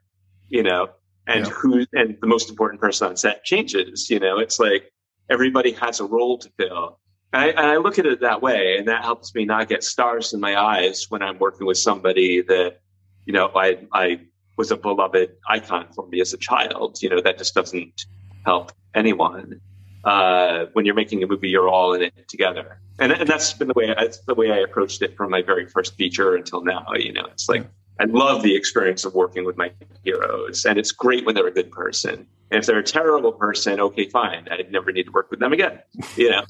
you 0.48 0.62
know, 0.62 0.88
and 1.26 1.46
yeah. 1.46 1.52
who, 1.52 1.86
and 1.94 2.18
the 2.20 2.26
most 2.26 2.50
important 2.50 2.80
person 2.80 3.08
on 3.08 3.16
set 3.16 3.44
changes, 3.44 4.10
you 4.10 4.20
know, 4.20 4.38
it's 4.38 4.60
like 4.60 4.92
everybody 5.30 5.72
has 5.72 6.00
a 6.00 6.04
role 6.04 6.38
to 6.38 6.50
fill. 6.58 7.00
I, 7.36 7.48
and 7.48 7.66
I 7.66 7.76
look 7.78 7.98
at 7.98 8.06
it 8.06 8.20
that 8.20 8.42
way, 8.42 8.76
and 8.78 8.88
that 8.88 9.02
helps 9.02 9.34
me 9.34 9.44
not 9.44 9.68
get 9.68 9.82
stars 9.82 10.32
in 10.32 10.40
my 10.40 10.60
eyes 10.60 11.06
when 11.08 11.22
I'm 11.22 11.38
working 11.38 11.66
with 11.66 11.78
somebody 11.78 12.42
that, 12.42 12.80
you 13.26 13.32
know, 13.32 13.50
I, 13.54 13.86
I 13.92 14.20
was 14.56 14.70
a 14.70 14.76
beloved 14.76 15.36
icon 15.48 15.88
for 15.94 16.06
me 16.06 16.20
as 16.20 16.32
a 16.32 16.36
child. 16.38 17.02
You 17.02 17.08
know, 17.08 17.20
that 17.20 17.38
just 17.38 17.54
doesn't 17.54 18.06
help 18.44 18.72
anyone. 18.94 19.60
Uh, 20.04 20.66
when 20.74 20.84
you're 20.84 20.94
making 20.94 21.22
a 21.22 21.26
movie, 21.26 21.48
you're 21.48 21.68
all 21.68 21.94
in 21.94 22.02
it 22.02 22.28
together, 22.28 22.78
and, 22.98 23.10
and 23.10 23.26
that's 23.26 23.54
been 23.54 23.68
the 23.68 23.74
way 23.74 23.86
that's 23.86 24.18
the 24.18 24.34
way 24.34 24.50
I 24.50 24.58
approached 24.58 25.00
it 25.00 25.16
from 25.16 25.30
my 25.30 25.40
very 25.40 25.66
first 25.66 25.94
feature 25.96 26.36
until 26.36 26.62
now. 26.62 26.86
You 26.94 27.14
know, 27.14 27.24
it's 27.32 27.48
like 27.48 27.66
I 27.98 28.04
love 28.04 28.42
the 28.42 28.54
experience 28.54 29.06
of 29.06 29.14
working 29.14 29.46
with 29.46 29.56
my 29.56 29.72
heroes, 30.04 30.66
and 30.66 30.78
it's 30.78 30.92
great 30.92 31.24
when 31.24 31.34
they're 31.34 31.46
a 31.46 31.52
good 31.52 31.70
person. 31.70 32.26
And 32.50 32.60
if 32.60 32.66
they're 32.66 32.78
a 32.78 32.84
terrible 32.84 33.32
person, 33.32 33.80
okay, 33.80 34.06
fine, 34.10 34.46
I 34.50 34.66
never 34.70 34.92
need 34.92 35.04
to 35.04 35.12
work 35.12 35.30
with 35.30 35.40
them 35.40 35.54
again. 35.54 35.80
You 36.16 36.32
know, 36.32 36.42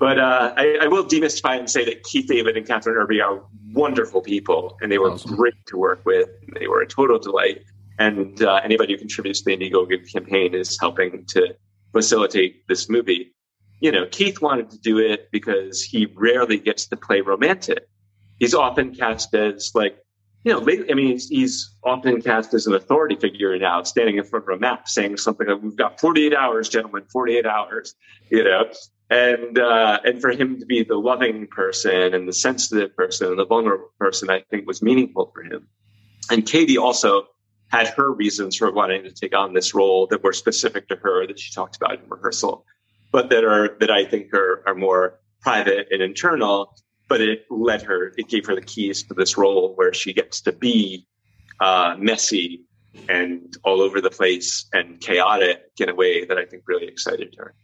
but 0.00 0.18
uh, 0.18 0.54
I, 0.56 0.78
I, 0.80 0.86
will 0.88 1.04
demystify 1.04 1.58
and 1.58 1.68
say 1.68 1.84
that 1.84 2.02
Keith 2.04 2.26
David 2.26 2.56
and 2.56 2.66
Kathryn 2.66 2.96
Erbe 2.96 3.22
are 3.22 3.44
wonderful 3.72 4.22
people, 4.22 4.78
and 4.80 4.90
they 4.90 4.96
were 4.96 5.10
awesome. 5.10 5.36
great 5.36 5.54
to 5.66 5.76
work 5.76 6.00
with. 6.06 6.26
They 6.58 6.66
were 6.68 6.80
a 6.80 6.86
total 6.86 7.18
delight. 7.18 7.64
And 7.98 8.42
uh, 8.42 8.62
anybody 8.64 8.94
who 8.94 8.98
contributes 8.98 9.42
to 9.42 9.44
the 9.44 9.56
Indiegogo 9.58 10.10
campaign 10.10 10.54
is 10.54 10.80
helping 10.80 11.26
to 11.26 11.54
facilitate 11.92 12.66
this 12.66 12.88
movie. 12.88 13.34
You 13.80 13.92
know, 13.92 14.06
Keith 14.06 14.40
wanted 14.40 14.70
to 14.70 14.78
do 14.78 14.98
it 14.98 15.30
because 15.32 15.82
he 15.82 16.06
rarely 16.14 16.56
gets 16.56 16.86
to 16.86 16.96
play 16.96 17.20
romantic. 17.20 17.86
He's 18.38 18.54
often 18.54 18.94
cast 18.94 19.34
as 19.34 19.72
like, 19.74 19.98
you 20.44 20.52
know, 20.54 20.62
I 20.62 20.94
mean, 20.94 21.08
he's, 21.08 21.28
he's 21.28 21.76
often 21.84 22.22
cast 22.22 22.54
as 22.54 22.66
an 22.66 22.72
authority 22.72 23.16
figure 23.16 23.58
now, 23.58 23.82
standing 23.82 24.16
in 24.16 24.24
front 24.24 24.46
of 24.48 24.56
a 24.56 24.58
map 24.58 24.88
saying 24.88 25.18
something 25.18 25.46
like, 25.46 25.60
we've 25.62 25.76
got 25.76 26.00
48 26.00 26.34
hours, 26.34 26.70
gentlemen, 26.70 27.04
48 27.12 27.44
hours, 27.44 27.94
you 28.30 28.42
know, 28.42 28.64
and 29.10 29.58
uh, 29.58 29.98
and 30.04 30.20
for 30.20 30.30
him 30.30 30.60
to 30.60 30.66
be 30.66 30.84
the 30.84 30.96
loving 30.96 31.48
person 31.48 32.14
and 32.14 32.28
the 32.28 32.32
sensitive 32.32 32.94
person 32.96 33.28
and 33.28 33.38
the 33.38 33.44
vulnerable 33.44 33.92
person, 33.98 34.30
I 34.30 34.42
think 34.50 34.66
was 34.66 34.82
meaningful 34.82 35.32
for 35.34 35.42
him. 35.42 35.66
And 36.30 36.46
Katie 36.46 36.78
also 36.78 37.24
had 37.68 37.88
her 37.88 38.12
reasons 38.12 38.56
for 38.56 38.72
wanting 38.72 39.02
to 39.02 39.10
take 39.10 39.36
on 39.36 39.52
this 39.52 39.74
role 39.74 40.06
that 40.08 40.22
were 40.22 40.32
specific 40.32 40.88
to 40.88 40.96
her 40.96 41.26
that 41.26 41.38
she 41.38 41.52
talked 41.52 41.76
about 41.76 42.00
in 42.00 42.08
rehearsal, 42.08 42.64
but 43.10 43.30
that 43.30 43.44
are 43.44 43.76
that 43.80 43.90
I 43.90 44.04
think 44.04 44.32
are 44.32 44.62
are 44.66 44.76
more 44.76 45.18
private 45.40 45.88
and 45.90 46.00
internal. 46.00 46.72
But 47.08 47.20
it 47.20 47.46
led 47.50 47.82
her, 47.82 48.14
it 48.16 48.28
gave 48.28 48.46
her 48.46 48.54
the 48.54 48.60
keys 48.62 49.02
to 49.08 49.14
this 49.14 49.36
role 49.36 49.74
where 49.74 49.92
she 49.92 50.12
gets 50.12 50.42
to 50.42 50.52
be 50.52 51.08
uh, 51.58 51.96
messy 51.98 52.66
and 53.08 53.52
all 53.64 53.80
over 53.80 54.00
the 54.00 54.10
place 54.10 54.68
and 54.72 55.00
chaotic 55.00 55.62
in 55.80 55.88
a 55.88 55.94
way 55.94 56.24
that 56.24 56.38
I 56.38 56.44
think 56.44 56.62
really 56.68 56.86
excited 56.86 57.34
her 57.36 57.56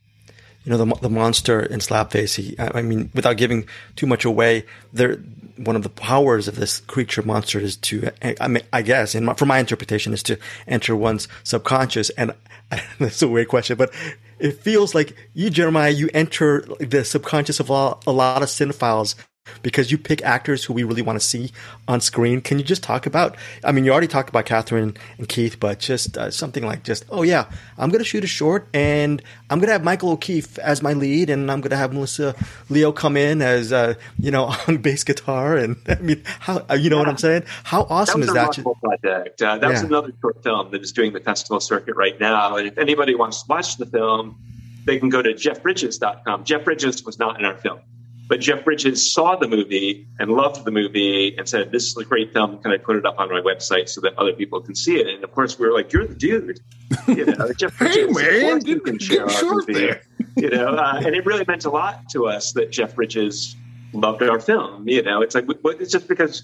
you 0.67 0.73
know, 0.73 0.85
the, 0.85 0.95
the 0.97 1.09
monster 1.09 1.61
in 1.61 1.79
Slapface, 1.79 2.35
he, 2.35 2.57
I 2.59 2.83
mean, 2.83 3.09
without 3.15 3.37
giving 3.37 3.69
too 3.95 4.07
much 4.07 4.25
away, 4.25 4.65
there, 4.93 5.15
one 5.59 5.77
of 5.77 5.85
the 5.85 5.89
powers 5.89 6.49
of 6.49 6.57
this 6.57 6.81
creature 6.81 7.23
monster 7.23 7.61
is 7.61 7.77
to, 7.77 8.11
I 8.41 8.49
mean, 8.49 8.65
I 8.73 8.83
guess, 8.83 9.15
in 9.15 9.25
my, 9.25 9.35
from 9.35 9.47
my 9.47 9.61
interpretation, 9.61 10.13
is 10.13 10.25
to 10.25 10.39
enter 10.67 10.97
one's 10.97 11.29
subconscious. 11.45 12.11
And 12.11 12.35
that's 12.99 13.23
a 13.23 13.29
weird 13.29 13.47
question, 13.47 13.77
but 13.77 13.95
it 14.41 14.61
feels 14.61 14.93
like 14.93 15.17
you, 15.35 15.51
Jeremiah, 15.51 15.91
you 15.91 16.11
enter 16.13 16.63
the 16.81 17.05
subconscious 17.05 17.61
of 17.61 17.71
a, 17.71 17.97
a 18.05 18.13
lot 18.13 18.43
of 18.43 18.49
cinephiles 18.49 19.15
because 19.63 19.91
you 19.91 19.99
pick 19.99 20.23
actors 20.23 20.65
who 20.65 20.73
we 20.73 20.85
really 20.85 21.03
want 21.03 21.19
to 21.19 21.25
see 21.25 21.53
on 21.89 22.01
screen. 22.01 22.41
Can 22.41 22.59
you 22.59 22.65
just 22.65 22.83
talk 22.83 23.07
about? 23.07 23.37
I 23.65 23.73
mean, 23.73 23.85
you 23.85 23.93
already 23.93 24.07
talked 24.07 24.29
about 24.29 24.47
Kathryn 24.47 24.97
and 25.19 25.29
Keith, 25.29 25.59
but 25.61 25.79
just 25.79 26.17
uh, 26.17 26.31
something 26.31 26.65
like 26.65 26.83
just, 26.83 27.05
oh 27.11 27.23
yeah, 27.23 27.51
I'm 27.79 27.91
gonna 27.91 28.05
shoot 28.05 28.25
a 28.25 28.29
short, 28.29 28.69
and 28.75 29.23
I'm 29.51 29.61
gonna 29.61 29.73
have 29.73 29.85
Michael 29.85 30.11
O'Keefe 30.11 30.59
as 30.59 30.83
my 30.83 30.93
lead, 30.93 31.31
and 31.31 31.51
I'm 31.51 31.61
gonna 31.61 31.77
have 31.77 31.93
Melissa 31.93 32.35
Leo 32.69 32.93
come 32.93 33.17
in 33.17 33.43
as 33.43 33.73
uh, 33.73 33.95
you 34.19 34.31
know 34.31 34.55
on 34.69 34.79
bass 34.79 35.05
guitar, 35.05 35.57
and 35.57 35.77
I 35.89 35.97
mean, 35.97 36.23
how 36.41 36.65
uh, 36.71 36.75
you 36.75 36.91
know 36.91 36.97
yeah. 36.97 37.03
what 37.03 37.09
I'm 37.09 37.19
saying? 37.19 37.45
How 37.65 37.83
awesome 37.83 38.21
that 38.23 38.29
is 38.29 38.35
that? 38.35 38.65
project. 38.81 39.43
Uh, 39.43 39.59
that 39.59 39.63
yeah. 39.63 39.69
was 39.69 39.83
another 39.83 40.13
short 40.21 40.43
film 40.43 40.71
that 40.71 40.83
is 40.83 40.93
doing 40.93 41.13
the 41.13 41.21
festival 41.21 41.61
circuit 41.61 41.97
right 41.97 42.19
now, 42.19 42.57
and 42.57 42.67
if 42.67 42.79
anybody 42.79 43.15
wants 43.15 43.43
to 43.43 43.49
watch 43.49 43.77
the 43.77 43.87
film, 43.87 44.37
they 44.85 44.99
can 44.99 45.09
go 45.09 45.23
to 45.23 45.31
jeffbridges.com. 45.31 46.45
Jeff 46.45 46.65
Bridges 46.65 47.05
was 47.05 47.19
not 47.19 47.39
in 47.39 47.45
our 47.45 47.57
film 47.57 47.81
but 48.29 48.41
Jeff 48.41 48.65
Bridges 48.65 49.13
saw 49.13 49.37
the 49.37 49.47
movie 49.47 50.07
and 50.19 50.31
loved 50.31 50.65
the 50.65 50.71
movie 50.71 51.37
and 51.37 51.49
said, 51.49 51.71
This 51.71 51.85
is 51.85 51.97
a 51.97 52.05
great 52.05 52.33
film. 52.33 52.59
Can 52.59 52.73
I 52.73 52.77
put 52.77 52.97
it 52.97 53.07
up 53.07 53.19
on 53.19 53.31
my 53.31 53.41
website 53.41 53.89
so 53.89 54.01
that 54.01 54.19
other 54.19 54.33
people 54.33 54.61
can 54.61 54.75
see 54.75 54.97
it? 54.97 55.07
And 55.07 55.23
of 55.23 55.33
course, 55.33 55.59
we 55.59 55.67
were 55.67 55.73
like, 55.73 55.93
You're 55.93 56.07
the 56.07 56.15
dude. 56.15 56.61
You 57.07 57.27
know, 57.27 57.53
Jeff 57.59 57.79
Bridges, 57.79 58.19
hey, 58.21 58.43
man, 58.43 58.65
you 58.65 58.81
can 58.81 58.99
share 58.99 59.29
our 59.29 59.45
movie. 59.45 59.75
There. 59.75 60.03
You 60.37 60.51
know, 60.51 60.75
uh, 60.75 61.03
and 61.05 61.15
it 61.15 61.25
really 61.25 61.45
meant 61.47 61.65
a 61.65 61.71
lot 61.71 62.09
to 62.11 62.27
us 62.27 62.53
that 62.53 62.71
Jeff 62.71 62.95
Bridges 62.97 63.57
loved 63.93 64.23
our 64.23 64.41
film. 64.41 64.89
You 64.89 65.03
know, 65.03 65.23
it's 65.23 65.35
like, 65.35 65.45
it's 65.49 65.93
just 65.93 66.09
because 66.09 66.43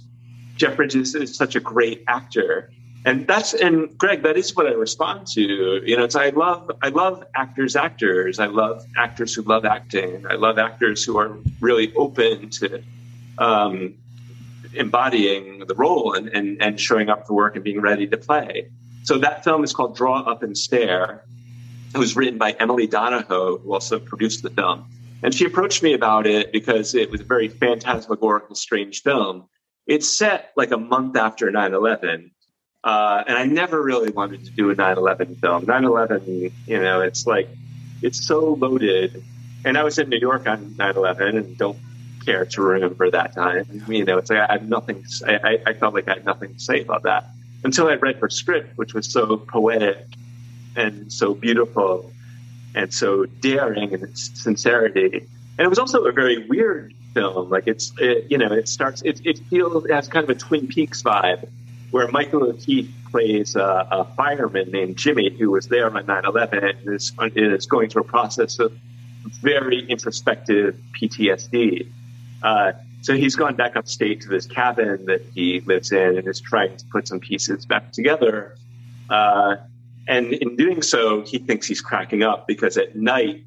Jeff 0.57 0.77
Bridges 0.77 1.14
is 1.14 1.37
such 1.37 1.57
a 1.57 1.61
great 1.61 2.05
actor 2.07 2.71
and 3.05 3.27
that's 3.27 3.53
and 3.53 3.97
Greg, 3.99 4.23
that 4.23 4.37
is 4.37 4.55
what 4.55 4.67
I 4.67 4.73
respond 4.73 5.27
to. 5.29 5.43
You 5.85 5.97
know, 5.97 6.05
it's 6.05 6.15
I 6.15 6.29
love 6.31 6.71
I 6.83 6.88
love 6.88 7.25
actors, 7.35 7.75
actors. 7.75 8.38
I 8.38 8.47
love 8.47 8.85
actors 8.97 9.35
who 9.35 9.43
love 9.43 9.65
acting. 9.65 10.25
I 10.29 10.35
love 10.35 10.59
actors 10.59 11.05
who 11.05 11.19
are 11.19 11.37
really 11.61 11.93
open 11.95 12.51
to 12.51 12.83
um, 13.38 13.95
embodying 14.75 15.67
the 15.67 15.75
role 15.75 16.15
and, 16.15 16.29
and, 16.29 16.62
and 16.62 16.81
showing 16.81 17.09
up 17.09 17.27
for 17.27 17.35
work 17.35 17.57
and 17.57 17.65
being 17.65 17.81
ready 17.81 18.07
to 18.07 18.17
play. 18.17 18.71
So 19.05 19.19
that 19.19 19.43
film 19.43 19.65
is 19.65 19.73
called 19.73 19.97
Draw 19.97 20.21
Up 20.21 20.43
and 20.43 20.57
Stare. 20.57 21.25
It 21.95 21.99
was 21.99 22.17
written 22.17 22.38
by 22.38 22.53
Emily 22.53 22.87
donahoe 22.87 23.59
who 23.59 23.73
also 23.73 23.99
produced 23.99 24.43
the 24.43 24.51
film. 24.51 24.87
And 25.23 25.35
she 25.35 25.45
approached 25.45 25.83
me 25.83 25.93
about 25.93 26.27
it 26.27 26.53
because 26.53 26.95
it 26.95 27.11
was 27.11 27.21
a 27.21 27.25
very 27.25 27.49
phantasmagorical, 27.49 28.55
strange 28.55 29.03
film. 29.03 29.49
It's 29.87 30.09
set 30.09 30.53
like 30.57 30.71
a 30.71 30.79
month 30.79 31.17
after 31.17 31.51
9 31.51 31.75
11. 31.75 32.31
Uh, 32.85 33.23
and 33.27 33.38
I 33.38 33.45
never 33.47 33.81
really 33.81 34.11
wanted 34.11 34.45
to 34.45 34.51
do 34.51 34.71
a 34.71 34.75
9 34.75 34.99
11 34.99 35.37
film. 35.37 35.64
9 35.66 35.85
11, 35.85 36.53
you 36.66 36.81
know, 36.81 37.01
it's 37.01 37.27
like, 37.27 37.49
it's 38.01 38.27
so 38.27 38.55
loaded. 38.55 39.23
And 39.64 39.79
I 39.79 39.85
was 39.85 39.99
in 39.99 40.09
New 40.09 40.18
York 40.18 40.49
on 40.49 40.75
9 40.77 40.97
11 40.97 41.37
and 41.37 41.59
don't 41.59 41.79
care 42.25 42.45
to 42.45 42.62
remember 42.62 43.11
that 43.11 43.35
time. 43.35 43.85
You 43.87 44.05
know, 44.05 44.18
it's 44.18 44.31
like 44.31 44.40
I 44.40 44.53
had 44.53 44.68
nothing, 44.68 45.05
I, 45.27 45.61
I 45.64 45.73
felt 45.75 45.95
like 45.95 46.09
I 46.09 46.14
had 46.14 46.25
nothing 46.25 46.55
to 46.55 46.61
say 46.61 46.81
about 46.81 47.05
that 47.05 47.27
until 47.62 47.87
I 47.87 47.95
read 47.95 48.16
her 48.16 48.29
script, 48.29 48.77
which 48.77 48.95
was 48.95 49.07
so 49.07 49.37
poetic 49.37 50.05
and 50.75 51.12
so 51.12 51.35
beautiful 51.35 52.11
and 52.75 52.92
so 52.92 53.27
daring 53.27 53.92
in 53.92 54.03
its 54.03 54.42
sincerity. 54.42 55.29
And 55.59 55.64
it 55.64 55.68
was 55.68 55.79
also 55.79 56.05
a 56.07 56.12
very 56.12 56.47
weird 56.49 56.95
film. 57.14 57.49
Like 57.49 57.68
it's, 57.68 57.92
it, 57.99 58.29
you 58.29 58.38
know, 58.38 58.53
it 58.53 58.66
starts, 58.66 59.03
it, 59.03 59.25
it 59.25 59.38
feels, 59.38 59.85
it 59.85 59.92
has 59.92 60.09
kind 60.09 60.25
of 60.25 60.31
a 60.31 60.35
Twin 60.35 60.66
Peaks 60.66 61.03
vibe 61.03 61.49
where 61.93 62.09
Michael 62.09 62.45
O'Keefe 62.45 62.91
plays 63.11 63.55
a, 63.55 63.87
a 63.91 64.05
fireman 64.17 64.71
named 64.71 64.97
Jimmy 64.97 65.31
who 65.39 65.51
was 65.51 65.69
there 65.69 65.87
on 65.87 66.05
9-11 66.05 66.81
and 66.81 66.95
is, 66.95 67.13
is 67.37 67.67
going 67.67 67.91
through 67.91 68.03
a 68.03 68.07
process 68.07 68.59
of 68.59 68.73
very 69.43 69.85
introspective 69.89 70.75
PTSD. 71.01 71.87
Uh, 72.43 72.73
so 73.03 73.15
he's 73.15 73.37
gone 73.37 73.57
back 73.57 73.77
upstate 73.77 74.23
to 74.23 74.29
this 74.29 74.47
cabin 74.47 75.05
that 75.05 75.23
he 75.35 75.61
lives 75.61 75.93
in 75.93 76.17
and 76.17 76.27
is 76.27 76.41
trying 76.41 76.77
to 76.79 76.85
put 76.87 77.07
some 77.07 77.21
pieces 77.21 77.67
back 77.67 77.93
together. 77.93 78.57
Uh, 79.11 79.57
and 80.09 80.33
in 80.33 80.57
doing 80.57 80.81
so, 80.81 81.21
he 81.23 81.39
thinks 81.39 81.67
he's 81.67 81.83
cracking 81.83 82.23
up 82.23 82.47
because 82.47 82.79
at 82.79 82.97
night, 82.97 83.45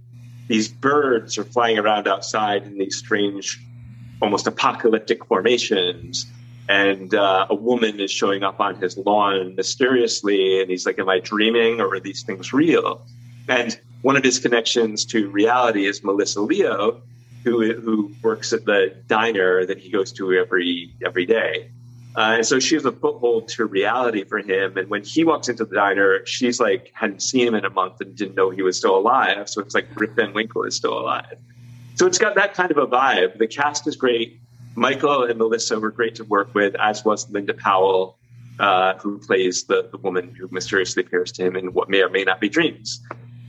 these 0.47 0.67
birds 0.67 1.39
are 1.39 1.43
flying 1.43 1.79
around 1.79 2.07
outside 2.07 2.63
in 2.63 2.77
these 2.77 2.97
strange, 2.97 3.59
almost 4.21 4.45
apocalyptic 4.45 5.25
formations. 5.25 6.27
And 6.67 7.13
uh, 7.13 7.47
a 7.49 7.55
woman 7.55 7.99
is 7.99 8.11
showing 8.11 8.43
up 8.43 8.59
on 8.59 8.75
his 8.75 8.97
lawn 8.97 9.55
mysteriously. 9.55 10.61
And 10.61 10.69
he's 10.69 10.85
like, 10.85 10.97
Am 10.99 11.09
I 11.09 11.19
dreaming 11.19 11.79
or 11.79 11.93
are 11.93 11.99
these 11.99 12.23
things 12.23 12.53
real? 12.53 13.05
And 13.47 13.79
one 14.01 14.15
of 14.15 14.23
his 14.23 14.39
connections 14.39 15.05
to 15.05 15.29
reality 15.29 15.85
is 15.85 16.03
Melissa 16.03 16.41
Leo, 16.41 17.01
who, 17.43 17.73
who 17.73 18.11
works 18.23 18.53
at 18.53 18.65
the 18.65 18.95
diner 19.07 19.65
that 19.65 19.77
he 19.77 19.89
goes 19.89 20.11
to 20.13 20.33
every, 20.33 20.93
every 21.03 21.25
day. 21.25 21.69
Uh, 22.15 22.35
and 22.37 22.45
so 22.45 22.59
she 22.59 22.75
was 22.75 22.85
a 22.85 22.91
foothold 22.93 23.49
to 23.49 23.65
reality 23.65 24.23
for 24.23 24.39
him. 24.39 24.77
And 24.77 24.89
when 24.89 25.03
he 25.03 25.25
walks 25.25 25.49
into 25.49 25.65
the 25.65 25.75
diner, 25.75 26.25
she's 26.25 26.59
like 26.59 26.91
hadn't 26.93 27.21
seen 27.21 27.47
him 27.47 27.55
in 27.55 27.65
a 27.65 27.69
month 27.69 27.99
and 27.99 28.15
didn't 28.15 28.35
know 28.35 28.49
he 28.49 28.61
was 28.61 28.77
still 28.77 28.95
alive. 28.95 29.49
So 29.49 29.61
it's 29.61 29.75
like 29.75 29.87
Rip 29.95 30.15
Van 30.15 30.33
Winkle 30.33 30.63
is 30.63 30.75
still 30.75 30.97
alive. 30.97 31.37
So 31.95 32.05
it's 32.05 32.17
got 32.17 32.35
that 32.35 32.53
kind 32.53 32.71
of 32.71 32.77
a 32.77 32.87
vibe. 32.87 33.37
The 33.37 33.47
cast 33.47 33.85
is 33.87 33.97
great. 33.97 34.39
Michael 34.75 35.23
and 35.23 35.37
Melissa 35.37 35.79
were 35.79 35.91
great 35.91 36.15
to 36.15 36.23
work 36.23 36.53
with, 36.53 36.75
as 36.75 37.03
was 37.05 37.29
Linda 37.29 37.53
Powell, 37.53 38.17
uh, 38.59 38.95
who 38.95 39.17
plays 39.19 39.63
the, 39.63 39.87
the 39.91 39.97
woman 39.97 40.33
who 40.35 40.47
mysteriously 40.51 41.03
appears 41.03 41.31
to 41.33 41.45
him 41.45 41.55
in 41.55 41.73
what 41.73 41.89
may 41.89 42.01
or 42.01 42.09
may 42.09 42.23
not 42.23 42.39
be 42.39 42.49
dreams. 42.49 43.01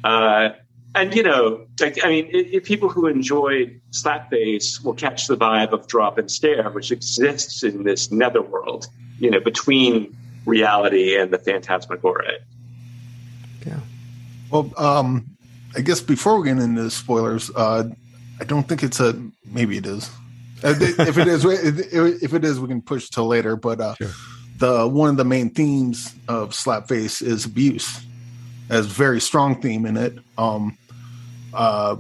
Uh, 0.05 0.51
and 0.95 1.15
you 1.15 1.23
know, 1.23 1.67
like 1.81 2.03
I 2.05 2.09
mean, 2.09 2.29
if 2.31 2.65
people 2.65 2.89
who 2.89 3.07
enjoy 3.07 3.79
Slapface 3.91 4.83
will 4.83 4.95
catch 4.95 5.27
the 5.27 5.37
vibe 5.37 5.73
of 5.73 5.87
Draw 5.87 6.09
Up 6.09 6.19
and 6.19 6.31
Stare, 6.31 6.71
which 6.71 6.91
exists 6.91 7.63
in 7.63 7.85
this 7.85 8.11
netherworld, 8.11 8.87
you 9.19 9.31
know, 9.31 9.41
between 9.41 10.17
reality 10.47 11.19
and 11.19 11.33
the 11.33 11.39
phantasmagoric. 11.39 12.41
Yeah. 13.67 13.81
Well, 14.51 14.73
um, 14.79 15.37
I 15.77 15.81
guess 15.83 16.01
before 16.01 16.41
we 16.41 16.49
get 16.49 16.59
into 16.59 16.89
spoilers, 16.91 17.51
uh, 17.51 17.91
I 18.41 18.45
don't 18.45 18.67
think 18.67 18.83
it's 18.83 19.01
a. 19.01 19.21
Maybe 19.45 19.77
it 19.77 19.87
is. 19.87 20.11
Uh, 20.65 20.75
if 20.81 21.19
it 21.19 21.29
is, 21.29 21.45
if 21.45 22.33
it 22.35 22.45
is, 22.45 22.59
we 22.61 22.69
can 22.69 22.83
push 22.83 23.11
till 23.11 23.27
later. 23.27 23.57
But 23.57 23.81
uh, 23.81 23.95
sure. 23.95 24.11
the 24.59 24.89
one 24.89 25.11
of 25.11 25.17
the 25.17 25.25
main 25.25 25.51
themes 25.51 26.15
of 26.29 26.51
Slapface 26.51 27.23
is 27.23 27.45
abuse 27.45 28.05
as 28.69 28.87
very 28.87 29.21
strong 29.21 29.61
theme 29.61 29.87
in 29.87 29.97
it. 29.97 30.19
Um, 30.39 30.77
uh, 31.55 31.97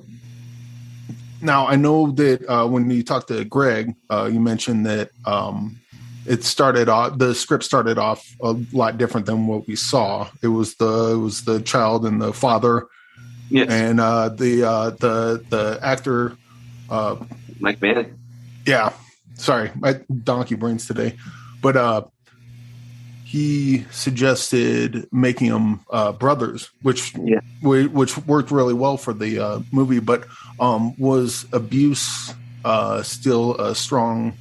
now 1.40 1.66
I 1.66 1.76
know 1.76 2.10
that 2.12 2.48
uh, 2.48 2.66
when 2.66 2.90
you 2.90 3.02
talked 3.02 3.28
to 3.28 3.44
Greg, 3.44 3.94
uh, 4.10 4.28
you 4.32 4.40
mentioned 4.40 4.86
that 4.86 5.10
um, 5.24 5.80
it 6.24 6.44
started 6.44 6.88
off. 6.88 7.18
The 7.18 7.34
script 7.34 7.64
started 7.64 7.98
off 7.98 8.26
a 8.42 8.56
lot 8.72 8.98
different 8.98 9.26
than 9.26 9.46
what 9.46 9.66
we 9.66 9.76
saw. 9.76 10.28
It 10.42 10.48
was 10.48 10.74
the 10.76 11.12
it 11.12 11.18
was 11.18 11.44
the 11.44 11.60
child 11.60 12.04
and 12.04 12.20
the 12.20 12.32
father, 12.32 12.88
yes. 13.50 13.68
and 13.70 14.00
uh, 14.00 14.30
the 14.30 14.64
uh, 14.64 14.90
the 14.90 15.44
the 15.48 15.78
actor, 15.82 16.36
uh, 16.90 17.16
Mike 17.60 17.80
Manning. 17.80 18.18
Yeah, 18.66 18.92
sorry, 19.34 19.70
my 19.76 20.00
donkey 20.24 20.56
brains 20.56 20.86
today, 20.86 21.16
but 21.62 21.76
uh, 21.76 22.02
he 23.24 23.84
suggested 23.90 25.06
making 25.12 25.50
them 25.50 25.80
uh, 25.90 26.12
brothers, 26.12 26.70
which 26.82 27.14
yeah. 27.16 27.40
which 27.62 28.16
worked 28.18 28.50
really 28.50 28.74
well 28.74 28.96
for 28.96 29.12
the 29.12 29.38
uh, 29.38 29.60
movie. 29.72 29.98
But 29.98 30.26
um, 30.60 30.96
was 30.96 31.46
abuse 31.52 32.34
uh, 32.64 33.02
still 33.02 33.56
a 33.56 33.74
strong 33.74 34.36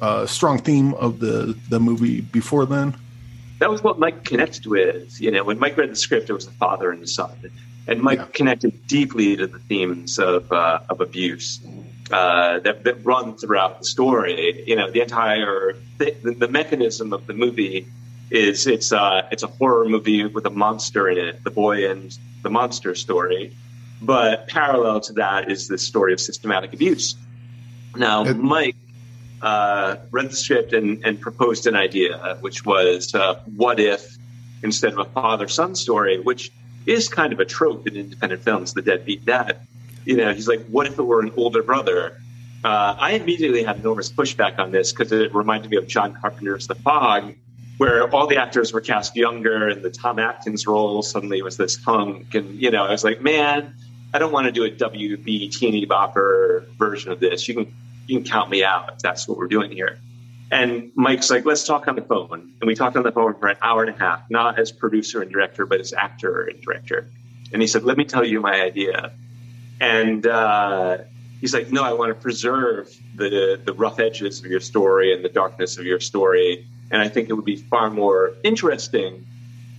uh, 0.00 0.26
strong 0.26 0.58
theme 0.58 0.94
of 0.94 1.20
the 1.20 1.56
the 1.68 1.80
movie 1.80 2.20
before 2.20 2.66
then? 2.66 2.96
That 3.58 3.70
was 3.70 3.82
what 3.82 3.98
Mike 3.98 4.24
connected 4.24 4.66
with. 4.66 5.20
You 5.20 5.30
know, 5.30 5.44
when 5.44 5.58
Mike 5.58 5.76
read 5.76 5.90
the 5.90 5.96
script, 5.96 6.30
it 6.30 6.32
was 6.32 6.46
the 6.46 6.52
father 6.52 6.90
and 6.90 7.02
the 7.02 7.08
son, 7.08 7.30
and 7.88 8.02
Mike 8.02 8.18
yeah. 8.18 8.26
connected 8.32 8.86
deeply 8.86 9.36
to 9.36 9.46
the 9.46 9.58
themes 9.58 10.18
of 10.18 10.50
uh, 10.52 10.80
of 10.88 11.00
abuse. 11.00 11.60
Uh, 12.10 12.60
that, 12.60 12.84
that 12.84 13.04
run 13.04 13.36
throughout 13.36 13.80
the 13.80 13.84
story. 13.84 14.62
You 14.64 14.76
know, 14.76 14.88
the 14.88 15.00
entire 15.00 15.74
the, 15.98 16.36
the 16.38 16.46
mechanism 16.46 17.12
of 17.12 17.26
the 17.26 17.34
movie 17.34 17.88
is 18.30 18.68
it's 18.68 18.92
uh, 18.92 19.26
it's 19.32 19.42
a 19.42 19.48
horror 19.48 19.88
movie 19.88 20.24
with 20.24 20.46
a 20.46 20.50
monster 20.50 21.08
in 21.08 21.18
it, 21.18 21.42
the 21.42 21.50
boy 21.50 21.90
and 21.90 22.16
the 22.44 22.50
monster 22.50 22.94
story. 22.94 23.56
But 24.00 24.46
parallel 24.46 25.00
to 25.00 25.14
that 25.14 25.50
is 25.50 25.66
the 25.66 25.78
story 25.78 26.12
of 26.12 26.20
systematic 26.20 26.72
abuse. 26.72 27.16
Now, 27.96 28.24
it, 28.24 28.36
Mike 28.36 28.76
uh, 29.42 29.96
read 30.12 30.30
the 30.30 30.36
script 30.36 30.74
and, 30.74 31.04
and, 31.04 31.20
proposed 31.20 31.66
an 31.66 31.74
idea, 31.74 32.38
which 32.40 32.64
was 32.64 33.14
uh, 33.16 33.40
what 33.56 33.80
if 33.80 34.16
instead 34.62 34.92
of 34.92 34.98
a 34.98 35.04
father 35.06 35.48
son 35.48 35.74
story, 35.74 36.20
which 36.20 36.52
is 36.86 37.08
kind 37.08 37.32
of 37.32 37.40
a 37.40 37.44
trope 37.44 37.86
in 37.88 37.96
independent 37.96 38.42
films, 38.42 38.74
the 38.74 38.82
deadbeat 38.82 39.24
dad 39.24 39.66
you 40.06 40.16
know, 40.16 40.32
he's 40.32 40.48
like, 40.48 40.64
what 40.66 40.86
if 40.86 40.98
it 40.98 41.02
were 41.02 41.20
an 41.20 41.32
older 41.36 41.62
brother? 41.62 42.20
Uh, 42.64 42.96
I 42.98 43.12
immediately 43.12 43.64
had 43.64 43.78
enormous 43.78 44.10
pushback 44.10 44.58
on 44.58 44.70
this 44.70 44.92
because 44.92 45.12
it 45.12 45.34
reminded 45.34 45.70
me 45.70 45.76
of 45.76 45.88
John 45.88 46.14
Carpenter's 46.14 46.68
The 46.68 46.76
Fog, 46.76 47.34
where 47.76 48.08
all 48.14 48.28
the 48.28 48.36
actors 48.36 48.72
were 48.72 48.80
cast 48.80 49.16
younger 49.16 49.68
and 49.68 49.84
the 49.84 49.90
Tom 49.90 50.20
Atkins 50.20 50.66
role 50.66 51.02
suddenly 51.02 51.42
was 51.42 51.56
this 51.56 51.76
hunk. 51.76 52.34
And, 52.34 52.60
you 52.62 52.70
know, 52.70 52.84
I 52.84 52.92
was 52.92 53.02
like, 53.02 53.20
man, 53.20 53.74
I 54.14 54.18
don't 54.20 54.32
want 54.32 54.46
to 54.46 54.52
do 54.52 54.64
a 54.64 54.70
WB 54.70 55.52
teeny 55.52 55.86
bopper 55.86 56.66
version 56.76 57.10
of 57.10 57.18
this. 57.18 57.48
You 57.48 57.54
can, 57.54 57.74
you 58.06 58.20
can 58.20 58.26
count 58.26 58.48
me 58.48 58.62
out 58.62 58.92
if 58.94 58.98
that's 59.00 59.26
what 59.26 59.36
we're 59.36 59.48
doing 59.48 59.72
here. 59.72 59.98
And 60.52 60.92
Mike's 60.94 61.30
like, 61.30 61.44
let's 61.44 61.64
talk 61.64 61.88
on 61.88 61.96
the 61.96 62.02
phone. 62.02 62.54
And 62.60 62.68
we 62.68 62.76
talked 62.76 62.96
on 62.96 63.02
the 63.02 63.10
phone 63.10 63.34
for 63.34 63.48
an 63.48 63.56
hour 63.60 63.82
and 63.82 63.94
a 63.94 63.98
half, 63.98 64.22
not 64.30 64.60
as 64.60 64.70
producer 64.70 65.20
and 65.20 65.32
director, 65.32 65.66
but 65.66 65.80
as 65.80 65.92
actor 65.92 66.44
and 66.44 66.62
director. 66.62 67.10
And 67.52 67.60
he 67.60 67.66
said, 67.66 67.82
let 67.82 67.96
me 67.96 68.04
tell 68.04 68.24
you 68.24 68.40
my 68.40 68.60
idea. 68.62 69.12
And 69.80 70.26
uh, 70.26 70.98
he's 71.40 71.54
like, 71.54 71.70
no, 71.70 71.82
I 71.82 71.92
want 71.92 72.10
to 72.10 72.20
preserve 72.20 72.94
the 73.14 73.60
the 73.62 73.72
rough 73.72 74.00
edges 74.00 74.40
of 74.40 74.46
your 74.46 74.60
story 74.60 75.12
and 75.12 75.24
the 75.24 75.28
darkness 75.28 75.78
of 75.78 75.84
your 75.84 76.00
story. 76.00 76.66
And 76.90 77.02
I 77.02 77.08
think 77.08 77.28
it 77.28 77.34
would 77.34 77.44
be 77.44 77.56
far 77.56 77.90
more 77.90 78.32
interesting 78.44 79.26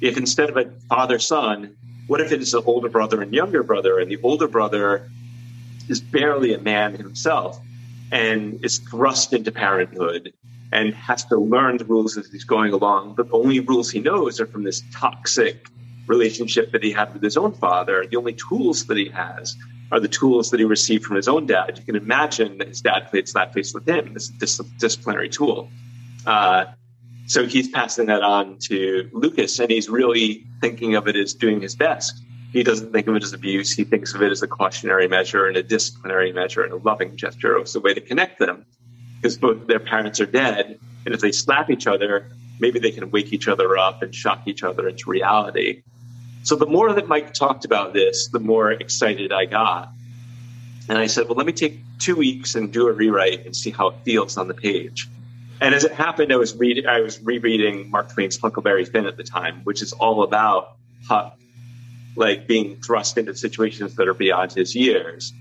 if 0.02 0.18
instead 0.18 0.50
of 0.50 0.58
a 0.58 0.70
father 0.90 1.20
son, 1.20 1.76
what 2.08 2.22
if 2.22 2.32
it 2.32 2.42
is 2.42 2.54
an 2.54 2.64
older 2.66 2.90
brother 2.90 3.22
and 3.22 3.34
younger 3.34 3.64
brother, 3.64 4.00
and 4.00 4.12
the 4.12 4.20
older 4.22 4.48
brother 4.48 5.10
is 5.88 6.00
barely 6.00 6.54
a 6.54 6.60
man 6.60 6.96
himself 6.96 7.60
and 8.12 8.64
is 8.64 8.78
thrust 8.80 9.34
into 9.34 9.52
parenthood 9.52 10.34
and 10.72 10.94
has 10.94 11.24
to 11.26 11.38
learn 11.38 11.78
the 11.78 11.86
rules 11.86 12.18
as 12.18 12.28
he's 12.28 12.44
going 12.44 12.74
along. 12.74 13.16
But 13.16 13.30
the 13.30 13.38
only 13.38 13.60
rules 13.62 13.90
he 13.90 14.00
knows 14.00 14.40
are 14.40 14.46
from 14.46 14.64
this 14.64 14.84
toxic 14.94 15.68
relationship 16.08 16.72
that 16.72 16.84
he 16.84 16.92
had 16.92 17.14
with 17.14 17.24
his 17.24 17.38
own 17.38 17.54
father. 17.54 18.06
The 18.06 18.18
only 18.18 18.34
tools 18.34 18.86
that 18.86 18.98
he 18.98 19.10
has 19.10 19.56
are 19.91 20.00
the 20.00 20.08
tools 20.08 20.52
that 20.52 20.60
he 20.60 20.65
received 20.65 21.06
from 21.06 21.15
his 21.15 21.28
own 21.28 21.45
dad. 21.45 21.78
You 21.78 21.84
can 21.84 21.95
imagine 21.95 22.58
that 22.58 22.67
his 22.67 22.82
dad 22.82 23.10
played 23.10 23.26
slapface 23.26 23.73
with 23.73 23.88
him 23.88 24.08
a 24.15 24.19
dis- 24.39 24.62
disciplinary 24.80 25.30
tool. 25.30 25.69
Uh, 26.26 26.65
so 27.28 27.45
he's 27.45 27.67
passing 27.69 28.08
that 28.08 28.21
on 28.21 28.58
to 28.63 29.10
Lucas, 29.13 29.60
and 29.60 29.69
he's 29.69 29.89
really 29.89 30.45
thinking 30.62 30.95
of 30.95 31.08
it 31.08 31.15
as 31.15 31.34
doing 31.34 31.62
his 31.62 31.76
best. 31.76 32.21
He 32.54 32.63
doesn't 32.63 32.91
think 32.93 33.08
of 33.08 33.15
it 33.15 33.23
as 33.23 33.34
abuse. 33.34 33.71
He 33.73 33.84
thinks 33.84 34.13
of 34.13 34.21
it 34.21 34.32
as 34.32 34.41
a 34.41 34.47
cautionary 34.47 35.08
measure 35.08 35.45
and 35.47 35.58
a 35.58 35.63
disciplinary 35.63 36.32
measure 36.32 36.63
and 36.63 36.71
a 36.71 36.78
loving 36.78 37.17
gesture 37.17 37.58
It's 37.58 37.76
a 37.76 37.80
way 37.82 37.93
to 37.93 38.02
connect 38.02 38.39
them. 38.39 38.65
because 39.17 39.38
both 39.38 39.67
their 39.67 39.80
parents 39.80 40.19
are 40.21 40.26
dead. 40.26 40.80
And 41.06 41.13
if 41.13 41.21
they 41.21 41.32
slap 41.32 41.69
each 41.69 41.88
other, 41.88 42.32
maybe 42.60 42.80
they 42.80 42.91
can 42.91 43.12
wake 43.12 43.34
each 43.34 43.47
other 43.47 43.78
up 43.78 44.02
and 44.02 44.13
shock 44.13 44.43
each 44.45 44.63
other 44.63 44.88
into 44.88 45.10
reality. 45.10 45.84
So 46.48 46.56
the 46.56 46.66
more 46.66 46.94
that 46.94 47.10
Mike 47.10 47.34
talked 47.34 47.66
about 47.66 47.92
this, 47.92 48.30
the 48.30 48.40
more 48.40 48.72
excited 48.72 49.34
I 49.34 49.44
got. 49.44 49.92
And 50.88 50.98
I 50.98 51.08
said, 51.08 51.28
well, 51.28 51.36
let 51.36 51.46
me 51.46 51.52
take 51.52 51.82
two 52.00 52.16
weeks 52.16 52.56
and 52.56 52.72
do 52.72 52.88
a 52.88 52.94
rewrite 52.94 53.46
and 53.46 53.54
see 53.54 53.70
how 53.70 53.88
it 53.88 53.96
feels 54.06 54.38
on 54.38 54.48
the 54.48 54.54
page. 54.54 55.10
And 55.60 55.76
as 55.76 55.84
it 55.84 55.92
happened, 55.92 56.32
I 56.32 56.38
was 56.38 56.56
reading, 56.56 56.88
I 56.88 57.02
was 57.02 57.22
rereading 57.22 57.92
Mark 57.92 58.14
Twain's 58.14 58.40
Huckleberry 58.40 58.86
Finn 58.86 59.08
at 59.08 59.18
the 59.18 59.26
time, 59.26 59.60
which 59.66 59.82
is 59.82 59.92
all 59.92 60.24
about 60.24 60.78
Huck, 61.06 61.38
like 62.16 62.48
being 62.48 62.78
thrust 62.78 63.18
into 63.18 63.36
situations 63.36 63.96
that 63.96 64.08
are 64.08 64.14
beyond 64.14 64.54
his 64.54 64.74
years. 64.74 65.34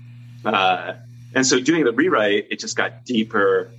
Uh, 0.43 0.95
and 1.33 1.47
so 1.47 1.61
doing 1.61 1.85
the 1.85 1.93
rewrite, 1.93 2.47
it 2.51 2.59
just 2.59 2.75
got 2.75 3.05
deeper 3.05 3.71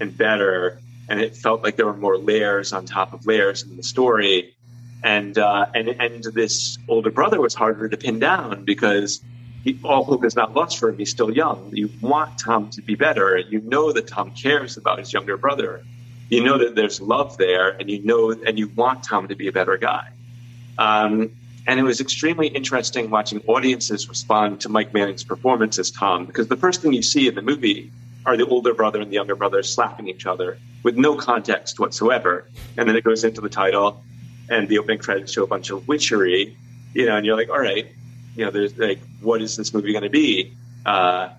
and 0.00 0.18
better, 0.18 0.80
and 1.08 1.20
it 1.20 1.36
felt 1.36 1.62
like 1.62 1.76
there 1.76 1.86
were 1.86 1.96
more 1.96 2.18
layers 2.18 2.72
on 2.72 2.84
top 2.84 3.12
of 3.12 3.26
layers 3.26 3.62
in 3.62 3.76
the 3.76 3.84
story. 3.84 4.56
And 5.02 5.38
uh, 5.38 5.66
and 5.74 5.88
and 5.88 6.24
this 6.24 6.78
older 6.88 7.10
brother 7.10 7.40
was 7.40 7.54
harder 7.54 7.88
to 7.88 7.96
pin 7.96 8.18
down 8.18 8.64
because 8.64 9.22
he, 9.62 9.78
all 9.84 10.04
hope 10.04 10.24
is 10.24 10.34
not 10.34 10.54
lost 10.54 10.78
for 10.78 10.88
him. 10.88 10.98
He's 10.98 11.10
still 11.10 11.30
young. 11.30 11.70
You 11.72 11.90
want 12.00 12.38
Tom 12.38 12.70
to 12.70 12.82
be 12.82 12.94
better. 12.94 13.38
You 13.38 13.60
know 13.60 13.92
that 13.92 14.08
Tom 14.08 14.32
cares 14.32 14.76
about 14.76 14.98
his 14.98 15.12
younger 15.12 15.36
brother. 15.36 15.84
You 16.30 16.42
know 16.42 16.58
that 16.58 16.74
there's 16.74 17.00
love 17.00 17.38
there, 17.38 17.70
and 17.70 17.88
you 17.88 18.02
know, 18.02 18.30
and 18.30 18.58
you 18.58 18.68
want 18.68 19.04
Tom 19.04 19.28
to 19.28 19.36
be 19.36 19.48
a 19.48 19.52
better 19.52 19.76
guy. 19.76 20.08
Um, 20.78 21.30
and 21.66 21.78
it 21.78 21.82
was 21.82 22.00
extremely 22.00 22.48
interesting 22.48 23.10
watching 23.10 23.42
audiences 23.46 24.08
respond 24.08 24.62
to 24.62 24.68
Mike 24.68 24.94
Manning's 24.94 25.24
performance 25.24 25.78
as 25.78 25.90
Tom, 25.90 26.24
because 26.24 26.48
the 26.48 26.56
first 26.56 26.82
thing 26.82 26.92
you 26.92 27.02
see 27.02 27.28
in 27.28 27.34
the 27.34 27.42
movie 27.42 27.90
are 28.24 28.36
the 28.36 28.46
older 28.46 28.74
brother 28.74 29.00
and 29.00 29.10
the 29.10 29.14
younger 29.14 29.36
brother 29.36 29.62
slapping 29.62 30.08
each 30.08 30.26
other 30.26 30.58
with 30.82 30.96
no 30.96 31.16
context 31.16 31.78
whatsoever. 31.78 32.46
And 32.76 32.88
then 32.88 32.96
it 32.96 33.04
goes 33.04 33.24
into 33.24 33.40
the 33.40 33.48
title, 33.48 34.02
and 34.48 34.68
the 34.68 34.78
opening 34.78 34.98
credits 34.98 35.32
show 35.32 35.44
a 35.44 35.46
bunch 35.46 35.70
of 35.70 35.86
witchery, 35.88 36.56
you 36.94 37.06
know, 37.06 37.16
and 37.16 37.26
you're 37.26 37.36
like, 37.36 37.50
all 37.50 37.60
right, 37.60 37.86
you 38.36 38.44
know, 38.44 38.50
there's 38.50 38.76
like, 38.78 39.00
what 39.20 39.42
is 39.42 39.56
this 39.56 39.74
movie 39.74 39.92
going 39.92 40.04
to 40.04 40.10
be? 40.10 40.52
Uh, 40.86 41.30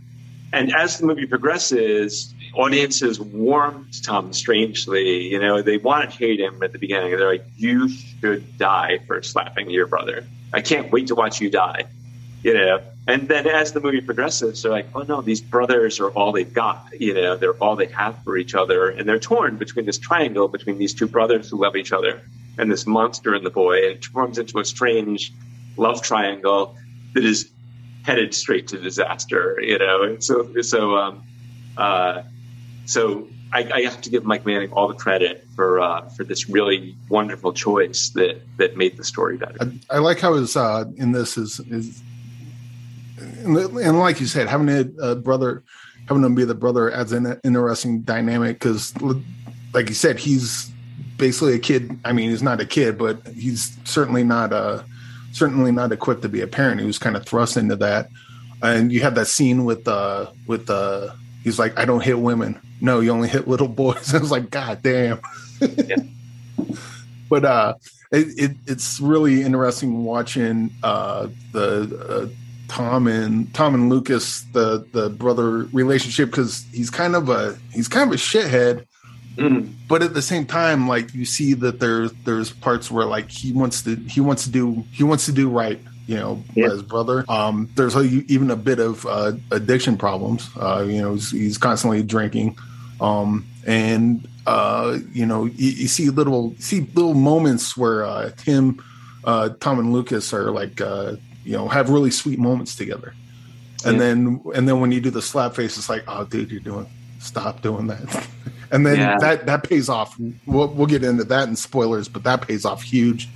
and 0.52 0.74
as 0.76 0.98
the 0.98 1.06
movie 1.06 1.26
progresses, 1.26 2.34
audiences 2.54 3.20
warm 3.20 3.88
to 3.92 4.02
Tom 4.02 4.34
strangely. 4.34 5.28
You 5.28 5.40
know, 5.40 5.62
they 5.62 5.78
want 5.78 6.10
to 6.10 6.18
hate 6.18 6.40
him 6.40 6.62
at 6.64 6.72
the 6.72 6.80
beginning. 6.80 7.12
They're 7.12 7.32
like, 7.32 7.46
you 7.58 7.90
should 7.90 8.58
die 8.58 9.00
for 9.06 9.22
slapping 9.22 9.70
your 9.70 9.88
brother. 9.88 10.26
I 10.52 10.62
can't 10.62 10.92
wait 10.92 11.08
to 11.08 11.16
watch 11.16 11.40
you 11.40 11.50
die. 11.50 11.86
You 12.42 12.54
know, 12.54 12.82
and 13.06 13.28
then 13.28 13.48
as 13.48 13.74
the 13.74 13.82
movie 13.82 14.02
progresses, 14.02 14.62
they're 14.62 14.72
like, 14.72 14.88
oh 14.96 15.04
no, 15.04 15.22
these 15.22 15.42
brothers 15.42 16.00
are 16.00 16.10
all 16.12 16.32
they've 16.32 16.54
got. 16.54 16.88
You 16.98 17.14
know, 17.14 17.36
they're 17.36 17.54
all 17.54 17.76
they 17.76 17.88
have 17.88 18.24
for 18.24 18.38
each 18.38 18.56
other. 18.56 18.90
And 18.90 19.08
they're 19.08 19.20
torn 19.20 19.58
between 19.58 19.86
this 19.86 19.98
triangle 19.98 20.48
between 20.48 20.78
these 20.78 20.94
two 20.94 21.08
brothers 21.08 21.50
who 21.50 21.62
love 21.62 21.76
each 21.76 21.92
other 21.92 22.22
and 22.58 22.72
this 22.72 22.86
monster 22.86 23.36
in 23.36 23.44
the 23.44 23.50
boy. 23.50 23.92
And 23.92 24.04
forms 24.06 24.38
into 24.38 24.60
a 24.60 24.66
strange 24.66 25.34
love 25.78 26.02
triangle 26.02 26.76
that 27.14 27.24
is 27.24 27.50
headed 28.04 28.34
straight 28.34 28.68
to 28.70 28.80
disaster, 28.80 29.60
you 29.62 29.78
know. 29.78 30.04
And 30.04 30.24
so, 30.24 30.62
so, 30.62 30.96
um, 30.96 31.24
uh, 31.78 32.24
so 32.86 33.28
I, 33.54 33.70
I, 33.74 33.82
have 33.82 34.02
to 34.02 34.10
give 34.10 34.26
Mike 34.26 34.46
Manning 34.46 34.72
all 34.72 34.88
the 34.88 34.96
credit 34.96 35.46
for 35.56 35.80
uh, 35.80 36.10
for 36.10 36.24
this 36.24 36.50
really 36.50 36.96
wonderful 37.08 37.54
choice 37.54 38.10
that 38.10 38.42
that 38.58 38.78
made 38.78 38.98
the 38.98 39.04
story 39.04 39.38
better. 39.38 39.58
I, 39.62 39.98
I 39.98 40.00
like 40.00 40.20
how 40.20 40.34
his 40.34 40.56
uh, 40.56 40.86
in 40.98 41.12
this 41.12 41.38
is 41.38 41.60
is 41.62 42.02
and, 43.20 44.00
like 44.00 44.20
you 44.20 44.28
said, 44.28 44.48
having 44.48 44.70
a, 44.70 45.12
a, 45.12 45.16
brother, 45.16 45.64
having 46.08 46.24
him 46.24 46.36
be 46.36 46.46
the 46.46 46.56
brother 46.56 46.92
adds 46.92 47.12
an 47.12 47.40
interesting 47.44 48.02
dynamic 48.02 48.60
because, 48.60 48.94
like 49.74 49.90
you 49.90 49.96
said, 49.96 50.20
he's 50.20 50.72
basically 51.20 51.54
a 51.54 51.60
kid. 51.60 52.00
I 52.04 52.14
mean, 52.14 52.32
he's 52.32 52.42
not 52.42 52.60
a 52.60 52.66
kid, 52.66 52.98
but 52.98 53.28
he's 53.28 53.78
certainly 53.84 54.24
not 54.24 54.52
a 54.52 54.56
uh, 54.56 54.84
certainly 55.32 55.72
not 55.72 55.92
equipped 55.92 56.24
to 56.24 56.30
be 56.30 56.42
a 56.42 56.48
parent. 56.48 56.80
He 56.80 56.88
was 56.88 56.98
kind 56.98 57.16
of 57.16 57.26
thrust 57.26 57.58
into 57.58 57.76
that. 57.76 58.10
And 58.64 58.92
you 58.92 59.02
have 59.02 59.16
that 59.16 59.28
scene 59.28 59.66
with 59.66 59.88
uh 59.88 60.28
with 60.48 60.70
uh 60.70 61.10
he's 61.44 61.60
like, 61.60 61.78
I 61.78 61.86
don't 61.86 62.04
hit 62.04 62.20
women. 62.20 62.60
No, 62.82 63.00
you 63.00 63.12
only 63.12 63.30
hit 63.30 63.48
little 63.48 63.68
boys. 63.84 64.14
I 64.16 64.18
was 64.18 64.32
like, 64.32 64.50
God 64.50 64.82
damn. 64.82 65.20
yeah. 65.60 65.98
But 67.30 67.46
uh 67.46 67.76
it, 68.12 68.28
it, 68.40 68.58
it's 68.66 69.00
really 69.00 69.44
interesting 69.44 70.04
watching 70.04 70.72
uh 70.82 71.28
the 71.52 72.30
uh, 72.32 72.36
Tom 72.68 73.08
and 73.08 73.54
Tom 73.54 73.76
and 73.76 73.90
Lucas 73.90 74.42
the 74.54 74.84
the 74.94 75.12
brother 75.12 75.66
relationship 75.72 76.32
because 76.32 76.66
he's 76.72 76.90
kind 76.90 77.16
of 77.16 77.30
a 77.30 77.56
he's 77.72 77.88
kind 77.88 78.10
of 78.10 78.14
a 78.14 78.18
shithead 78.18 78.86
Mm. 79.36 79.74
But 79.88 80.02
at 80.02 80.14
the 80.14 80.22
same 80.22 80.46
time, 80.46 80.88
like 80.88 81.14
you 81.14 81.26
see 81.26 81.54
that 81.56 81.80
there's 81.80 82.12
there's 82.26 82.52
parts 82.52 82.92
where 82.92 83.06
like 83.06 83.30
he 83.30 83.54
wants 83.54 83.84
to 83.84 83.96
he 83.96 84.22
wants 84.22 84.44
to 84.44 84.52
do 84.52 84.84
he 84.92 85.04
wants 85.04 85.26
to 85.26 85.32
do 85.32 85.50
right, 85.50 85.80
you 86.08 86.16
know, 86.16 86.44
yeah. 86.56 86.70
his 86.70 86.84
brother. 86.84 87.24
Um, 87.30 87.70
there's 87.76 87.96
even 87.96 88.52
a 88.52 88.56
bit 88.56 88.80
of 88.80 89.06
uh, 89.06 89.34
addiction 89.52 89.98
problems. 89.98 90.50
Uh, 90.60 90.86
you 90.88 91.02
know, 91.02 91.14
he's, 91.14 91.32
he's 91.32 91.58
constantly 91.58 92.04
drinking, 92.04 92.58
um, 93.00 93.48
and 93.66 94.28
uh, 94.46 95.00
you 95.14 95.26
know, 95.26 95.46
you, 95.46 95.70
you, 95.72 95.88
see 95.88 96.10
little 96.10 96.56
see 96.60 96.82
little 96.94 97.14
moments 97.14 97.78
where 97.78 98.04
uh, 98.04 98.32
him, 98.44 98.84
uh, 99.24 99.50
Tom, 99.60 99.80
and 99.80 99.94
Lucas 99.94 100.34
are 100.34 100.52
like 100.52 100.82
uh, 100.82 101.16
you 101.46 101.54
know 101.54 101.68
have 101.68 101.90
really 101.90 102.12
sweet 102.12 102.40
moments 102.40 102.76
together. 102.76 103.14
And 103.86 103.94
yeah. 103.94 104.04
then 104.04 104.42
and 104.54 104.68
then 104.68 104.82
when 104.82 104.92
you 104.92 105.00
do 105.00 105.12
the 105.12 105.22
slap 105.22 105.56
face, 105.56 105.78
it's 105.78 105.90
like, 105.90 106.04
oh, 106.08 106.26
dude, 106.26 106.52
you're 106.52 106.60
doing 106.60 106.88
stop 107.20 107.62
doing 107.62 107.88
that. 107.88 108.28
and 108.72 108.86
then 108.86 108.98
yeah. 108.98 109.18
that 109.20 109.46
that 109.46 109.64
pays 109.64 109.90
off. 109.90 110.18
We'll, 110.46 110.68
we'll 110.68 110.88
get 110.88 111.04
into 111.04 111.24
that 111.26 111.48
in 111.48 111.56
spoilers, 111.56 112.08
but 112.08 112.24
that 112.24 112.42
pays 112.48 112.66
off 112.66 112.82
huge 112.82 113.30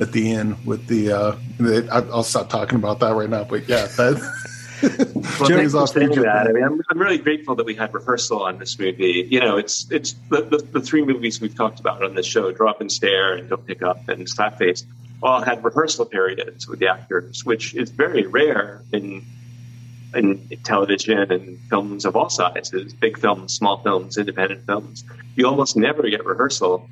at 0.00 0.12
the 0.12 0.32
end 0.32 0.64
with 0.66 0.86
the. 0.86 1.12
uh 1.12 1.36
the, 1.58 1.88
I'll 1.90 2.22
stop 2.22 2.48
talking 2.48 2.76
about 2.76 3.00
that 3.00 3.14
right 3.14 3.28
now, 3.28 3.44
but 3.44 3.68
yeah, 3.68 3.86
that. 3.86 4.44
well, 5.40 5.48
pays 5.50 5.74
off 5.74 5.92
that. 5.94 6.46
I 6.48 6.52
mean, 6.52 6.62
I'm, 6.62 6.80
I'm 6.88 6.98
really 6.98 7.18
grateful 7.18 7.56
that 7.56 7.66
we 7.66 7.74
had 7.74 7.92
rehearsal 7.92 8.44
on 8.44 8.58
this 8.58 8.78
movie. 8.78 9.26
You 9.28 9.40
know, 9.40 9.56
it's 9.56 9.90
it's 9.90 10.12
the, 10.30 10.42
the, 10.42 10.58
the 10.58 10.80
three 10.80 11.04
movies 11.04 11.40
we've 11.40 11.54
talked 11.54 11.80
about 11.80 12.04
on 12.04 12.14
this 12.14 12.26
show: 12.26 12.52
Draw 12.52 12.70
Up 12.70 12.80
and 12.80 12.90
Stare, 12.90 13.34
and 13.34 13.48
Don't 13.48 13.66
Pick 13.66 13.82
Up, 13.82 14.08
and 14.08 14.26
Slapface. 14.28 14.84
All 15.20 15.40
had 15.40 15.64
rehearsal 15.64 16.06
periods 16.06 16.68
with 16.68 16.78
the 16.78 16.86
actors, 16.86 17.44
which 17.44 17.74
is 17.74 17.90
very 17.90 18.26
rare 18.26 18.82
in 18.92 19.26
in 20.14 20.48
television 20.64 21.30
and 21.30 21.58
films 21.68 22.04
of 22.04 22.16
all 22.16 22.30
sizes, 22.30 22.94
big 22.94 23.18
films, 23.18 23.54
small 23.54 23.78
films, 23.78 24.16
independent 24.16 24.64
films, 24.66 25.04
you 25.36 25.46
almost 25.46 25.76
never 25.76 26.08
get 26.08 26.24
rehearsal. 26.24 26.88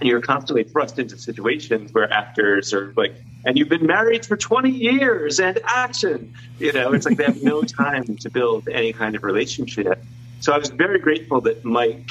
And 0.00 0.08
you're 0.08 0.20
constantly 0.20 0.64
thrust 0.64 0.98
into 0.98 1.16
situations 1.16 1.92
where 1.92 2.12
actors 2.12 2.74
are 2.74 2.92
like, 2.96 3.14
and 3.46 3.56
you've 3.56 3.68
been 3.68 3.86
married 3.86 4.26
for 4.26 4.36
20 4.36 4.70
years 4.70 5.38
and 5.38 5.58
action. 5.64 6.34
You 6.58 6.72
know, 6.72 6.92
it's 6.92 7.06
like 7.06 7.16
they 7.16 7.24
have 7.24 7.42
no 7.42 7.62
time 7.82 8.16
to 8.16 8.30
build 8.30 8.68
any 8.68 8.92
kind 8.92 9.14
of 9.14 9.22
relationship. 9.22 10.02
So 10.40 10.52
I 10.52 10.58
was 10.58 10.68
very 10.70 10.98
grateful 10.98 11.40
that 11.42 11.64
Mike 11.64 12.10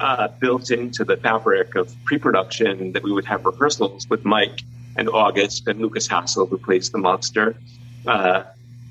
uh, 0.00 0.28
built 0.38 0.70
into 0.70 1.04
the 1.04 1.16
fabric 1.16 1.74
of 1.74 1.94
pre 2.04 2.18
production 2.18 2.92
that 2.92 3.02
we 3.02 3.12
would 3.12 3.24
have 3.24 3.44
rehearsals 3.44 4.08
with 4.08 4.24
Mike 4.24 4.62
and 4.96 5.08
August 5.08 5.66
and 5.66 5.80
Lukas 5.80 6.06
Hassel, 6.06 6.46
who 6.46 6.58
plays 6.58 6.90
the 6.90 6.98
monster. 6.98 7.56
Uh, 8.06 8.44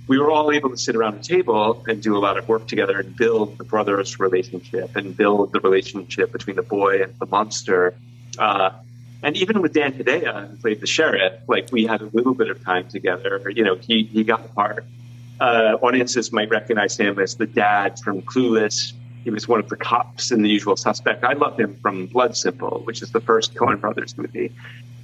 we 0.07 0.19
were 0.19 0.29
all 0.29 0.51
able 0.51 0.69
to 0.69 0.77
sit 0.77 0.95
around 0.95 1.15
a 1.15 1.23
table 1.23 1.83
and 1.87 2.01
do 2.01 2.17
a 2.17 2.19
lot 2.19 2.37
of 2.37 2.47
work 2.47 2.67
together 2.67 2.99
and 2.99 3.15
build 3.15 3.57
the 3.57 3.63
brothers' 3.63 4.19
relationship 4.19 4.95
and 4.95 5.15
build 5.15 5.53
the 5.53 5.59
relationship 5.61 6.31
between 6.31 6.55
the 6.55 6.61
boy 6.63 7.01
and 7.01 7.13
the 7.19 7.25
monster. 7.25 7.95
Uh, 8.37 8.71
and 9.21 9.37
even 9.37 9.61
with 9.61 9.73
Dan 9.73 9.93
Hedaya, 9.93 10.49
who 10.49 10.57
played 10.57 10.81
the 10.81 10.87
sheriff, 10.87 11.33
like 11.47 11.71
we 11.71 11.85
had 11.85 12.01
a 12.01 12.09
little 12.11 12.33
bit 12.33 12.49
of 12.49 12.61
time 12.63 12.89
together. 12.89 13.41
You 13.49 13.63
know, 13.63 13.75
he 13.75 14.03
he 14.03 14.23
got 14.25 14.43
the 14.43 14.49
part. 14.49 14.85
Uh, 15.39 15.77
audiences 15.81 16.31
might 16.31 16.49
recognize 16.49 16.97
him 16.97 17.19
as 17.19 17.35
the 17.35 17.47
dad 17.47 17.99
from 17.99 18.21
Clueless. 18.21 18.93
He 19.23 19.29
was 19.29 19.47
one 19.47 19.61
of 19.61 19.69
the 19.69 19.77
cops 19.77 20.31
in 20.31 20.41
The 20.41 20.49
Usual 20.49 20.75
Suspect. 20.75 21.23
I 21.23 21.33
love 21.33 21.57
him 21.57 21.77
from 21.81 22.07
Blood 22.07 22.35
Simple, 22.35 22.81
which 22.83 23.01
is 23.01 23.11
the 23.11 23.21
first 23.21 23.55
Coen 23.55 23.79
Brothers 23.79 24.17
movie. 24.17 24.53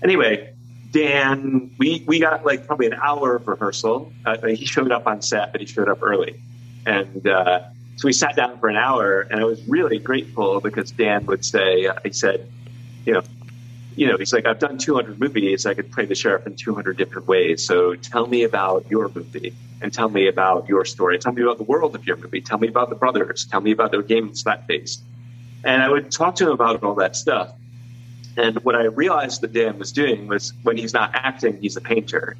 Anyway, 0.04 0.54
Dan, 0.92 1.72
we, 1.78 2.04
we 2.08 2.20
got 2.20 2.46
like 2.46 2.66
probably 2.66 2.88
an 2.88 2.94
hour 2.94 3.36
of 3.36 3.48
rehearsal. 3.48 4.12
Uh, 4.26 4.38
he 4.48 4.66
showed 4.66 4.92
up 4.92 5.06
on 5.06 5.22
set, 5.22 5.52
but 5.52 5.62
he 5.62 5.68
showed 5.68 5.88
up 5.88 6.02
early. 6.02 6.42
And 6.86 7.28
uh, 7.28 7.62
so 7.98 8.08
we 8.08 8.14
sat 8.14 8.36
down 8.36 8.60
for 8.60 8.70
an 8.70 8.78
hour, 8.78 9.22
and 9.22 9.40
I 9.40 9.44
was 9.44 9.62
really 9.68 10.00
grateful 10.00 10.62
because 10.62 10.92
Dan 10.92 11.26
would 11.28 11.46
say, 11.46 11.86
uh, 11.86 11.96
he 12.04 12.12
said, 12.14 12.50
you 13.06 13.14
know, 13.14 13.22
you 13.96 14.08
know, 14.08 14.18
he's 14.18 14.32
like, 14.32 14.46
I've 14.46 14.60
done 14.60 14.78
200 14.78 15.20
movies. 15.20 15.66
I 15.66 15.74
could 15.74 15.92
play 15.92 16.06
the 16.06 16.16
sheriff 16.16 16.48
in 16.48 16.56
200 16.56 16.96
different 16.96 17.28
ways. 17.28 17.66
So 17.66 17.96
tell 17.96 18.26
me 18.26 18.44
about 18.44 18.90
your 18.90 19.10
movie 19.10 19.54
and 19.82 19.94
tell 19.94 20.08
me 20.08 20.28
about 20.28 20.70
your 20.70 20.86
story. 20.86 21.20
Tell 21.20 21.34
me 21.34 21.42
about 21.42 21.58
the 21.58 21.66
world 21.66 21.96
of 21.96 22.08
your 22.08 22.16
movie. 22.16 22.42
Tell 22.42 22.58
me 22.58 22.70
about 22.70 22.90
the 22.90 22.96
brothers. 22.96 23.46
Tell 23.46 23.60
me 23.60 23.72
about 23.72 23.92
the 23.92 24.02
game 24.02 24.30
Slapface. 24.30 25.00
And 25.66 25.84
I 25.84 25.90
would 25.90 26.12
talk 26.12 26.36
to 26.36 26.46
him 26.46 26.52
about 26.52 26.82
all 26.84 26.96
that 26.96 27.16
stuff. 27.16 27.52
And 28.40 28.56
what 28.64 28.76
I 28.76 28.84
realized 28.84 29.42
that 29.42 29.52
Dan 29.52 29.78
was 29.78 29.92
doing 29.92 30.28
was 30.28 30.54
when 30.64 30.78
he's 30.78 30.94
not 30.94 31.12
acting, 31.14 31.58
he's 31.62 31.76
a 31.76 31.82
painter. 31.82 32.38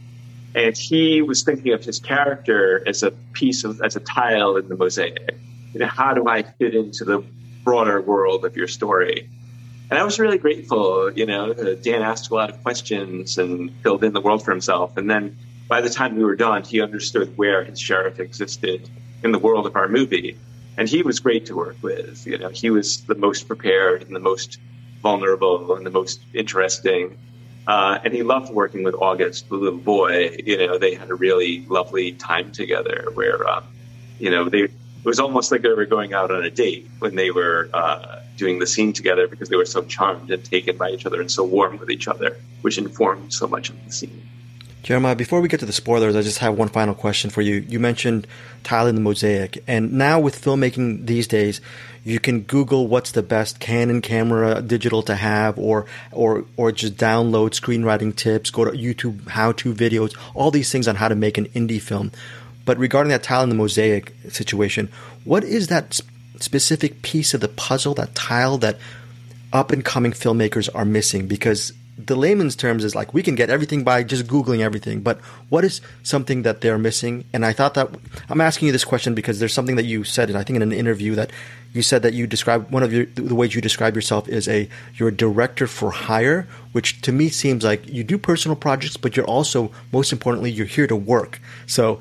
And 0.56 0.76
he 0.76 1.22
was 1.22 1.44
thinking 1.44 1.74
of 1.74 1.84
his 1.84 2.00
character 2.00 2.82
as 2.88 3.04
a 3.04 3.12
piece 3.34 3.66
of, 3.66 3.82
as 3.82 3.98
a 3.98 4.00
tile 4.00 4.56
in 4.56 4.70
the 4.70 4.78
mosaic. 4.78 5.36
you 5.74 5.82
know, 5.82 5.88
how 5.88 6.14
do 6.14 6.26
I 6.26 6.44
fit 6.44 6.74
into 6.74 7.04
the 7.04 7.22
broader 7.66 8.02
world 8.02 8.46
of 8.46 8.56
your 8.56 8.70
story? 8.70 9.30
And 9.90 10.00
I 10.00 10.04
was 10.04 10.20
really 10.20 10.38
grateful. 10.38 11.12
You 11.12 11.26
know, 11.26 11.54
Dan 11.76 12.02
asked 12.02 12.32
a 12.32 12.34
lot 12.34 12.50
of 12.50 12.64
questions 12.64 13.38
and 13.38 13.70
filled 13.84 14.06
in 14.06 14.14
the 14.14 14.22
world 14.22 14.46
for 14.46 14.52
himself. 14.52 14.96
And 14.96 15.10
then 15.10 15.38
by 15.68 15.82
the 15.82 15.90
time 15.90 16.16
we 16.16 16.24
were 16.24 16.38
done, 16.38 16.64
he 16.64 16.80
understood 16.80 17.38
where 17.38 17.66
his 17.66 17.78
sheriff 17.78 18.22
existed 18.22 18.90
in 19.22 19.34
the 19.34 19.40
world 19.40 19.66
of 19.66 19.76
our 19.76 19.90
movie. 19.90 20.38
And 20.78 20.88
he 20.88 21.04
was 21.04 21.20
great 21.20 21.48
to 21.48 21.58
work 21.58 21.76
with. 21.82 22.26
You 22.26 22.38
know, 22.38 22.50
he 22.50 22.70
was 22.70 23.02
the 23.02 23.16
most 23.16 23.50
prepared 23.50 24.04
and 24.04 24.16
the 24.16 24.22
most 24.22 24.60
vulnerable 25.02 25.76
and 25.76 25.86
the 25.86 25.92
most 25.92 26.22
interesting. 26.34 27.18
Uh, 27.68 28.00
and 28.04 28.14
he 28.14 28.24
loved 28.24 28.52
working 28.52 28.84
with 28.84 28.96
August, 28.96 29.50
the 29.50 29.56
little 29.56 29.80
boy. 29.80 30.36
You 30.44 30.58
know, 30.58 30.78
they 30.78 30.96
had 30.96 31.10
a 31.10 31.16
really 31.16 31.66
lovely 31.68 32.14
time 32.14 32.52
together 32.52 33.10
where, 33.14 33.48
um, 33.48 33.64
you 34.20 34.32
know, 34.32 34.50
they, 34.50 34.64
it 34.64 35.06
was 35.06 35.20
almost 35.20 35.52
like 35.52 35.62
they 35.62 35.70
were 35.70 35.86
going 35.86 36.14
out 36.14 36.32
on 36.32 36.44
a 36.44 36.50
date 36.50 36.90
when 37.00 37.16
they 37.16 37.32
were 37.32 37.70
uh, 37.74 38.22
doing 38.38 38.60
the 38.60 38.68
scene 38.68 38.94
together 38.94 39.28
because 39.28 39.50
they 39.50 39.56
were 39.56 39.66
so 39.66 39.84
charmed 39.84 40.32
and 40.32 40.44
taken 40.44 40.78
by 40.78 40.90
each 40.90 41.06
other 41.06 41.22
and 41.22 41.32
so 41.32 41.44
warm 41.44 41.78
with 41.78 41.90
each 41.90 42.08
other, 42.08 42.38
which 42.62 42.78
informed 42.78 43.32
so 43.34 43.48
much 43.48 43.70
of 43.70 43.86
the 43.86 43.92
scene. 43.92 44.29
Jeremiah, 44.82 45.16
before 45.16 45.42
we 45.42 45.50
get 45.50 45.60
to 45.60 45.66
the 45.66 45.74
spoilers, 45.74 46.16
I 46.16 46.22
just 46.22 46.38
have 46.40 46.58
one 46.58 46.70
final 46.70 46.96
question 46.96 47.30
for 47.30 47.42
you. 47.42 47.56
You 47.68 47.80
mentioned 47.80 48.26
tiling 48.64 48.96
the 48.96 49.02
mosaic, 49.02 49.62
and 49.68 49.94
now 49.94 50.20
with 50.20 50.42
filmmaking 50.42 51.06
these 51.06 51.28
days, 51.28 51.60
you 52.06 52.20
can 52.20 52.42
Google 52.42 52.88
what's 52.88 53.12
the 53.12 53.22
best 53.22 53.60
Canon 53.60 54.02
camera 54.02 54.62
digital 54.62 55.04
to 55.04 55.16
have, 55.16 55.60
or 55.60 55.86
or 56.12 56.46
or 56.56 56.72
just 56.72 56.96
download 56.96 57.52
screenwriting 57.52 58.16
tips, 58.16 58.52
go 58.52 58.66
to 58.66 58.72
YouTube 58.72 59.28
how-to 59.28 59.74
videos, 59.74 60.18
all 60.34 60.50
these 60.50 60.72
things 60.72 60.88
on 60.88 60.96
how 60.96 61.10
to 61.10 61.16
make 61.16 61.38
an 61.38 61.48
indie 61.48 61.82
film. 61.82 62.12
But 62.66 62.78
regarding 62.78 63.10
that 63.10 63.24
tile 63.24 63.44
in 63.44 63.50
the 63.50 63.56
mosaic 63.56 64.14
situation, 64.30 64.90
what 65.26 65.44
is 65.44 65.68
that 65.68 66.00
specific 66.40 67.02
piece 67.02 67.34
of 67.34 67.42
the 67.42 67.50
puzzle, 67.50 67.96
that 67.96 68.16
tile 68.16 68.58
that 68.60 68.78
up 69.52 69.72
and 69.72 69.84
coming 69.84 70.14
filmmakers 70.14 70.70
are 70.74 70.86
missing? 70.86 71.28
Because 71.28 71.74
the 72.06 72.16
layman's 72.16 72.56
terms 72.56 72.84
is 72.84 72.96
like 72.96 73.14
we 73.14 73.22
can 73.22 73.36
get 73.36 73.50
everything 73.50 73.84
by 73.84 74.04
just 74.04 74.26
googling 74.26 74.62
everything 74.62 75.02
but 75.02 75.20
what 75.50 75.66
is 75.66 75.82
something 76.04 76.44
that 76.44 76.62
they're 76.62 76.78
missing? 76.78 77.26
And 77.34 77.46
i 77.46 77.54
thought 77.54 77.74
that 77.74 77.90
i'm 78.30 78.42
asking 78.42 78.68
you 78.68 78.72
this 78.72 78.86
question 78.86 79.14
because 79.14 79.40
there's 79.40 79.54
something 79.54 79.76
that 79.76 79.86
you 79.86 80.04
said 80.04 80.30
and 80.30 80.38
i 80.38 80.44
think 80.44 80.56
in 80.56 80.62
an 80.62 80.72
interview 80.72 81.16
that 81.16 81.32
you 81.74 81.82
said 81.82 82.02
that 82.02 82.14
you 82.14 82.26
describe 82.26 82.70
one 82.72 82.84
of 82.84 82.92
your 82.92 83.06
the 83.06 83.36
ways 83.36 83.54
you 83.54 83.62
describe 83.62 83.96
yourself 83.96 84.28
is 84.28 84.48
a 84.48 84.70
you're 84.96 85.10
a 85.10 85.16
director 85.16 85.68
for 85.68 85.92
hire 85.92 86.48
which 86.72 87.02
to 87.02 87.12
me 87.12 87.30
seems 87.30 87.64
like 87.64 87.88
you 87.88 88.04
do 88.04 88.18
personal 88.18 88.56
projects 88.56 88.98
but 88.98 89.16
you're 89.16 89.26
also 89.26 89.72
most 89.92 90.12
importantly 90.12 90.50
you're 90.52 90.66
here 90.66 90.88
to 90.88 90.96
work. 90.96 91.40
So 91.68 92.00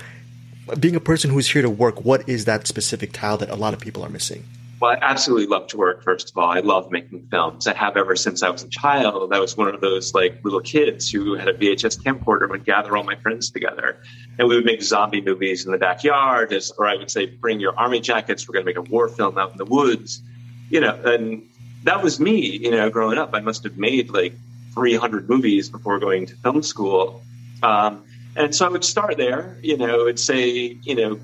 being 0.78 0.96
a 0.96 1.00
person 1.00 1.30
who's 1.30 1.50
here 1.50 1.62
to 1.62 1.70
work 1.70 2.04
what 2.04 2.28
is 2.28 2.44
that 2.44 2.66
specific 2.66 3.12
tile 3.12 3.38
that 3.38 3.50
a 3.50 3.56
lot 3.56 3.74
of 3.74 3.80
people 3.80 4.04
are 4.04 4.10
missing 4.10 4.44
well, 4.80 4.92
I 4.92 4.98
absolutely 5.00 5.46
love 5.46 5.66
to 5.68 5.76
work, 5.76 6.04
first 6.04 6.30
of 6.30 6.38
all. 6.38 6.50
I 6.50 6.60
love 6.60 6.90
making 6.90 7.26
films. 7.30 7.66
I 7.66 7.74
have 7.74 7.96
ever 7.96 8.14
since 8.14 8.42
I 8.42 8.50
was 8.50 8.62
a 8.62 8.68
child. 8.68 9.32
I 9.32 9.40
was 9.40 9.56
one 9.56 9.74
of 9.74 9.80
those 9.80 10.14
like 10.14 10.44
little 10.44 10.60
kids 10.60 11.10
who 11.10 11.34
had 11.34 11.48
a 11.48 11.54
VHS 11.54 12.00
camcorder 12.02 12.42
and 12.42 12.50
would 12.52 12.64
gather 12.64 12.96
all 12.96 13.02
my 13.02 13.16
friends 13.16 13.50
together. 13.50 14.00
And 14.38 14.48
we 14.48 14.54
would 14.54 14.64
make 14.64 14.82
zombie 14.82 15.20
movies 15.20 15.66
in 15.66 15.72
the 15.72 15.78
backyard, 15.78 16.52
or 16.78 16.86
I 16.86 16.96
would 16.96 17.10
say, 17.10 17.26
bring 17.26 17.58
your 17.58 17.76
army 17.76 18.00
jackets. 18.00 18.48
We're 18.48 18.52
going 18.52 18.66
to 18.66 18.72
make 18.72 18.88
a 18.88 18.90
war 18.90 19.08
film 19.08 19.36
out 19.36 19.50
in 19.50 19.58
the 19.58 19.64
woods. 19.64 20.22
You 20.70 20.80
know, 20.80 20.94
and 20.94 21.48
that 21.84 22.02
was 22.02 22.20
me, 22.20 22.58
you 22.58 22.70
know, 22.70 22.88
growing 22.88 23.18
up. 23.18 23.30
I 23.34 23.40
must 23.40 23.64
have 23.64 23.78
made 23.78 24.10
like 24.10 24.34
300 24.74 25.28
movies 25.28 25.68
before 25.68 25.98
going 25.98 26.26
to 26.26 26.36
film 26.36 26.62
school. 26.62 27.22
Um, 27.64 28.04
and 28.36 28.54
so 28.54 28.66
I 28.66 28.68
would 28.68 28.84
start 28.84 29.16
there, 29.16 29.58
you 29.60 29.76
know, 29.76 30.06
and 30.06 30.20
say, 30.20 30.78
you 30.82 30.94
know, 30.94 31.18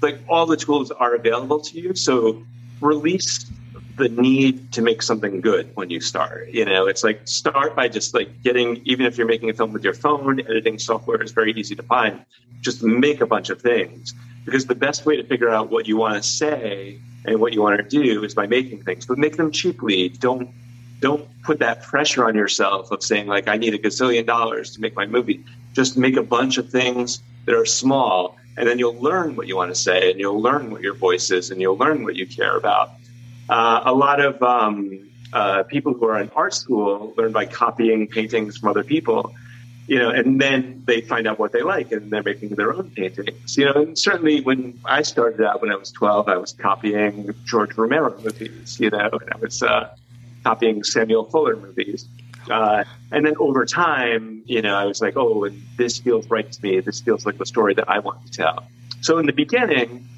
like 0.00 0.20
all 0.28 0.46
the 0.46 0.56
tools 0.56 0.92
are 0.92 1.14
available 1.14 1.60
to 1.60 1.80
you. 1.80 1.94
So 1.96 2.44
release 2.80 3.50
the 3.96 4.08
need 4.08 4.72
to 4.72 4.82
make 4.82 5.02
something 5.02 5.40
good 5.40 5.70
when 5.74 5.90
you 5.90 6.00
start. 6.00 6.48
You 6.50 6.64
know, 6.64 6.86
it's 6.86 7.02
like 7.02 7.26
start 7.26 7.74
by 7.74 7.88
just 7.88 8.14
like 8.14 8.42
getting, 8.42 8.80
even 8.84 9.06
if 9.06 9.18
you're 9.18 9.26
making 9.26 9.50
a 9.50 9.54
film 9.54 9.72
with 9.72 9.84
your 9.84 9.94
phone, 9.94 10.40
editing 10.40 10.78
software 10.78 11.20
is 11.20 11.32
very 11.32 11.52
easy 11.52 11.74
to 11.74 11.82
find. 11.82 12.24
Just 12.60 12.82
make 12.82 13.20
a 13.20 13.26
bunch 13.26 13.50
of 13.50 13.60
things 13.60 14.14
because 14.44 14.66
the 14.66 14.74
best 14.74 15.04
way 15.04 15.16
to 15.16 15.24
figure 15.24 15.50
out 15.50 15.70
what 15.70 15.86
you 15.86 15.96
want 15.96 16.14
to 16.14 16.22
say 16.22 17.00
and 17.24 17.40
what 17.40 17.52
you 17.52 17.60
want 17.60 17.76
to 17.78 17.88
do 17.88 18.24
is 18.24 18.34
by 18.34 18.46
making 18.46 18.82
things, 18.84 19.04
but 19.04 19.18
make 19.18 19.36
them 19.36 19.50
cheaply. 19.50 20.08
Don't 20.08 20.48
don't 21.00 21.28
put 21.42 21.60
that 21.60 21.82
pressure 21.82 22.24
on 22.24 22.34
yourself 22.34 22.90
of 22.90 23.02
saying 23.02 23.26
like 23.26 23.46
I 23.46 23.56
need 23.56 23.74
a 23.74 23.78
gazillion 23.78 24.26
dollars 24.26 24.72
to 24.74 24.80
make 24.80 24.96
my 24.96 25.06
movie. 25.06 25.44
Just 25.72 25.96
make 25.96 26.16
a 26.16 26.22
bunch 26.22 26.58
of 26.58 26.70
things 26.70 27.20
that 27.44 27.54
are 27.54 27.66
small 27.66 28.36
and 28.58 28.68
then 28.68 28.78
you'll 28.78 29.00
learn 29.00 29.36
what 29.36 29.46
you 29.46 29.56
want 29.56 29.70
to 29.70 29.80
say 29.80 30.10
and 30.10 30.18
you'll 30.18 30.42
learn 30.42 30.70
what 30.70 30.82
your 30.82 30.94
voice 30.94 31.30
is 31.30 31.50
and 31.50 31.60
you'll 31.60 31.78
learn 31.78 32.02
what 32.02 32.16
you 32.16 32.26
care 32.26 32.56
about. 32.56 32.90
Uh, 33.48 33.82
a 33.84 33.94
lot 33.94 34.20
of 34.20 34.42
um, 34.42 35.08
uh, 35.32 35.62
people 35.62 35.94
who 35.94 36.06
are 36.06 36.20
in 36.20 36.30
art 36.34 36.52
school 36.52 37.14
learn 37.16 37.32
by 37.32 37.46
copying 37.46 38.08
paintings 38.08 38.58
from 38.58 38.70
other 38.70 38.82
people, 38.82 39.32
you 39.86 39.98
know, 39.98 40.10
and 40.10 40.40
then 40.40 40.82
they 40.86 41.00
find 41.00 41.28
out 41.28 41.38
what 41.38 41.52
they 41.52 41.62
like 41.62 41.92
and 41.92 42.10
they're 42.10 42.22
making 42.22 42.50
their 42.50 42.74
own 42.74 42.90
paintings, 42.90 43.56
you 43.56 43.64
know. 43.64 43.80
And 43.80 43.96
certainly 43.98 44.40
when 44.40 44.78
I 44.84 45.02
started 45.02 45.40
out 45.46 45.62
when 45.62 45.70
I 45.70 45.76
was 45.76 45.92
12, 45.92 46.28
I 46.28 46.36
was 46.36 46.52
copying 46.52 47.34
George 47.44 47.76
Romero 47.76 48.18
movies, 48.20 48.78
you 48.80 48.90
know, 48.90 49.08
and 49.12 49.32
I 49.32 49.36
was 49.38 49.62
uh, 49.62 49.94
copying 50.42 50.82
Samuel 50.82 51.24
Fuller 51.24 51.56
movies. 51.56 52.06
Uh, 52.50 52.84
and 53.10 53.26
then 53.26 53.34
over 53.38 53.64
time, 53.66 54.42
you 54.46 54.62
know, 54.62 54.74
I 54.74 54.84
was 54.84 55.00
like, 55.00 55.16
oh, 55.16 55.44
and 55.44 55.62
this 55.76 55.98
feels 55.98 56.28
right 56.28 56.50
to 56.50 56.62
me. 56.62 56.80
This 56.80 57.00
feels 57.00 57.26
like 57.26 57.38
the 57.38 57.46
story 57.46 57.74
that 57.74 57.88
I 57.88 57.98
want 57.98 58.26
to 58.26 58.32
tell. 58.32 58.64
So 59.00 59.18
in 59.18 59.26
the 59.26 59.32
beginning, 59.32 60.08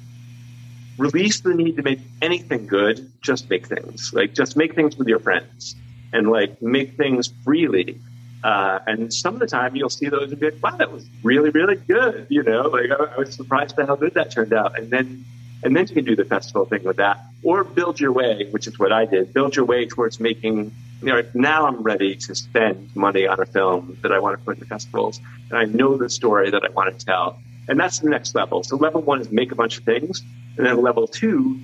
release 0.97 1.41
the 1.41 1.53
need 1.53 1.77
to 1.77 1.83
make 1.83 1.99
anything 2.21 2.67
good. 2.67 3.11
Just 3.21 3.49
make 3.49 3.67
things. 3.67 4.11
Like, 4.13 4.33
just 4.33 4.55
make 4.55 4.75
things 4.75 4.95
with 4.97 5.07
your 5.07 5.19
friends 5.19 5.75
and 6.13 6.29
like 6.29 6.61
make 6.61 6.97
things 6.97 7.33
freely. 7.43 7.99
Uh, 8.43 8.79
and 8.87 9.13
some 9.13 9.35
of 9.35 9.39
the 9.39 9.47
time 9.47 9.75
you'll 9.75 9.89
see 9.89 10.09
those 10.09 10.31
and 10.31 10.39
be 10.39 10.49
like, 10.49 10.63
wow, 10.63 10.75
that 10.77 10.91
was 10.91 11.05
really, 11.23 11.51
really 11.51 11.75
good. 11.75 12.27
You 12.29 12.43
know, 12.43 12.63
like 12.63 12.89
I, 12.91 13.15
I 13.15 13.17
was 13.17 13.35
surprised 13.35 13.75
by 13.75 13.85
how 13.85 13.95
good 13.95 14.15
that 14.15 14.31
turned 14.31 14.53
out. 14.53 14.79
And 14.79 14.89
then, 14.89 15.25
and 15.63 15.75
then 15.75 15.87
you 15.87 15.93
can 15.93 16.05
do 16.05 16.15
the 16.15 16.25
festival 16.25 16.65
thing 16.65 16.83
with 16.83 16.97
that 16.97 17.23
or 17.43 17.63
build 17.63 17.99
your 17.99 18.11
way, 18.11 18.47
which 18.49 18.67
is 18.67 18.79
what 18.79 18.91
I 18.91 19.05
did, 19.05 19.33
build 19.33 19.55
your 19.55 19.65
way 19.65 19.85
towards 19.85 20.19
making 20.19 20.73
you 21.01 21.07
know, 21.07 21.23
now 21.33 21.65
I'm 21.65 21.81
ready 21.81 22.15
to 22.15 22.35
spend 22.35 22.95
money 22.95 23.25
on 23.25 23.39
a 23.39 23.45
film 23.45 23.97
that 24.03 24.11
I 24.11 24.19
want 24.19 24.39
to 24.39 24.45
put 24.45 24.59
in 24.59 24.65
festivals, 24.65 25.19
and 25.49 25.57
I 25.57 25.65
know 25.65 25.97
the 25.97 26.09
story 26.09 26.51
that 26.51 26.63
I 26.63 26.69
want 26.69 26.97
to 26.97 27.05
tell. 27.05 27.39
And 27.67 27.79
that's 27.79 27.99
the 27.99 28.09
next 28.09 28.35
level. 28.35 28.63
So 28.63 28.75
level 28.75 29.01
one 29.01 29.21
is 29.21 29.31
make 29.31 29.51
a 29.51 29.55
bunch 29.55 29.79
of 29.79 29.83
things, 29.83 30.21
and 30.57 30.65
then 30.65 30.81
level 30.81 31.07
two 31.07 31.59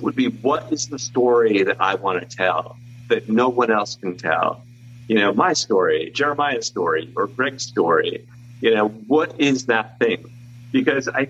would 0.00 0.16
be 0.16 0.28
what 0.28 0.72
is 0.72 0.88
the 0.88 0.98
story 0.98 1.62
that 1.64 1.80
I 1.80 1.94
want 1.96 2.28
to 2.28 2.36
tell 2.36 2.76
that 3.08 3.28
no 3.28 3.48
one 3.48 3.70
else 3.70 3.96
can 3.96 4.16
tell? 4.16 4.62
You 5.06 5.16
know, 5.16 5.32
my 5.32 5.52
story, 5.52 6.10
Jeremiah's 6.14 6.66
story, 6.66 7.12
or 7.16 7.26
Greg's 7.26 7.64
story. 7.64 8.26
You 8.60 8.74
know, 8.74 8.88
what 8.88 9.40
is 9.40 9.66
that 9.66 9.98
thing? 9.98 10.24
Because 10.72 11.08
I, 11.08 11.28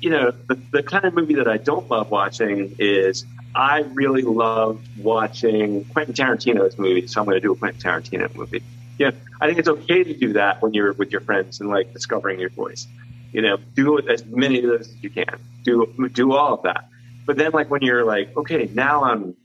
you 0.00 0.10
know, 0.10 0.32
the, 0.48 0.56
the 0.72 0.82
kind 0.82 1.04
of 1.04 1.14
movie 1.14 1.34
that 1.34 1.48
I 1.48 1.56
don't 1.56 1.88
love 1.88 2.10
watching 2.10 2.76
is 2.78 3.24
I 3.54 3.80
really 3.80 4.22
love 4.22 4.80
watching 4.98 5.84
Quentin 5.84 6.14
Tarantino's 6.14 6.76
movies, 6.76 7.12
so 7.12 7.20
I'm 7.20 7.26
going 7.26 7.36
to 7.36 7.40
do 7.40 7.52
a 7.52 7.56
Quentin 7.56 7.80
Tarantino 7.80 8.34
movie. 8.34 8.62
Yeah, 8.98 9.12
I 9.40 9.46
think 9.46 9.58
it's 9.58 9.68
okay 9.68 10.04
to 10.04 10.14
do 10.14 10.32
that 10.34 10.60
when 10.62 10.74
you're 10.74 10.92
with 10.92 11.12
your 11.12 11.20
friends 11.20 11.60
and 11.60 11.68
like 11.68 11.92
discovering 11.92 12.40
your 12.40 12.50
voice. 12.50 12.86
You 13.32 13.42
know, 13.42 13.56
do 13.74 13.98
as 14.08 14.24
many 14.24 14.58
of 14.58 14.64
those 14.64 14.88
as 14.88 15.02
you 15.02 15.10
can. 15.10 15.38
Do 15.64 15.92
do 16.12 16.32
all 16.32 16.54
of 16.54 16.62
that. 16.62 16.88
But 17.26 17.36
then, 17.36 17.52
like 17.52 17.70
when 17.70 17.82
you're 17.82 18.04
like, 18.04 18.36
okay, 18.36 18.70
now 18.72 19.04
I'm 19.04 19.36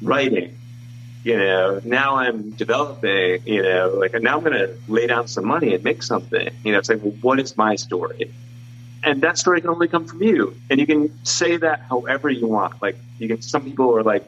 writing. 0.00 0.56
You 1.24 1.36
know, 1.38 1.80
now 1.84 2.16
I'm 2.16 2.50
developing. 2.50 3.42
You 3.46 3.62
know, 3.62 3.88
like 3.96 4.14
now 4.20 4.36
I'm 4.36 4.44
going 4.44 4.52
to 4.52 4.78
lay 4.88 5.06
down 5.06 5.28
some 5.28 5.46
money 5.46 5.74
and 5.74 5.84
make 5.84 6.02
something. 6.02 6.48
You 6.64 6.72
know, 6.72 6.78
it's 6.78 6.88
like, 6.88 7.02
well, 7.02 7.14
what 7.20 7.40
is 7.40 7.56
my 7.56 7.76
story? 7.76 8.32
And 9.06 9.22
that 9.22 9.38
story 9.38 9.60
can 9.60 9.70
only 9.70 9.86
come 9.86 10.04
from 10.04 10.20
you. 10.20 10.54
And 10.68 10.80
you 10.80 10.86
can 10.86 11.24
say 11.24 11.56
that 11.56 11.80
however 11.88 12.28
you 12.28 12.48
want. 12.48 12.82
Like 12.82 12.96
you 13.18 13.28
can. 13.28 13.40
Some 13.40 13.62
people 13.62 13.96
are 13.96 14.02
like, 14.02 14.24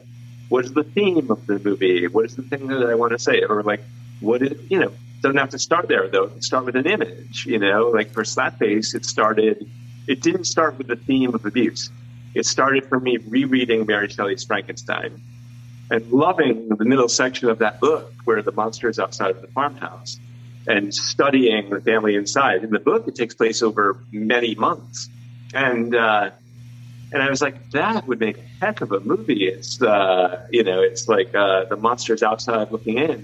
"What 0.47 0.63
is 0.65 0.73
the 0.73 0.85
theme 0.85 1.29
of 1.29 1.45
the 1.45 1.59
movie? 1.59 2.07
What 2.07 2.25
is 2.25 2.35
the 2.37 2.43
thing 2.43 2.67
that 2.67 2.89
I 2.89 2.95
want 2.95 3.11
to 3.11 3.19
say?" 3.19 3.43
Or 3.43 3.61
like, 3.61 3.83
"What 4.21 4.41
is 4.41 4.57
you 4.71 4.79
know?" 4.79 4.93
Doesn't 5.21 5.37
have 5.37 5.49
to 5.49 5.59
start 5.59 5.89
there 5.89 6.07
though. 6.07 6.31
Start 6.39 6.63
with 6.65 6.77
an 6.77 6.87
image. 6.87 7.45
You 7.45 7.59
know, 7.59 7.89
like 7.89 8.11
for 8.11 8.23
Slapface, 8.23 8.95
it 8.95 9.05
started. 9.05 9.69
It 10.07 10.21
didn't 10.21 10.45
start 10.45 10.77
with 10.77 10.87
the 10.87 10.95
theme 10.95 11.35
of 11.35 11.45
abuse. 11.45 11.91
It 12.33 12.45
started 12.45 12.85
for 12.85 12.99
me 13.01 13.17
rereading 13.17 13.85
Mary 13.85 14.07
Shelley's 14.07 14.45
Frankenstein 14.45 15.21
and 15.91 16.09
loving 16.11 16.69
the 16.69 16.85
middle 16.85 17.09
section 17.09 17.49
of 17.49 17.59
that 17.59 17.81
book 17.81 18.13
where 18.23 18.41
the 18.41 18.51
monster 18.53 18.87
is 18.87 18.97
outside 18.97 19.31
of 19.31 19.41
the 19.41 19.47
farmhouse 19.47 20.19
and 20.69 20.93
studying 20.93 21.71
the 21.71 21.81
family 21.81 22.13
inside. 22.15 22.63
In 22.63 22.69
the 22.69 22.79
book, 22.79 23.07
it 23.09 23.15
takes 23.15 23.33
place 23.33 23.59
over 23.67 23.97
many 24.11 24.53
months, 24.55 25.09
and 25.53 25.95
uh, 25.95 26.29
and 27.11 27.19
I 27.25 27.29
was 27.29 27.41
like, 27.41 27.71
that 27.71 28.07
would 28.07 28.19
make 28.19 28.37
a 28.37 28.47
heck 28.61 28.81
of 28.85 28.91
a 28.91 28.99
movie. 28.99 29.43
It's 29.53 29.81
uh, 29.81 30.47
you 30.51 30.63
know, 30.63 30.79
it's 30.89 31.07
like 31.07 31.33
uh, 31.33 31.65
the 31.65 31.75
monsters 31.75 32.21
outside 32.21 32.71
looking 32.71 32.97
in, 32.99 33.19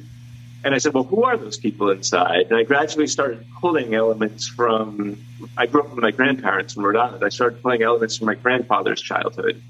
And 0.66 0.74
I 0.74 0.80
said, 0.80 0.96
well, 0.96 1.04
who 1.04 1.24
are 1.24 1.38
those 1.38 1.58
people 1.58 1.92
inside? 1.92 2.48
And 2.50 2.58
I 2.58 2.64
gradually 2.64 3.06
started 3.06 3.46
pulling 3.62 3.94
elements 3.94 4.48
from, 4.48 5.24
I 5.56 5.68
grew 5.68 5.82
up 5.82 5.92
with 5.92 6.00
my 6.00 6.10
grandparents 6.10 6.76
in 6.76 6.82
Rhode 6.82 6.96
Island. 6.96 7.24
I 7.24 7.30
started 7.30 7.62
pulling 7.62 7.84
elements 7.84 8.18
from 8.18 8.26
my 8.26 8.34
grandfather's 8.34 9.00
childhood. 9.00 9.62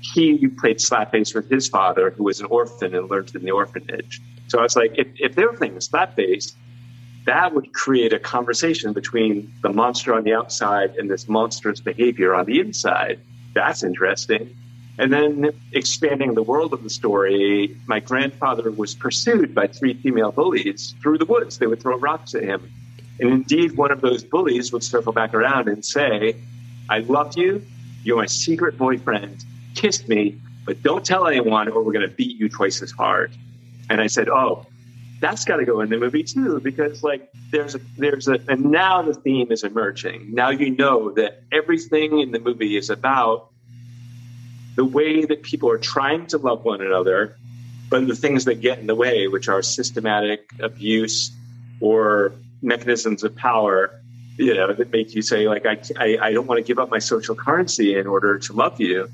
He 0.00 0.46
played 0.46 0.78
slapface 0.78 1.34
with 1.34 1.50
his 1.50 1.66
father, 1.66 2.10
who 2.10 2.22
was 2.22 2.38
an 2.38 2.46
orphan 2.46 2.94
and 2.94 3.10
learned 3.10 3.34
in 3.34 3.42
the 3.42 3.50
orphanage. 3.50 4.22
So 4.46 4.60
I 4.60 4.62
was 4.62 4.76
like, 4.76 4.92
if, 4.96 5.08
if 5.16 5.34
they 5.34 5.44
were 5.44 5.54
playing 5.54 5.74
slapface, 5.78 6.52
that 7.26 7.54
would 7.54 7.72
create 7.72 8.12
a 8.12 8.18
conversation 8.18 8.92
between 8.92 9.52
the 9.62 9.70
monster 9.70 10.14
on 10.14 10.24
the 10.24 10.34
outside 10.34 10.96
and 10.96 11.10
this 11.10 11.28
monstrous 11.28 11.80
behavior 11.80 12.34
on 12.34 12.44
the 12.44 12.60
inside. 12.60 13.20
That's 13.54 13.82
interesting. 13.82 14.54
And 14.98 15.12
then 15.12 15.50
expanding 15.72 16.34
the 16.34 16.42
world 16.42 16.72
of 16.72 16.82
the 16.82 16.90
story, 16.90 17.76
my 17.86 18.00
grandfather 18.00 18.70
was 18.70 18.94
pursued 18.94 19.54
by 19.54 19.66
three 19.66 19.94
female 19.94 20.30
bullies 20.30 20.94
through 21.02 21.18
the 21.18 21.24
woods. 21.24 21.58
They 21.58 21.66
would 21.66 21.80
throw 21.80 21.98
rocks 21.98 22.34
at 22.34 22.44
him. 22.44 22.70
And 23.18 23.30
indeed, 23.30 23.76
one 23.76 23.90
of 23.90 24.00
those 24.00 24.22
bullies 24.22 24.72
would 24.72 24.84
circle 24.84 25.12
back 25.12 25.34
around 25.34 25.68
and 25.68 25.84
say, 25.84 26.36
I 26.88 26.98
love 26.98 27.36
you. 27.36 27.64
You're 28.04 28.18
my 28.18 28.26
secret 28.26 28.76
boyfriend. 28.76 29.44
Kiss 29.74 30.06
me, 30.06 30.40
but 30.64 30.82
don't 30.82 31.04
tell 31.04 31.26
anyone 31.26 31.68
or 31.68 31.82
we're 31.82 31.92
going 31.92 32.08
to 32.08 32.14
beat 32.14 32.36
you 32.36 32.48
twice 32.48 32.82
as 32.82 32.90
hard. 32.90 33.32
And 33.88 34.00
I 34.00 34.06
said, 34.06 34.28
Oh, 34.28 34.66
that's 35.20 35.44
got 35.44 35.56
to 35.56 35.64
go 35.64 35.80
in 35.80 35.90
the 35.90 35.96
movie 35.96 36.22
too, 36.22 36.60
because 36.60 37.02
like 37.02 37.30
there's 37.50 37.74
a 37.74 37.80
there's 37.96 38.28
a 38.28 38.38
and 38.48 38.66
now 38.66 39.02
the 39.02 39.14
theme 39.14 39.50
is 39.50 39.64
emerging. 39.64 40.34
Now 40.34 40.50
you 40.50 40.70
know 40.70 41.12
that 41.12 41.42
everything 41.52 42.20
in 42.20 42.30
the 42.30 42.38
movie 42.38 42.76
is 42.76 42.90
about 42.90 43.50
the 44.76 44.84
way 44.84 45.24
that 45.24 45.42
people 45.42 45.70
are 45.70 45.78
trying 45.78 46.26
to 46.28 46.38
love 46.38 46.64
one 46.64 46.80
another, 46.80 47.36
but 47.88 48.06
the 48.06 48.16
things 48.16 48.44
that 48.46 48.60
get 48.60 48.78
in 48.78 48.86
the 48.86 48.94
way, 48.94 49.28
which 49.28 49.48
are 49.48 49.62
systematic 49.62 50.50
abuse 50.58 51.30
or 51.80 52.32
mechanisms 52.60 53.22
of 53.22 53.36
power, 53.36 54.00
you 54.36 54.54
know, 54.54 54.72
that 54.72 54.90
make 54.90 55.14
you 55.14 55.22
say 55.22 55.48
like 55.48 55.64
I 55.64 55.80
I, 55.96 56.18
I 56.20 56.32
don't 56.32 56.46
want 56.46 56.58
to 56.58 56.64
give 56.64 56.78
up 56.78 56.90
my 56.90 56.98
social 56.98 57.34
currency 57.34 57.96
in 57.96 58.06
order 58.06 58.38
to 58.38 58.52
love 58.52 58.80
you. 58.80 59.08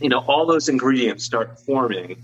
You 0.00 0.10
know, 0.10 0.18
all 0.18 0.44
those 0.44 0.68
ingredients 0.68 1.24
start 1.24 1.58
forming 1.60 2.22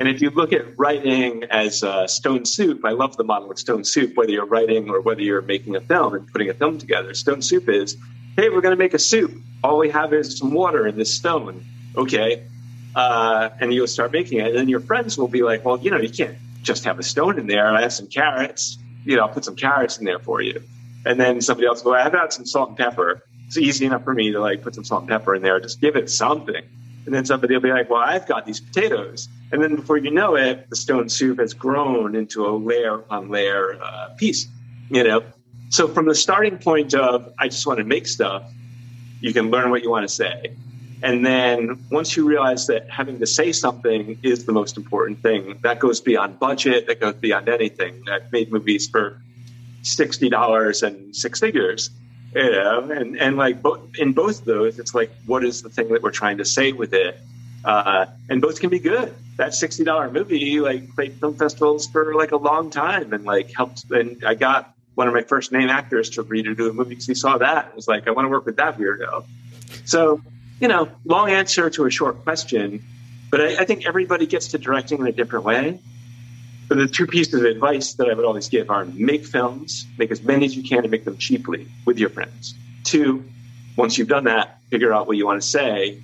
and 0.00 0.08
if 0.08 0.22
you 0.22 0.30
look 0.30 0.54
at 0.54 0.78
writing 0.78 1.44
as 1.50 1.84
uh, 1.84 2.06
Stone 2.06 2.46
Soup, 2.46 2.82
I 2.86 2.92
love 2.92 3.18
the 3.18 3.22
model 3.22 3.50
of 3.50 3.58
Stone 3.58 3.84
Soup, 3.84 4.16
whether 4.16 4.30
you're 4.30 4.46
writing 4.46 4.88
or 4.88 5.02
whether 5.02 5.20
you're 5.20 5.42
making 5.42 5.76
a 5.76 5.80
film 5.82 6.14
and 6.14 6.26
putting 6.26 6.48
a 6.48 6.54
film 6.54 6.78
together. 6.78 7.12
Stone 7.12 7.42
Soup 7.42 7.68
is, 7.68 7.98
hey, 8.34 8.48
we're 8.48 8.62
going 8.62 8.72
to 8.72 8.78
make 8.78 8.94
a 8.94 8.98
soup. 8.98 9.30
All 9.62 9.76
we 9.76 9.90
have 9.90 10.14
is 10.14 10.38
some 10.38 10.54
water 10.54 10.86
in 10.86 10.96
this 10.96 11.14
stone. 11.14 11.66
Okay. 11.94 12.46
Uh, 12.96 13.50
and 13.60 13.74
you'll 13.74 13.86
start 13.86 14.10
making 14.10 14.40
it. 14.40 14.46
And 14.46 14.56
then 14.56 14.68
your 14.70 14.80
friends 14.80 15.18
will 15.18 15.28
be 15.28 15.42
like, 15.42 15.66
well, 15.66 15.78
you 15.78 15.90
know, 15.90 15.98
you 15.98 16.08
can't 16.08 16.38
just 16.62 16.84
have 16.84 16.98
a 16.98 17.02
stone 17.02 17.38
in 17.38 17.46
there. 17.46 17.68
I 17.68 17.82
have 17.82 17.92
some 17.92 18.06
carrots. 18.06 18.78
You 19.04 19.16
know, 19.16 19.26
I'll 19.26 19.34
put 19.34 19.44
some 19.44 19.56
carrots 19.56 19.98
in 19.98 20.06
there 20.06 20.18
for 20.18 20.40
you. 20.40 20.62
And 21.04 21.20
then 21.20 21.42
somebody 21.42 21.66
else 21.66 21.84
will 21.84 21.92
go, 21.92 21.98
I've 21.98 22.12
got 22.12 22.32
some 22.32 22.46
salt 22.46 22.70
and 22.70 22.78
pepper. 22.78 23.22
It's 23.48 23.58
easy 23.58 23.84
enough 23.84 24.04
for 24.04 24.14
me 24.14 24.32
to 24.32 24.40
like 24.40 24.62
put 24.62 24.74
some 24.74 24.84
salt 24.84 25.02
and 25.02 25.10
pepper 25.10 25.34
in 25.34 25.42
there. 25.42 25.60
Just 25.60 25.78
give 25.78 25.94
it 25.94 26.08
something. 26.08 26.62
And 27.06 27.14
then 27.14 27.24
somebody 27.24 27.54
will 27.54 27.62
be 27.62 27.70
like, 27.70 27.88
well, 27.88 28.00
I've 28.00 28.26
got 28.26 28.46
these 28.46 28.60
potatoes. 28.60 29.28
And 29.52 29.62
then 29.62 29.76
before 29.76 29.96
you 29.96 30.10
know 30.10 30.36
it, 30.36 30.68
the 30.70 30.76
stone 30.76 31.08
soup 31.08 31.38
has 31.38 31.54
grown 31.54 32.14
into 32.14 32.46
a 32.46 32.52
layer 32.52 32.96
upon 32.96 33.30
layer 33.30 33.78
uh, 33.82 34.10
piece, 34.16 34.46
you 34.90 35.02
know? 35.02 35.22
So 35.70 35.88
from 35.88 36.06
the 36.06 36.14
starting 36.14 36.58
point 36.58 36.94
of, 36.94 37.32
I 37.38 37.48
just 37.48 37.66
want 37.66 37.78
to 37.78 37.84
make 37.84 38.06
stuff, 38.06 38.50
you 39.20 39.32
can 39.32 39.50
learn 39.50 39.70
what 39.70 39.82
you 39.82 39.90
want 39.90 40.08
to 40.08 40.14
say. 40.14 40.56
And 41.02 41.24
then 41.24 41.82
once 41.90 42.16
you 42.16 42.28
realize 42.28 42.66
that 42.66 42.90
having 42.90 43.18
to 43.20 43.26
say 43.26 43.52
something 43.52 44.18
is 44.22 44.44
the 44.44 44.52
most 44.52 44.76
important 44.76 45.22
thing, 45.22 45.58
that 45.62 45.78
goes 45.78 46.00
beyond 46.00 46.38
budget, 46.38 46.86
that 46.88 47.00
goes 47.00 47.14
beyond 47.14 47.48
anything. 47.48 48.04
I've 48.10 48.30
made 48.30 48.52
movies 48.52 48.88
for 48.88 49.20
$60 49.82 50.82
and 50.82 51.16
six 51.16 51.40
figures 51.40 51.90
you 52.34 52.50
know 52.50 52.90
and 52.90 53.18
and 53.18 53.36
like 53.36 53.60
both 53.60 53.80
in 53.98 54.12
both 54.12 54.44
those 54.44 54.78
it's 54.78 54.94
like 54.94 55.10
what 55.26 55.44
is 55.44 55.62
the 55.62 55.68
thing 55.68 55.88
that 55.88 56.02
we're 56.02 56.10
trying 56.10 56.38
to 56.38 56.44
say 56.44 56.72
with 56.72 56.92
it? 56.94 57.18
Uh, 57.62 58.06
and 58.30 58.40
both 58.40 58.58
can 58.58 58.70
be 58.70 58.78
good. 58.78 59.14
That 59.36 59.50
$60 59.50 60.12
movie 60.12 60.60
like 60.60 60.94
played 60.94 61.14
film 61.14 61.34
festivals 61.34 61.86
for 61.86 62.14
like 62.14 62.32
a 62.32 62.36
long 62.36 62.70
time 62.70 63.12
and 63.12 63.24
like 63.24 63.52
helped 63.54 63.90
and 63.90 64.22
i 64.24 64.34
got 64.34 64.74
one 64.94 65.08
of 65.08 65.14
my 65.14 65.22
first 65.22 65.50
name 65.50 65.68
actors 65.68 66.10
to 66.10 66.20
agree 66.20 66.42
to 66.42 66.54
do 66.54 66.68
a 66.68 66.72
movie 66.72 66.90
because 66.90 67.06
he 67.06 67.14
saw 67.14 67.38
that 67.38 67.68
it 67.68 67.76
was 67.76 67.88
like 67.88 68.06
i 68.06 68.10
want 68.10 68.26
to 68.26 68.30
work 68.30 68.46
with 68.46 68.56
that 68.56 68.78
weirdo. 68.78 69.24
So 69.84 70.20
you 70.60 70.68
know 70.68 70.88
long 71.04 71.30
answer 71.30 71.70
to 71.70 71.86
a 71.86 71.90
short 71.90 72.22
question 72.22 72.82
but 73.30 73.40
I, 73.40 73.62
I 73.62 73.64
think 73.64 73.86
everybody 73.86 74.26
gets 74.26 74.48
to 74.48 74.58
directing 74.58 75.00
in 75.00 75.06
a 75.06 75.12
different 75.12 75.44
way 75.44 75.80
but 76.70 76.78
the 76.78 76.86
two 76.86 77.08
pieces 77.08 77.34
of 77.34 77.44
advice 77.46 77.94
that 77.94 78.08
I 78.08 78.14
would 78.14 78.24
always 78.24 78.48
give 78.48 78.70
are 78.70 78.84
make 78.84 79.26
films, 79.26 79.88
make 79.98 80.12
as 80.12 80.22
many 80.22 80.44
as 80.44 80.56
you 80.56 80.62
can 80.62 80.78
and 80.78 80.90
make 80.90 81.04
them 81.04 81.16
cheaply 81.16 81.66
with 81.84 81.98
your 81.98 82.10
friends. 82.10 82.54
Two, 82.84 83.24
once 83.74 83.98
you've 83.98 84.06
done 84.06 84.24
that, 84.24 84.60
figure 84.70 84.92
out 84.94 85.08
what 85.08 85.16
you 85.16 85.26
want 85.26 85.42
to 85.42 85.48
say 85.48 86.00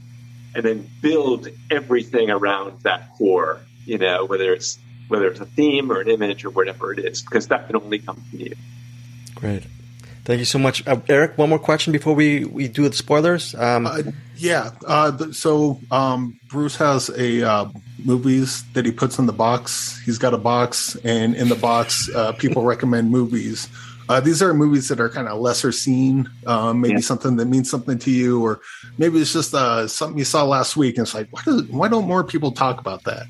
and 0.57 0.65
then 0.65 0.91
build 1.01 1.47
everything 1.71 2.31
around 2.31 2.81
that 2.83 3.15
core, 3.17 3.61
you 3.85 3.99
know, 3.99 4.25
whether 4.25 4.53
it's 4.53 4.77
whether 5.07 5.29
it's 5.29 5.39
a 5.39 5.47
theme 5.47 5.93
or 5.93 6.01
an 6.01 6.11
image 6.11 6.45
or 6.45 6.51
whatever 6.51 6.93
it 6.93 6.99
is, 6.99 7.23
because 7.23 7.47
that 7.47 7.69
can 7.69 7.77
only 7.77 8.01
come 8.01 8.17
from 8.29 8.41
you. 8.41 8.57
Great. 9.37 9.63
Thank 10.25 10.41
you 10.41 10.45
so 10.45 10.59
much, 10.59 10.85
uh, 10.89 10.99
Eric. 11.09 11.39
One 11.39 11.49
more 11.49 11.61
question 11.61 11.93
before 11.93 12.17
we, 12.17 12.45
we 12.45 12.67
do 12.67 12.89
the 12.89 12.97
spoilers. 12.97 13.55
Um, 13.55 13.87
uh, 13.87 14.03
yeah. 14.37 14.71
Uh, 14.87 15.33
so 15.33 15.81
um, 15.91 16.39
Bruce 16.49 16.77
has 16.77 17.09
a 17.11 17.43
uh, 17.43 17.69
movies 18.05 18.65
that 18.75 18.85
he 18.85 18.93
puts 18.93 19.19
in 19.19 19.27
the 19.27 19.33
box. 19.33 20.01
He's 20.05 20.19
got 20.19 20.35
a 20.35 20.39
box, 20.39 20.97
and 21.05 21.35
in 21.35 21.49
the 21.49 21.55
box, 21.55 22.09
uh, 22.15 22.33
people 22.33 22.63
recommend 22.63 23.11
movies. 23.11 23.69
Uh, 24.09 24.21
these 24.21 24.41
are 24.41 24.55
movies 24.55 24.87
that 24.89 25.01
are 25.01 25.09
kind 25.09 25.27
of 25.27 25.41
lesser 25.41 25.73
seen, 25.73 26.31
um, 26.47 26.81
maybe 26.81 26.95
yeah. 26.95 27.01
something 27.01 27.37
that 27.37 27.47
means 27.47 27.69
something 27.69 27.99
to 27.99 28.11
you, 28.11 28.41
or 28.45 28.61
maybe 28.99 29.21
it's 29.21 29.33
just 29.33 29.51
something 29.51 30.17
you 30.17 30.25
saw 30.25 30.45
last 30.45 30.77
week, 30.77 30.97
and 30.97 31.07
it's 31.07 31.15
like, 31.15 31.27
why, 31.33 31.43
does, 31.45 31.63
why 31.65 31.89
don't 31.89 32.07
more 32.07 32.23
people 32.23 32.53
talk 32.53 32.79
about 32.79 33.03
that? 33.05 33.27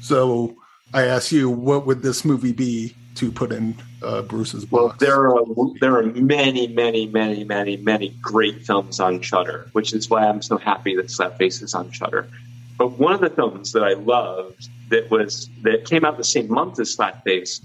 So 0.00 0.56
I 0.94 1.06
ask 1.06 1.32
you, 1.32 1.50
what 1.50 1.84
would 1.86 2.02
this 2.02 2.24
movie 2.24 2.52
be 2.52 2.94
to 3.16 3.30
put 3.30 3.52
in 3.52 3.74
uh, 4.02 4.22
Bruce's 4.22 4.64
box? 4.64 4.72
Well, 4.72 4.94
there 4.98 5.28
are 5.28 5.44
there 5.80 5.96
are 5.96 6.02
many, 6.02 6.66
many, 6.68 7.06
many, 7.06 7.44
many, 7.44 7.76
many 7.76 8.08
great 8.20 8.64
films 8.64 9.00
on 9.00 9.20
Shudder, 9.20 9.68
which 9.72 9.92
is 9.92 10.08
why 10.08 10.26
I'm 10.26 10.42
so 10.42 10.56
happy 10.56 10.96
that 10.96 11.06
Slapface 11.06 11.62
is 11.62 11.74
on 11.74 11.90
Shudder. 11.90 12.28
But 12.78 12.98
one 12.98 13.12
of 13.12 13.20
the 13.20 13.30
films 13.30 13.72
that 13.72 13.84
I 13.84 13.92
loved 13.92 14.68
that 14.88 15.10
was 15.10 15.50
that 15.62 15.84
came 15.84 16.04
out 16.04 16.16
the 16.16 16.24
same 16.24 16.50
month 16.50 16.80
as 16.80 16.96
Slapface 16.96 17.60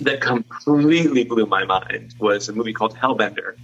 that 0.00 0.20
completely 0.20 1.24
blew 1.24 1.46
my 1.46 1.64
mind 1.64 2.14
was 2.18 2.48
a 2.48 2.52
movie 2.52 2.72
called 2.72 2.96
Hellbender. 2.96 3.56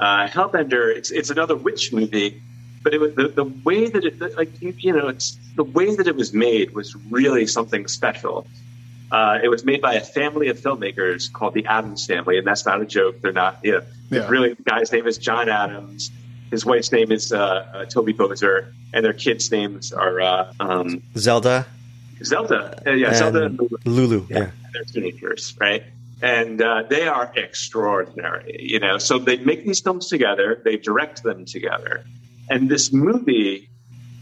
Uh, 0.00 0.26
Hellbender, 0.26 0.94
it's 0.94 1.10
it's 1.10 1.30
another 1.30 1.56
witch 1.56 1.92
movie, 1.92 2.42
but 2.82 2.94
it 2.94 3.00
was 3.00 3.14
the, 3.14 3.28
the 3.28 3.44
way 3.44 3.88
that 3.88 4.04
it 4.04 4.36
like 4.36 4.60
you, 4.60 4.74
you 4.78 4.92
know 4.92 5.08
it's 5.08 5.38
the 5.56 5.64
way 5.64 5.94
that 5.94 6.06
it 6.06 6.16
was 6.16 6.32
made 6.32 6.74
was 6.74 6.96
really 7.10 7.46
something 7.46 7.86
special. 7.86 8.46
Uh, 9.14 9.38
it 9.40 9.48
was 9.48 9.64
made 9.64 9.80
by 9.80 9.94
a 9.94 10.00
family 10.00 10.48
of 10.48 10.58
filmmakers 10.58 11.32
called 11.32 11.54
the 11.54 11.64
Adams 11.66 12.04
family, 12.04 12.36
and 12.36 12.44
that's 12.44 12.66
not 12.66 12.80
a 12.80 12.84
joke. 12.84 13.20
They're 13.20 13.30
not, 13.30 13.60
you 13.62 13.72
know, 13.74 13.82
yeah. 14.10 14.26
really, 14.26 14.54
the 14.54 14.62
guy's 14.64 14.90
name 14.90 15.06
is 15.06 15.18
John 15.18 15.48
Adams. 15.48 16.10
His 16.50 16.66
wife's 16.66 16.90
name 16.90 17.12
is 17.12 17.32
uh, 17.32 17.38
uh, 17.38 17.84
Toby 17.84 18.12
Poser, 18.12 18.74
and 18.92 19.04
their 19.04 19.12
kids' 19.12 19.52
names 19.52 19.92
are 19.92 20.20
uh, 20.20 20.52
um, 20.58 21.00
Zelda. 21.16 21.64
Zelda, 22.24 22.82
uh, 22.84 22.90
yeah, 22.90 23.06
and 23.06 23.16
Zelda 23.16 23.44
and 23.44 23.56
Lulu. 23.56 23.76
Lulu 23.84 24.26
yeah. 24.28 24.38
yeah. 24.38 24.50
They're 24.72 24.82
teenagers, 24.82 25.56
right? 25.60 25.84
And 26.20 26.60
uh, 26.60 26.82
they 26.90 27.06
are 27.06 27.32
extraordinary, 27.36 28.56
you 28.58 28.80
know. 28.80 28.98
So 28.98 29.20
they 29.20 29.36
make 29.36 29.64
these 29.64 29.78
films 29.78 30.08
together, 30.08 30.60
they 30.64 30.76
direct 30.76 31.22
them 31.22 31.44
together, 31.44 32.04
and 32.50 32.68
this 32.68 32.92
movie 32.92 33.68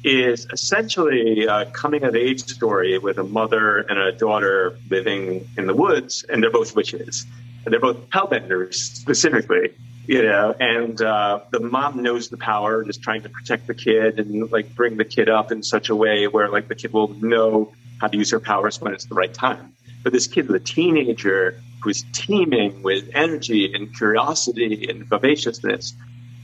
is 0.05 0.47
essentially 0.53 1.47
a 1.47 1.67
coming 1.67 2.03
of 2.03 2.17
age 2.17 2.43
story 2.45 2.99
with 2.99 3.19
a 3.19 3.25
mother 3.25 3.79
and 3.79 3.99
a 3.99 4.13
daughter 4.13 4.77
living 4.91 5.49
in 5.57 5.67
the 5.67 5.75
woods, 5.75 6.25
and 6.29 6.43
they're 6.43 6.51
both 6.51 6.75
witches. 6.75 7.27
And 7.65 7.73
they're 7.73 7.81
both 7.81 8.11
hellbenders 8.11 8.75
specifically, 8.75 9.73
you 10.07 10.23
know, 10.23 10.53
and 10.59 11.01
uh, 11.01 11.41
the 11.53 11.61
mom 11.61 12.03
knows 12.03 12.29
the 12.29 12.37
power, 12.37 12.83
just 12.85 13.03
trying 13.03 13.23
to 13.23 13.29
protect 13.29 13.69
the 13.69 13.75
kid 13.75 14.19
and 14.19 14.51
like 14.51 14.75
bring 14.75 14.97
the 14.97 15.05
kid 15.05 15.29
up 15.29 15.53
in 15.53 15.63
such 15.63 15.89
a 15.89 15.95
way 15.95 16.27
where 16.27 16.49
like 16.49 16.67
the 16.67 16.75
kid 16.75 16.93
will 16.93 17.15
know 17.15 17.73
how 18.01 18.09
to 18.09 18.17
use 18.17 18.33
her 18.33 18.41
powers 18.41 18.81
when 18.81 18.93
it's 18.93 19.05
the 19.07 19.15
right 19.15 19.33
time. 19.33 19.75
But 20.03 20.13
this 20.13 20.27
kid, 20.27 20.49
the 20.49 20.59
teenager, 20.59 21.61
who's 21.83 22.05
teeming 22.13 22.83
with 22.83 23.11
energy 23.15 23.73
and 23.73 23.97
curiosity 23.97 24.89
and 24.89 25.09
vivaciousness 25.09 25.95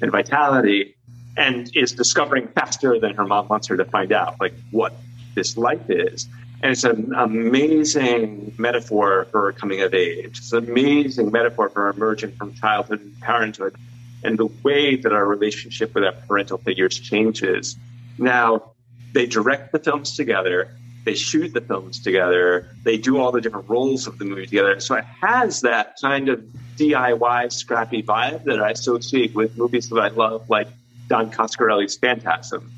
and 0.01 0.13
vitality, 0.13 0.95
and 1.39 1.71
is 1.75 1.93
discovering 1.93 2.49
faster 2.49 2.99
than 2.99 3.15
her 3.15 3.25
mom 3.25 3.47
wants 3.49 3.69
her 3.69 3.77
to 3.77 3.85
find 3.85 4.13
out, 4.13 4.41
like 4.41 4.55
what 4.73 4.93
this 5.35 5.57
life 5.57 5.89
is. 5.89 6.27
And 6.61 6.73
it's 6.73 6.83
an 6.83 7.15
amazing 7.15 8.53
metaphor 8.59 9.29
for 9.31 9.43
her 9.43 9.53
coming 9.53 9.81
of 9.81 9.95
age. 9.95 10.39
It's 10.39 10.53
an 10.53 10.69
amazing 10.69 11.31
metaphor 11.31 11.69
for 11.69 11.89
emerging 11.89 12.33
from 12.33 12.55
childhood 12.55 13.01
and 13.01 13.21
parenthood 13.21 13.77
and 14.25 14.37
the 14.37 14.47
way 14.65 14.97
that 14.97 15.13
our 15.13 15.25
relationship 15.25 15.95
with 15.95 16.03
our 16.03 16.13
parental 16.27 16.59
figures 16.59 16.99
changes. 16.99 17.77
Now, 18.19 18.73
they 19.13 19.27
direct 19.27 19.71
the 19.71 19.79
films 19.79 20.17
together. 20.17 20.75
They 21.05 21.15
shoot 21.15 21.55
the 21.55 21.61
films 21.61 22.03
together. 22.03 22.69
They 22.83 22.99
do 22.99 23.19
all 23.19 23.31
the 23.31 23.41
different 23.41 23.69
roles 23.69 24.09
of 24.09 24.19
the 24.19 24.25
movie 24.25 24.47
together. 24.47 24.81
So 24.81 24.97
it 24.97 25.05
has 25.23 25.61
that 25.61 25.97
kind 26.01 26.29
of 26.29 26.41
DIY, 26.77 27.53
scrappy 27.53 28.03
vibe 28.03 28.43
that 28.45 28.61
I 28.61 28.71
associate 28.71 29.37
with 29.37 29.57
movies 29.57 29.89
that 29.91 30.01
I 30.01 30.09
love, 30.09 30.51
like 30.51 30.67
Don 31.09 31.31
Coscarelli's 31.31 31.97
Phantasm, 31.97 32.71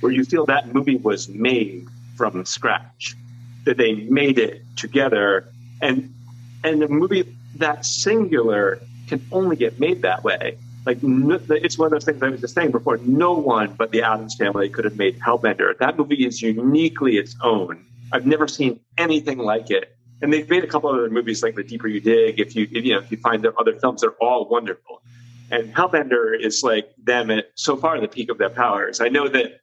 where 0.00 0.12
you 0.12 0.24
feel 0.24 0.46
that 0.46 0.72
movie 0.72 0.96
was 0.96 1.28
made 1.28 1.86
from 2.16 2.44
scratch, 2.44 3.16
that 3.64 3.76
they 3.76 3.94
made 3.94 4.38
it 4.38 4.62
together, 4.76 5.48
and 5.80 6.14
and 6.62 6.82
a 6.82 6.88
movie 6.88 7.36
that 7.56 7.84
singular 7.84 8.80
can 9.08 9.24
only 9.32 9.56
get 9.56 9.80
made 9.80 10.02
that 10.02 10.22
way. 10.22 10.58
Like 10.86 10.98
it's 11.02 11.78
one 11.78 11.86
of 11.86 11.90
those 11.92 12.04
things 12.04 12.22
I 12.22 12.28
was 12.28 12.40
just 12.40 12.54
saying 12.54 12.70
before. 12.70 12.98
No 12.98 13.32
one 13.32 13.74
but 13.74 13.90
the 13.90 14.02
Adams 14.02 14.34
family 14.34 14.68
could 14.68 14.84
have 14.84 14.96
made 14.96 15.18
Hellbender. 15.18 15.76
That 15.78 15.98
movie 15.98 16.26
is 16.26 16.40
uniquely 16.40 17.16
its 17.16 17.36
own. 17.42 17.84
I've 18.12 18.26
never 18.26 18.48
seen 18.48 18.80
anything 18.96 19.38
like 19.38 19.70
it. 19.70 19.96
And 20.22 20.32
they've 20.32 20.48
made 20.48 20.64
a 20.64 20.66
couple 20.66 20.90
other 20.90 21.08
movies 21.08 21.42
like 21.42 21.54
The 21.54 21.62
Deeper 21.62 21.88
You 21.88 22.00
Dig. 22.00 22.40
If 22.40 22.56
you 22.56 22.66
if, 22.70 22.84
you 22.84 22.94
know 22.94 23.00
if 23.00 23.10
you 23.10 23.18
find 23.18 23.42
their 23.42 23.58
other 23.60 23.74
films, 23.74 24.00
they're 24.00 24.10
all 24.20 24.48
wonderful. 24.48 25.02
And 25.50 25.74
Hellbender 25.74 26.38
is 26.38 26.62
like 26.62 26.90
them 27.02 27.30
at 27.30 27.46
so 27.54 27.76
far 27.76 28.00
the 28.00 28.08
peak 28.08 28.30
of 28.30 28.38
their 28.38 28.50
powers. 28.50 29.00
I 29.00 29.08
know 29.08 29.28
that 29.28 29.60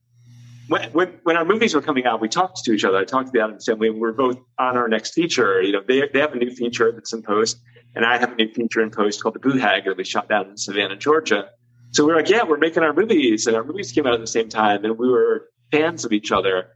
when, 0.67 0.89
when, 0.91 1.19
when 1.23 1.37
our 1.37 1.45
movies 1.45 1.73
were 1.73 1.81
coming 1.81 2.05
out, 2.05 2.19
we 2.19 2.27
talked 2.27 2.63
to 2.65 2.73
each 2.73 2.83
other. 2.83 2.97
I 2.97 3.05
talked 3.05 3.27
to 3.27 3.31
the 3.31 3.41
Adams 3.41 3.65
family. 3.65 3.89
We 3.89 3.99
were 3.99 4.11
both 4.11 4.37
on 4.59 4.75
our 4.75 4.89
next 4.89 5.13
feature. 5.13 5.61
You 5.61 5.71
know, 5.71 5.81
they 5.87 6.07
they 6.11 6.19
have 6.19 6.33
a 6.33 6.37
new 6.37 6.51
feature 6.51 6.91
that's 6.91 7.13
in 7.13 7.21
post, 7.21 7.59
and 7.95 8.05
I 8.05 8.17
have 8.17 8.33
a 8.33 8.35
new 8.35 8.51
feature 8.51 8.81
in 8.81 8.91
post 8.91 9.21
called 9.21 9.35
The 9.35 9.39
Boo 9.39 9.57
Hag 9.57 9.85
that 9.85 9.95
we 9.95 10.03
shot 10.03 10.27
down 10.27 10.49
in 10.49 10.57
Savannah, 10.57 10.97
Georgia. 10.97 11.49
So 11.91 12.05
we 12.05 12.11
are 12.11 12.17
like, 12.17 12.29
yeah, 12.29 12.43
we're 12.43 12.57
making 12.57 12.83
our 12.83 12.93
movies, 12.93 13.47
and 13.47 13.55
our 13.55 13.63
movies 13.63 13.93
came 13.93 14.05
out 14.05 14.13
at 14.13 14.19
the 14.19 14.27
same 14.27 14.49
time, 14.49 14.83
and 14.83 14.97
we 14.97 15.09
were 15.09 15.49
fans 15.71 16.03
of 16.03 16.11
each 16.11 16.33
other. 16.33 16.75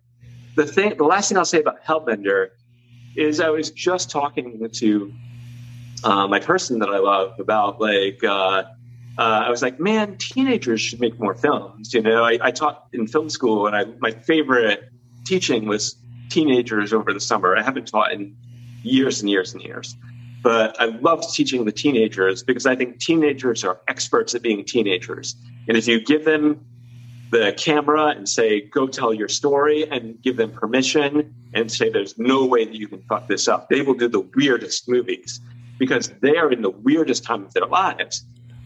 The 0.56 0.66
thing, 0.66 0.96
the 0.98 1.04
last 1.04 1.28
thing 1.30 1.38
I'll 1.38 1.46
say 1.46 1.60
about 1.60 1.84
Hellbender 1.84 2.50
is 3.16 3.42
I 3.42 3.50
was 3.50 3.72
just 3.72 4.10
talking 4.10 4.70
to 4.72 5.14
uh, 6.04 6.28
my 6.28 6.40
person 6.40 6.80
that 6.80 6.90
I 6.90 7.00
love 7.00 7.40
about 7.40 7.82
like 7.82 8.24
uh, 8.24 8.64
uh, 9.18 9.44
I 9.46 9.50
was 9.50 9.62
like, 9.62 9.80
man, 9.80 10.18
teenagers 10.18 10.82
should 10.82 11.00
make 11.00 11.20
more 11.20 11.36
films. 11.36 11.94
You 11.94 12.02
know, 12.02 12.24
I, 12.24 12.38
I 12.42 12.52
taught 12.52 12.88
in 12.94 13.08
film 13.08 13.30
school, 13.30 13.68
and 13.68 13.76
I, 13.76 13.86
my 14.00 14.12
favorite 14.12 14.90
teaching 15.26 15.68
was 15.68 15.96
teenagers 16.30 16.94
over 16.94 17.14
the 17.14 17.20
summer. 17.20 17.56
I 17.56 17.62
haven't 17.62 17.88
taught 17.88 18.14
in 18.14 18.36
years 18.84 19.22
and 19.22 19.30
years 19.30 19.54
and 19.54 19.62
years, 19.62 19.96
but 20.42 20.80
I 20.80 20.86
loved 20.86 21.34
teaching 21.34 21.66
the 21.66 21.72
teenagers 21.72 22.42
because 22.44 22.66
I 22.66 22.76
think 22.76 23.00
teenagers 23.00 23.64
are 23.64 23.82
experts 23.88 24.34
at 24.34 24.42
being 24.42 24.64
teenagers. 24.66 25.36
And 25.68 25.78
if 25.78 25.88
you 25.88 26.00
give 26.00 26.26
them 26.26 26.66
the 27.32 27.54
camera 27.58 28.08
and 28.08 28.28
say, 28.28 28.62
go 28.62 28.88
tell 28.88 29.14
your 29.14 29.30
story 29.30 29.90
and 29.90 30.22
give 30.22 30.38
them 30.38 30.52
permission 30.52 31.34
and 31.54 31.72
say, 31.72 31.90
there's 31.90 32.18
no 32.18 32.46
way 32.46 32.66
that 32.66 32.76
you 32.76 32.88
can 32.88 33.02
fuck 33.04 33.28
this 33.28 33.48
up, 33.48 33.70
they 33.70 33.82
will 33.82 33.94
do 33.94 34.08
the 34.08 34.20
weirdest 34.20 34.88
movies 34.90 35.40
because 35.80 36.12
they 36.22 36.36
are 36.38 36.52
in 36.52 36.62
the 36.62 36.70
weirdest 36.70 37.24
time 37.24 37.46
of 37.46 37.54
their 37.54 37.66
lives. 37.66 38.24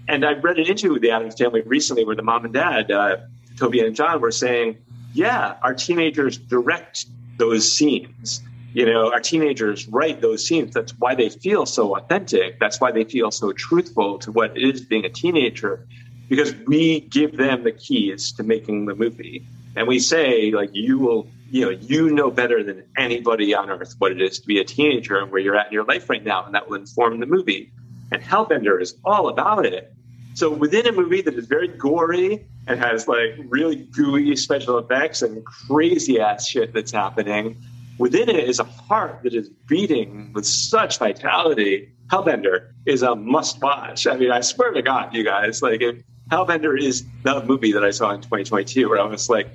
And 0.08 0.26
I 0.26 0.34
read 0.34 0.60
an 0.60 0.66
interview 0.66 0.94
with 0.94 1.02
the 1.02 1.12
Adams 1.12 1.36
family 1.36 1.62
recently 1.62 2.06
where 2.06 2.16
the 2.16 2.22
mom 2.22 2.46
and 2.46 2.54
dad, 2.54 2.92
uh, 2.92 3.18
Toby 3.58 3.80
and 3.80 3.96
John, 3.96 4.22
were 4.22 4.32
saying, 4.32 4.78
yeah, 5.14 5.56
our 5.64 5.74
teenagers 5.74 6.38
direct 6.38 7.06
those 7.38 7.72
scenes. 7.72 8.42
You 8.74 8.86
know, 8.86 9.12
our 9.12 9.22
teenagers 9.22 9.88
write 9.88 10.22
those 10.22 10.46
scenes. 10.46 10.74
That's 10.74 10.92
why 11.00 11.16
they 11.16 11.30
feel 11.30 11.66
so 11.66 11.96
authentic. 11.96 12.60
That's 12.60 12.82
why 12.82 12.92
they 12.92 13.06
feel 13.06 13.32
so 13.32 13.54
truthful 13.54 14.20
to 14.20 14.32
what 14.32 14.58
it 14.58 14.64
is 14.64 14.82
being 14.82 15.06
a 15.06 15.10
teenager, 15.10 15.88
because 16.28 16.54
we 16.68 17.00
give 17.00 17.38
them 17.38 17.64
the 17.64 17.72
keys 17.72 18.34
to 18.34 18.44
making 18.44 18.86
the 18.86 18.96
movie. 18.96 19.48
And 19.78 19.88
we 19.88 20.00
say, 20.00 20.52
like, 20.52 20.72
you 20.74 21.00
will, 21.00 21.28
you 21.50 21.66
know, 21.66 21.70
you 21.70 22.10
know 22.10 22.30
better 22.30 22.64
than 22.64 22.84
anybody 22.98 23.56
on 23.56 23.70
earth 23.70 23.96
what 23.98 24.12
it 24.12 24.22
is 24.22 24.40
to 24.40 24.48
be 24.48 24.60
a 24.60 24.66
teenager 24.66 25.20
and 25.20 25.32
where 25.32 25.42
you're 25.42 25.56
at 25.56 25.68
in 25.68 25.74
your 25.74 25.86
life 25.86 26.10
right 26.10 26.24
now. 26.24 26.44
And 26.46 26.54
that 26.54 26.70
will 26.70 26.76
inform 26.76 27.22
the 27.22 27.26
movie. 27.26 27.72
And 28.12 28.22
Hellbender 28.22 28.82
is 28.82 28.96
all 29.04 29.30
about 29.30 29.66
it. 29.66 29.94
So 30.36 30.50
within 30.50 30.86
a 30.86 30.92
movie 30.92 31.22
that 31.22 31.34
is 31.36 31.46
very 31.46 31.70
gory 31.70 32.46
and 32.68 32.80
has 32.80 33.08
like 33.08 33.36
really 33.48 33.76
gooey 33.78 34.36
special 34.36 34.78
effects 34.78 35.22
and 35.22 35.44
crazy 35.46 36.20
ass 36.20 36.48
shit 36.48 36.74
that's 36.74 36.92
happening, 36.92 37.58
within 37.98 38.30
it 38.30 38.50
is 38.50 38.60
a 38.60 38.66
heart 38.66 39.22
that 39.24 39.34
is 39.34 39.50
beating 39.68 40.34
with 40.34 40.46
such 40.46 41.00
vitality. 41.00 41.94
Hellbender 42.08 42.72
is 42.86 43.02
a 43.02 43.16
must 43.16 43.62
watch. 43.62 44.08
I 44.08 44.18
mean, 44.18 44.32
I 44.32 44.42
swear 44.42 44.72
to 44.74 44.82
God, 44.82 45.14
you 45.14 45.24
guys, 45.24 45.62
like 45.62 45.82
if 45.82 46.04
Hellbender 46.30 46.78
is 46.80 47.06
the 47.24 47.44
movie 47.46 47.72
that 47.72 47.86
I 47.86 47.92
saw 47.92 48.12
in 48.12 48.22
2022 48.22 48.90
where 48.90 49.00
I 49.00 49.06
was 49.06 49.30
like, 49.30 49.48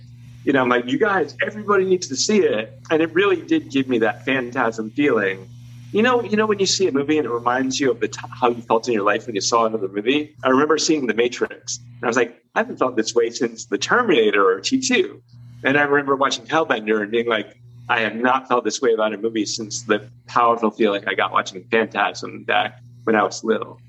you 0.45 0.55
know, 0.55 0.63
I'm 0.63 0.71
like, 0.71 0.87
you 0.87 0.99
guys, 0.99 1.37
everybody 1.45 1.85
needs 1.85 2.09
to 2.09 2.17
see 2.17 2.39
it. 2.39 2.73
And 2.91 3.03
it 3.03 3.13
really 3.13 3.43
did 3.43 3.71
give 3.71 3.89
me 3.89 3.99
that 3.99 4.25
phantasm 4.25 4.91
feeling 4.91 5.47
you 5.93 6.03
know, 6.03 6.23
you 6.23 6.37
know 6.37 6.47
when 6.47 6.59
you 6.59 6.67
see 6.67 6.87
a 6.87 6.93
movie 6.93 7.19
and 7.19 7.27
it 7.27 7.31
reminds 7.31 7.81
you 7.81 7.91
of 7.91 8.01
the 8.01 8.09
t- 8.09 8.21
how 8.31 8.49
you 8.49 8.63
felt 8.63 8.87
in 8.87 8.95
your 8.95 9.03
life 9.03 9.27
when 9.27 9.35
you 9.35 9.41
saw 9.41 9.67
another 9.67 9.89
movie. 9.89 10.35
I 10.45 10.49
remember 10.49 10.79
seeing 10.79 11.07
The 11.07 11.15
Matrix, 11.15 11.79
and 11.79 12.05
I 12.05 12.07
was 12.07 12.17
like, 12.17 12.43
I 12.55 12.61
haven't 12.61 12.79
felt 12.79 12.97
this 12.97 13.15
way 13.15 13.31
since 13.31 13.67
The 13.67 13.79
Terminator 13.79 14.51
or 14.51 14.61
T2. 14.61 15.21
And 15.65 15.77
I 15.77 15.83
remember 15.83 16.17
watching 16.17 16.47
Hellbender 16.47 17.03
and 17.03 17.11
being 17.11 17.27
like, 17.27 17.57
I 17.89 18.01
have 18.01 18.15
not 18.15 18.49
felt 18.49 18.65
this 18.65 18.81
way 18.81 18.93
about 18.93 19.13
a 19.13 19.19
movie 19.19 19.45
since 19.45 19.83
the 19.83 20.09
powerful 20.27 20.71
feeling 20.71 21.07
I 21.09 21.15
got 21.15 21.33
watching 21.33 21.65
Phantasm 21.71 22.45
back 22.45 22.81
when 23.05 23.17
I 23.17 23.25
was 23.25 23.43
little. 23.43 23.81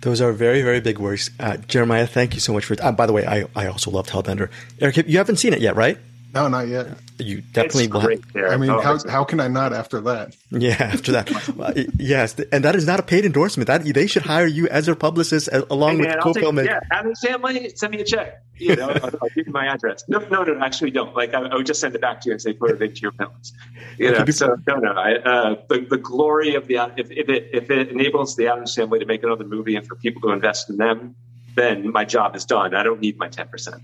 Those 0.00 0.20
are 0.20 0.32
very, 0.32 0.62
very 0.62 0.80
big 0.80 0.98
words. 0.98 1.30
Uh, 1.38 1.56
Jeremiah, 1.56 2.06
thank 2.06 2.34
you 2.34 2.40
so 2.40 2.52
much 2.52 2.64
for. 2.64 2.76
Uh, 2.82 2.92
by 2.92 3.06
the 3.06 3.12
way, 3.12 3.24
I, 3.26 3.46
I 3.54 3.66
also 3.66 3.90
loved 3.90 4.10
Hellbender. 4.10 4.50
Eric, 4.80 4.96
you 5.08 5.18
haven't 5.18 5.36
seen 5.36 5.52
it 5.52 5.60
yet, 5.60 5.76
right? 5.76 5.98
No, 6.36 6.48
not 6.48 6.68
yet. 6.68 6.88
You 7.18 7.40
definitely 7.40 7.88
will. 7.88 8.00
Have, 8.00 8.52
I 8.52 8.56
mean, 8.58 8.68
oh, 8.68 8.80
how, 8.80 8.98
how 9.08 9.24
can 9.24 9.40
I 9.40 9.48
not 9.48 9.72
after 9.72 10.02
that? 10.02 10.36
Yeah, 10.50 10.76
after 10.78 11.12
that. 11.12 11.90
yes, 11.98 12.38
and 12.52 12.62
that 12.62 12.76
is 12.76 12.86
not 12.86 13.00
a 13.00 13.02
paid 13.02 13.24
endorsement. 13.24 13.68
That 13.68 13.84
they 13.84 14.06
should 14.06 14.22
hire 14.22 14.46
you 14.46 14.68
as 14.68 14.84
their 14.84 14.94
publicist 14.94 15.48
along 15.70 15.96
hey, 15.96 16.02
man, 16.02 16.16
with 16.16 16.22
co-filming. 16.22 16.66
Yeah, 16.66 16.80
Adam 16.92 17.14
Family, 17.14 17.70
send 17.74 17.92
me 17.92 18.00
a 18.00 18.04
check. 18.04 18.42
You 18.58 18.76
know, 18.76 18.90
I'll, 18.90 19.10
I'll, 19.22 19.28
give 19.34 19.46
you 19.46 19.52
my 19.52 19.66
address. 19.66 20.04
No, 20.08 20.18
no, 20.18 20.42
no, 20.42 20.62
actually 20.62 20.90
don't. 20.90 21.14
Like, 21.14 21.32
I, 21.32 21.40
I, 21.40 21.54
would 21.54 21.66
just 21.66 21.80
send 21.80 21.94
it 21.94 22.02
back 22.02 22.20
to 22.22 22.28
you 22.28 22.32
and 22.32 22.42
say, 22.42 22.52
put 22.52 22.70
it 22.70 22.82
into 22.82 23.00
your 23.00 23.12
films. 23.12 23.54
You 23.98 24.12
know, 24.12 24.24
so 24.26 24.56
no, 24.66 24.76
no. 24.76 24.92
I, 24.92 25.14
uh, 25.14 25.54
the, 25.70 25.86
the 25.88 25.98
glory 25.98 26.54
of 26.54 26.66
the 26.66 26.76
if, 26.98 27.10
if 27.10 27.28
it 27.30 27.50
if 27.52 27.70
it 27.70 27.88
enables 27.88 28.36
the 28.36 28.48
Adams 28.48 28.74
Family 28.74 28.98
to 28.98 29.06
make 29.06 29.22
another 29.22 29.44
movie 29.44 29.76
and 29.76 29.86
for 29.86 29.94
people 29.96 30.20
to 30.22 30.30
invest 30.32 30.68
in 30.68 30.76
them, 30.76 31.16
then 31.54 31.90
my 31.90 32.04
job 32.04 32.36
is 32.36 32.44
done. 32.44 32.74
I 32.74 32.82
don't 32.82 33.00
need 33.00 33.16
my 33.18 33.28
ten 33.28 33.48
percent. 33.48 33.82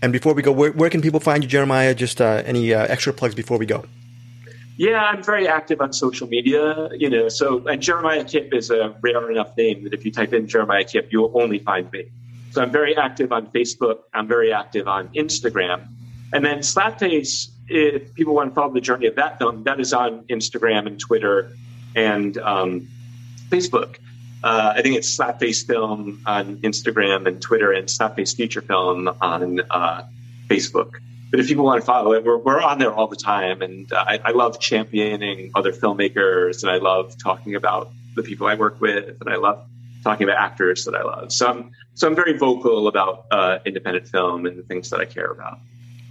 And 0.00 0.12
before 0.12 0.32
we 0.34 0.42
go, 0.42 0.52
where, 0.52 0.72
where 0.72 0.90
can 0.90 1.02
people 1.02 1.20
find 1.20 1.42
you, 1.42 1.48
Jeremiah? 1.48 1.94
Just 1.94 2.20
uh, 2.20 2.42
any 2.46 2.72
uh, 2.72 2.86
extra 2.86 3.12
plugs 3.12 3.34
before 3.34 3.58
we 3.58 3.66
go? 3.66 3.84
Yeah, 4.76 5.02
I'm 5.02 5.24
very 5.24 5.48
active 5.48 5.80
on 5.80 5.92
social 5.92 6.28
media. 6.28 6.88
You 6.92 7.10
know, 7.10 7.28
so 7.28 7.66
and 7.66 7.82
Jeremiah 7.82 8.24
Kipp 8.24 8.54
is 8.54 8.70
a 8.70 8.94
rare 9.00 9.28
enough 9.30 9.56
name 9.56 9.82
that 9.84 9.92
if 9.92 10.04
you 10.04 10.12
type 10.12 10.32
in 10.32 10.46
Jeremiah 10.46 10.84
Kipp, 10.84 11.08
you'll 11.10 11.32
only 11.34 11.58
find 11.58 11.90
me. 11.90 12.10
So 12.52 12.62
I'm 12.62 12.70
very 12.70 12.96
active 12.96 13.32
on 13.32 13.48
Facebook. 13.48 13.98
I'm 14.14 14.28
very 14.28 14.52
active 14.52 14.86
on 14.86 15.08
Instagram, 15.08 15.88
and 16.32 16.44
then 16.44 16.58
Slapface. 16.58 17.50
If 17.70 18.14
people 18.14 18.34
want 18.34 18.50
to 18.50 18.54
follow 18.54 18.72
the 18.72 18.80
journey 18.80 19.06
of 19.08 19.16
that 19.16 19.38
film, 19.38 19.64
that 19.64 19.78
is 19.78 19.92
on 19.92 20.24
Instagram 20.28 20.86
and 20.86 20.98
Twitter 20.98 21.50
and 21.94 22.38
um, 22.38 22.88
Facebook. 23.50 23.96
Uh, 24.42 24.74
I 24.76 24.82
think 24.82 24.96
it's 24.96 25.16
Slapface 25.16 25.66
Film 25.66 26.22
on 26.26 26.58
Instagram 26.58 27.26
and 27.26 27.40
Twitter, 27.40 27.72
and 27.72 27.88
Slapface 27.88 28.36
Feature 28.36 28.60
Film 28.60 29.08
on 29.20 29.60
uh, 29.70 30.04
Facebook. 30.48 30.92
But 31.30 31.40
if 31.40 31.48
people 31.48 31.64
want 31.64 31.80
to 31.80 31.86
follow 31.86 32.12
it, 32.12 32.24
we're, 32.24 32.38
we're 32.38 32.60
on 32.60 32.78
there 32.78 32.92
all 32.92 33.08
the 33.08 33.16
time, 33.16 33.62
and 33.62 33.92
uh, 33.92 34.04
I, 34.06 34.20
I, 34.24 34.30
love 34.30 34.60
championing 34.60 35.50
other 35.54 35.72
filmmakers, 35.72 36.62
and 36.62 36.70
I 36.70 36.78
love 36.78 37.16
talking 37.18 37.54
about 37.54 37.90
the 38.14 38.22
people 38.22 38.46
I 38.46 38.54
work 38.54 38.80
with, 38.80 39.20
and 39.20 39.28
I 39.28 39.36
love 39.36 39.66
talking 40.04 40.24
about 40.24 40.38
actors 40.38 40.84
that 40.84 40.94
I 40.94 41.02
love. 41.02 41.32
So 41.32 41.46
I'm 41.46 41.72
so 41.94 42.06
I'm 42.06 42.14
very 42.14 42.38
vocal 42.38 42.88
about 42.88 43.26
uh, 43.30 43.58
independent 43.66 44.08
film 44.08 44.46
and 44.46 44.56
the 44.56 44.62
things 44.62 44.88
that 44.90 45.00
I 45.00 45.04
care 45.04 45.30
about. 45.30 45.58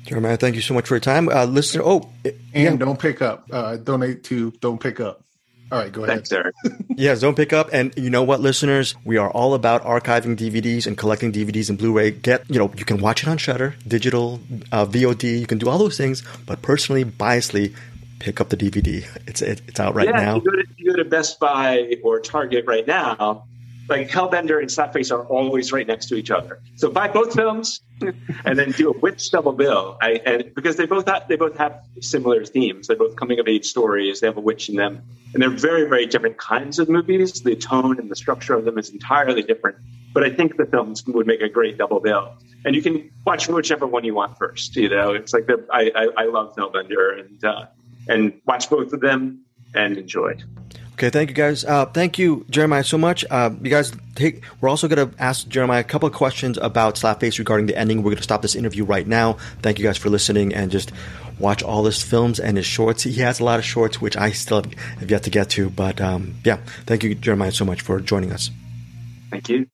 Jeremiah, 0.03 0.37
thank 0.37 0.55
you 0.55 0.61
so 0.61 0.73
much 0.73 0.87
for 0.87 0.95
your 0.95 1.01
time, 1.01 1.29
uh, 1.29 1.45
listener. 1.45 1.83
Oh, 1.83 2.09
and 2.23 2.35
yeah. 2.53 2.75
don't 2.75 2.99
pick 2.99 3.21
up. 3.21 3.47
Uh, 3.51 3.77
donate 3.77 4.23
to 4.25 4.51
Don't 4.61 4.79
Pick 4.79 4.99
Up. 4.99 5.23
All 5.71 5.79
right, 5.79 5.91
go 5.91 6.03
ahead. 6.03 6.17
Thanks, 6.17 6.31
Eric. 6.31 6.55
yes, 6.95 7.19
don't 7.19 7.35
pick 7.35 7.51
up. 7.51 7.69
And 7.73 7.93
you 7.97 8.09
know 8.09 8.23
what, 8.23 8.39
listeners? 8.39 8.95
We 9.03 9.17
are 9.17 9.29
all 9.29 9.53
about 9.53 9.83
archiving 9.83 10.37
DVDs 10.37 10.87
and 10.87 10.97
collecting 10.97 11.31
DVDs 11.31 11.69
and 11.69 11.77
Blu-ray. 11.77 12.11
Get, 12.11 12.49
you 12.49 12.57
know, 12.57 12.71
you 12.77 12.85
can 12.85 12.99
watch 12.99 13.23
it 13.23 13.29
on 13.29 13.37
Shudder, 13.37 13.75
digital, 13.85 14.39
uh, 14.71 14.85
VOD. 14.85 15.39
You 15.39 15.47
can 15.47 15.57
do 15.57 15.69
all 15.69 15.77
those 15.77 15.97
things. 15.97 16.23
But 16.45 16.61
personally, 16.61 17.03
biasly, 17.03 17.75
pick 18.19 18.39
up 18.39 18.49
the 18.49 18.57
DVD. 18.57 19.05
It's 19.27 19.41
it, 19.41 19.61
it's 19.67 19.79
out 19.79 19.93
right 19.93 20.07
yeah, 20.07 20.23
now. 20.23 20.35
You 20.35 20.41
go, 20.41 20.51
to, 20.51 20.63
you 20.77 20.91
go 20.91 21.03
to 21.03 21.09
Best 21.09 21.39
Buy 21.39 21.97
or 22.01 22.19
Target 22.21 22.65
right 22.65 22.87
now 22.87 23.45
like 23.89 24.09
Hellbender 24.09 24.59
and 24.59 24.69
Slapface 24.69 25.11
are 25.11 25.25
always 25.25 25.71
right 25.71 25.87
next 25.87 26.07
to 26.07 26.15
each 26.15 26.31
other. 26.31 26.59
So 26.75 26.89
buy 26.89 27.07
both 27.07 27.33
films 27.33 27.81
and 28.45 28.59
then 28.59 28.71
do 28.71 28.91
a 28.91 28.97
witch 28.97 29.31
double 29.31 29.53
bill. 29.53 29.97
I, 30.01 30.21
and 30.25 30.53
because 30.53 30.75
they 30.75 30.85
both 30.85 31.07
have, 31.07 31.27
they 31.27 31.35
both 31.35 31.57
have 31.57 31.81
similar 32.01 32.45
themes. 32.45 32.87
They're 32.87 32.97
both 32.97 33.15
coming 33.15 33.39
of 33.39 33.47
age 33.47 33.65
stories. 33.65 34.19
They 34.19 34.27
have 34.27 34.37
a 34.37 34.41
witch 34.41 34.69
in 34.69 34.75
them, 34.75 35.01
and 35.33 35.41
they're 35.41 35.49
very 35.49 35.87
very 35.87 36.05
different 36.05 36.37
kinds 36.37 36.79
of 36.79 36.89
movies. 36.89 37.41
The 37.41 37.55
tone 37.55 37.99
and 37.99 38.09
the 38.09 38.15
structure 38.15 38.53
of 38.53 38.65
them 38.65 38.77
is 38.77 38.89
entirely 38.89 39.43
different. 39.43 39.77
But 40.13 40.23
I 40.23 40.29
think 40.29 40.57
the 40.57 40.65
films 40.65 41.05
would 41.05 41.27
make 41.27 41.41
a 41.41 41.49
great 41.49 41.77
double 41.77 41.99
bill. 41.99 42.33
And 42.65 42.75
you 42.75 42.81
can 42.81 43.11
watch 43.25 43.47
whichever 43.47 43.85
one 43.85 44.03
you 44.03 44.15
want 44.15 44.37
first. 44.37 44.75
You 44.75 44.89
know, 44.89 45.13
it's 45.13 45.31
like 45.33 45.45
the, 45.45 45.65
I, 45.71 45.91
I, 45.95 46.23
I 46.23 46.25
love 46.25 46.55
Hellbender 46.55 47.19
and. 47.19 47.43
Uh, 47.43 47.65
and 48.09 48.39
watch 48.45 48.69
both 48.69 48.93
of 48.93 49.01
them 49.01 49.43
and 49.75 49.97
enjoy. 49.97 50.35
Okay, 50.97 51.11
thank 51.11 51.29
you 51.29 51.35
guys. 51.35 51.63
Uh, 51.63 51.85
thank 51.85 52.17
you, 52.17 52.43
Jeremiah, 52.49 52.83
so 52.83 52.97
much. 52.97 53.23
Uh, 53.29 53.51
you 53.61 53.69
guys 53.69 53.93
take. 54.15 54.43
We're 54.59 54.69
also 54.69 54.87
going 54.87 55.11
to 55.11 55.21
ask 55.21 55.47
Jeremiah 55.47 55.81
a 55.81 55.83
couple 55.83 56.07
of 56.07 56.15
questions 56.15 56.57
about 56.57 56.95
Slapface 56.95 57.37
regarding 57.37 57.67
the 57.67 57.77
ending. 57.77 57.99
We're 57.99 58.09
going 58.09 58.17
to 58.17 58.23
stop 58.23 58.41
this 58.41 58.55
interview 58.55 58.83
right 58.83 59.05
now. 59.05 59.33
Thank 59.61 59.77
you 59.77 59.85
guys 59.85 59.97
for 59.97 60.09
listening 60.09 60.55
and 60.55 60.71
just 60.71 60.91
watch 61.37 61.61
all 61.61 61.85
his 61.85 62.01
films 62.01 62.39
and 62.39 62.57
his 62.57 62.65
shorts. 62.65 63.03
He 63.03 63.21
has 63.21 63.39
a 63.39 63.43
lot 63.43 63.59
of 63.59 63.65
shorts 63.65 64.01
which 64.01 64.17
I 64.17 64.31
still 64.31 64.63
have 64.99 65.11
yet 65.11 65.21
to 65.23 65.29
get 65.29 65.51
to. 65.51 65.69
But 65.69 66.01
um, 66.01 66.33
yeah, 66.43 66.57
thank 66.87 67.03
you, 67.03 67.13
Jeremiah, 67.13 67.51
so 67.51 67.63
much 67.63 67.81
for 67.81 67.99
joining 67.99 68.31
us. 68.31 68.49
Thank 69.29 69.49
you. 69.49 69.65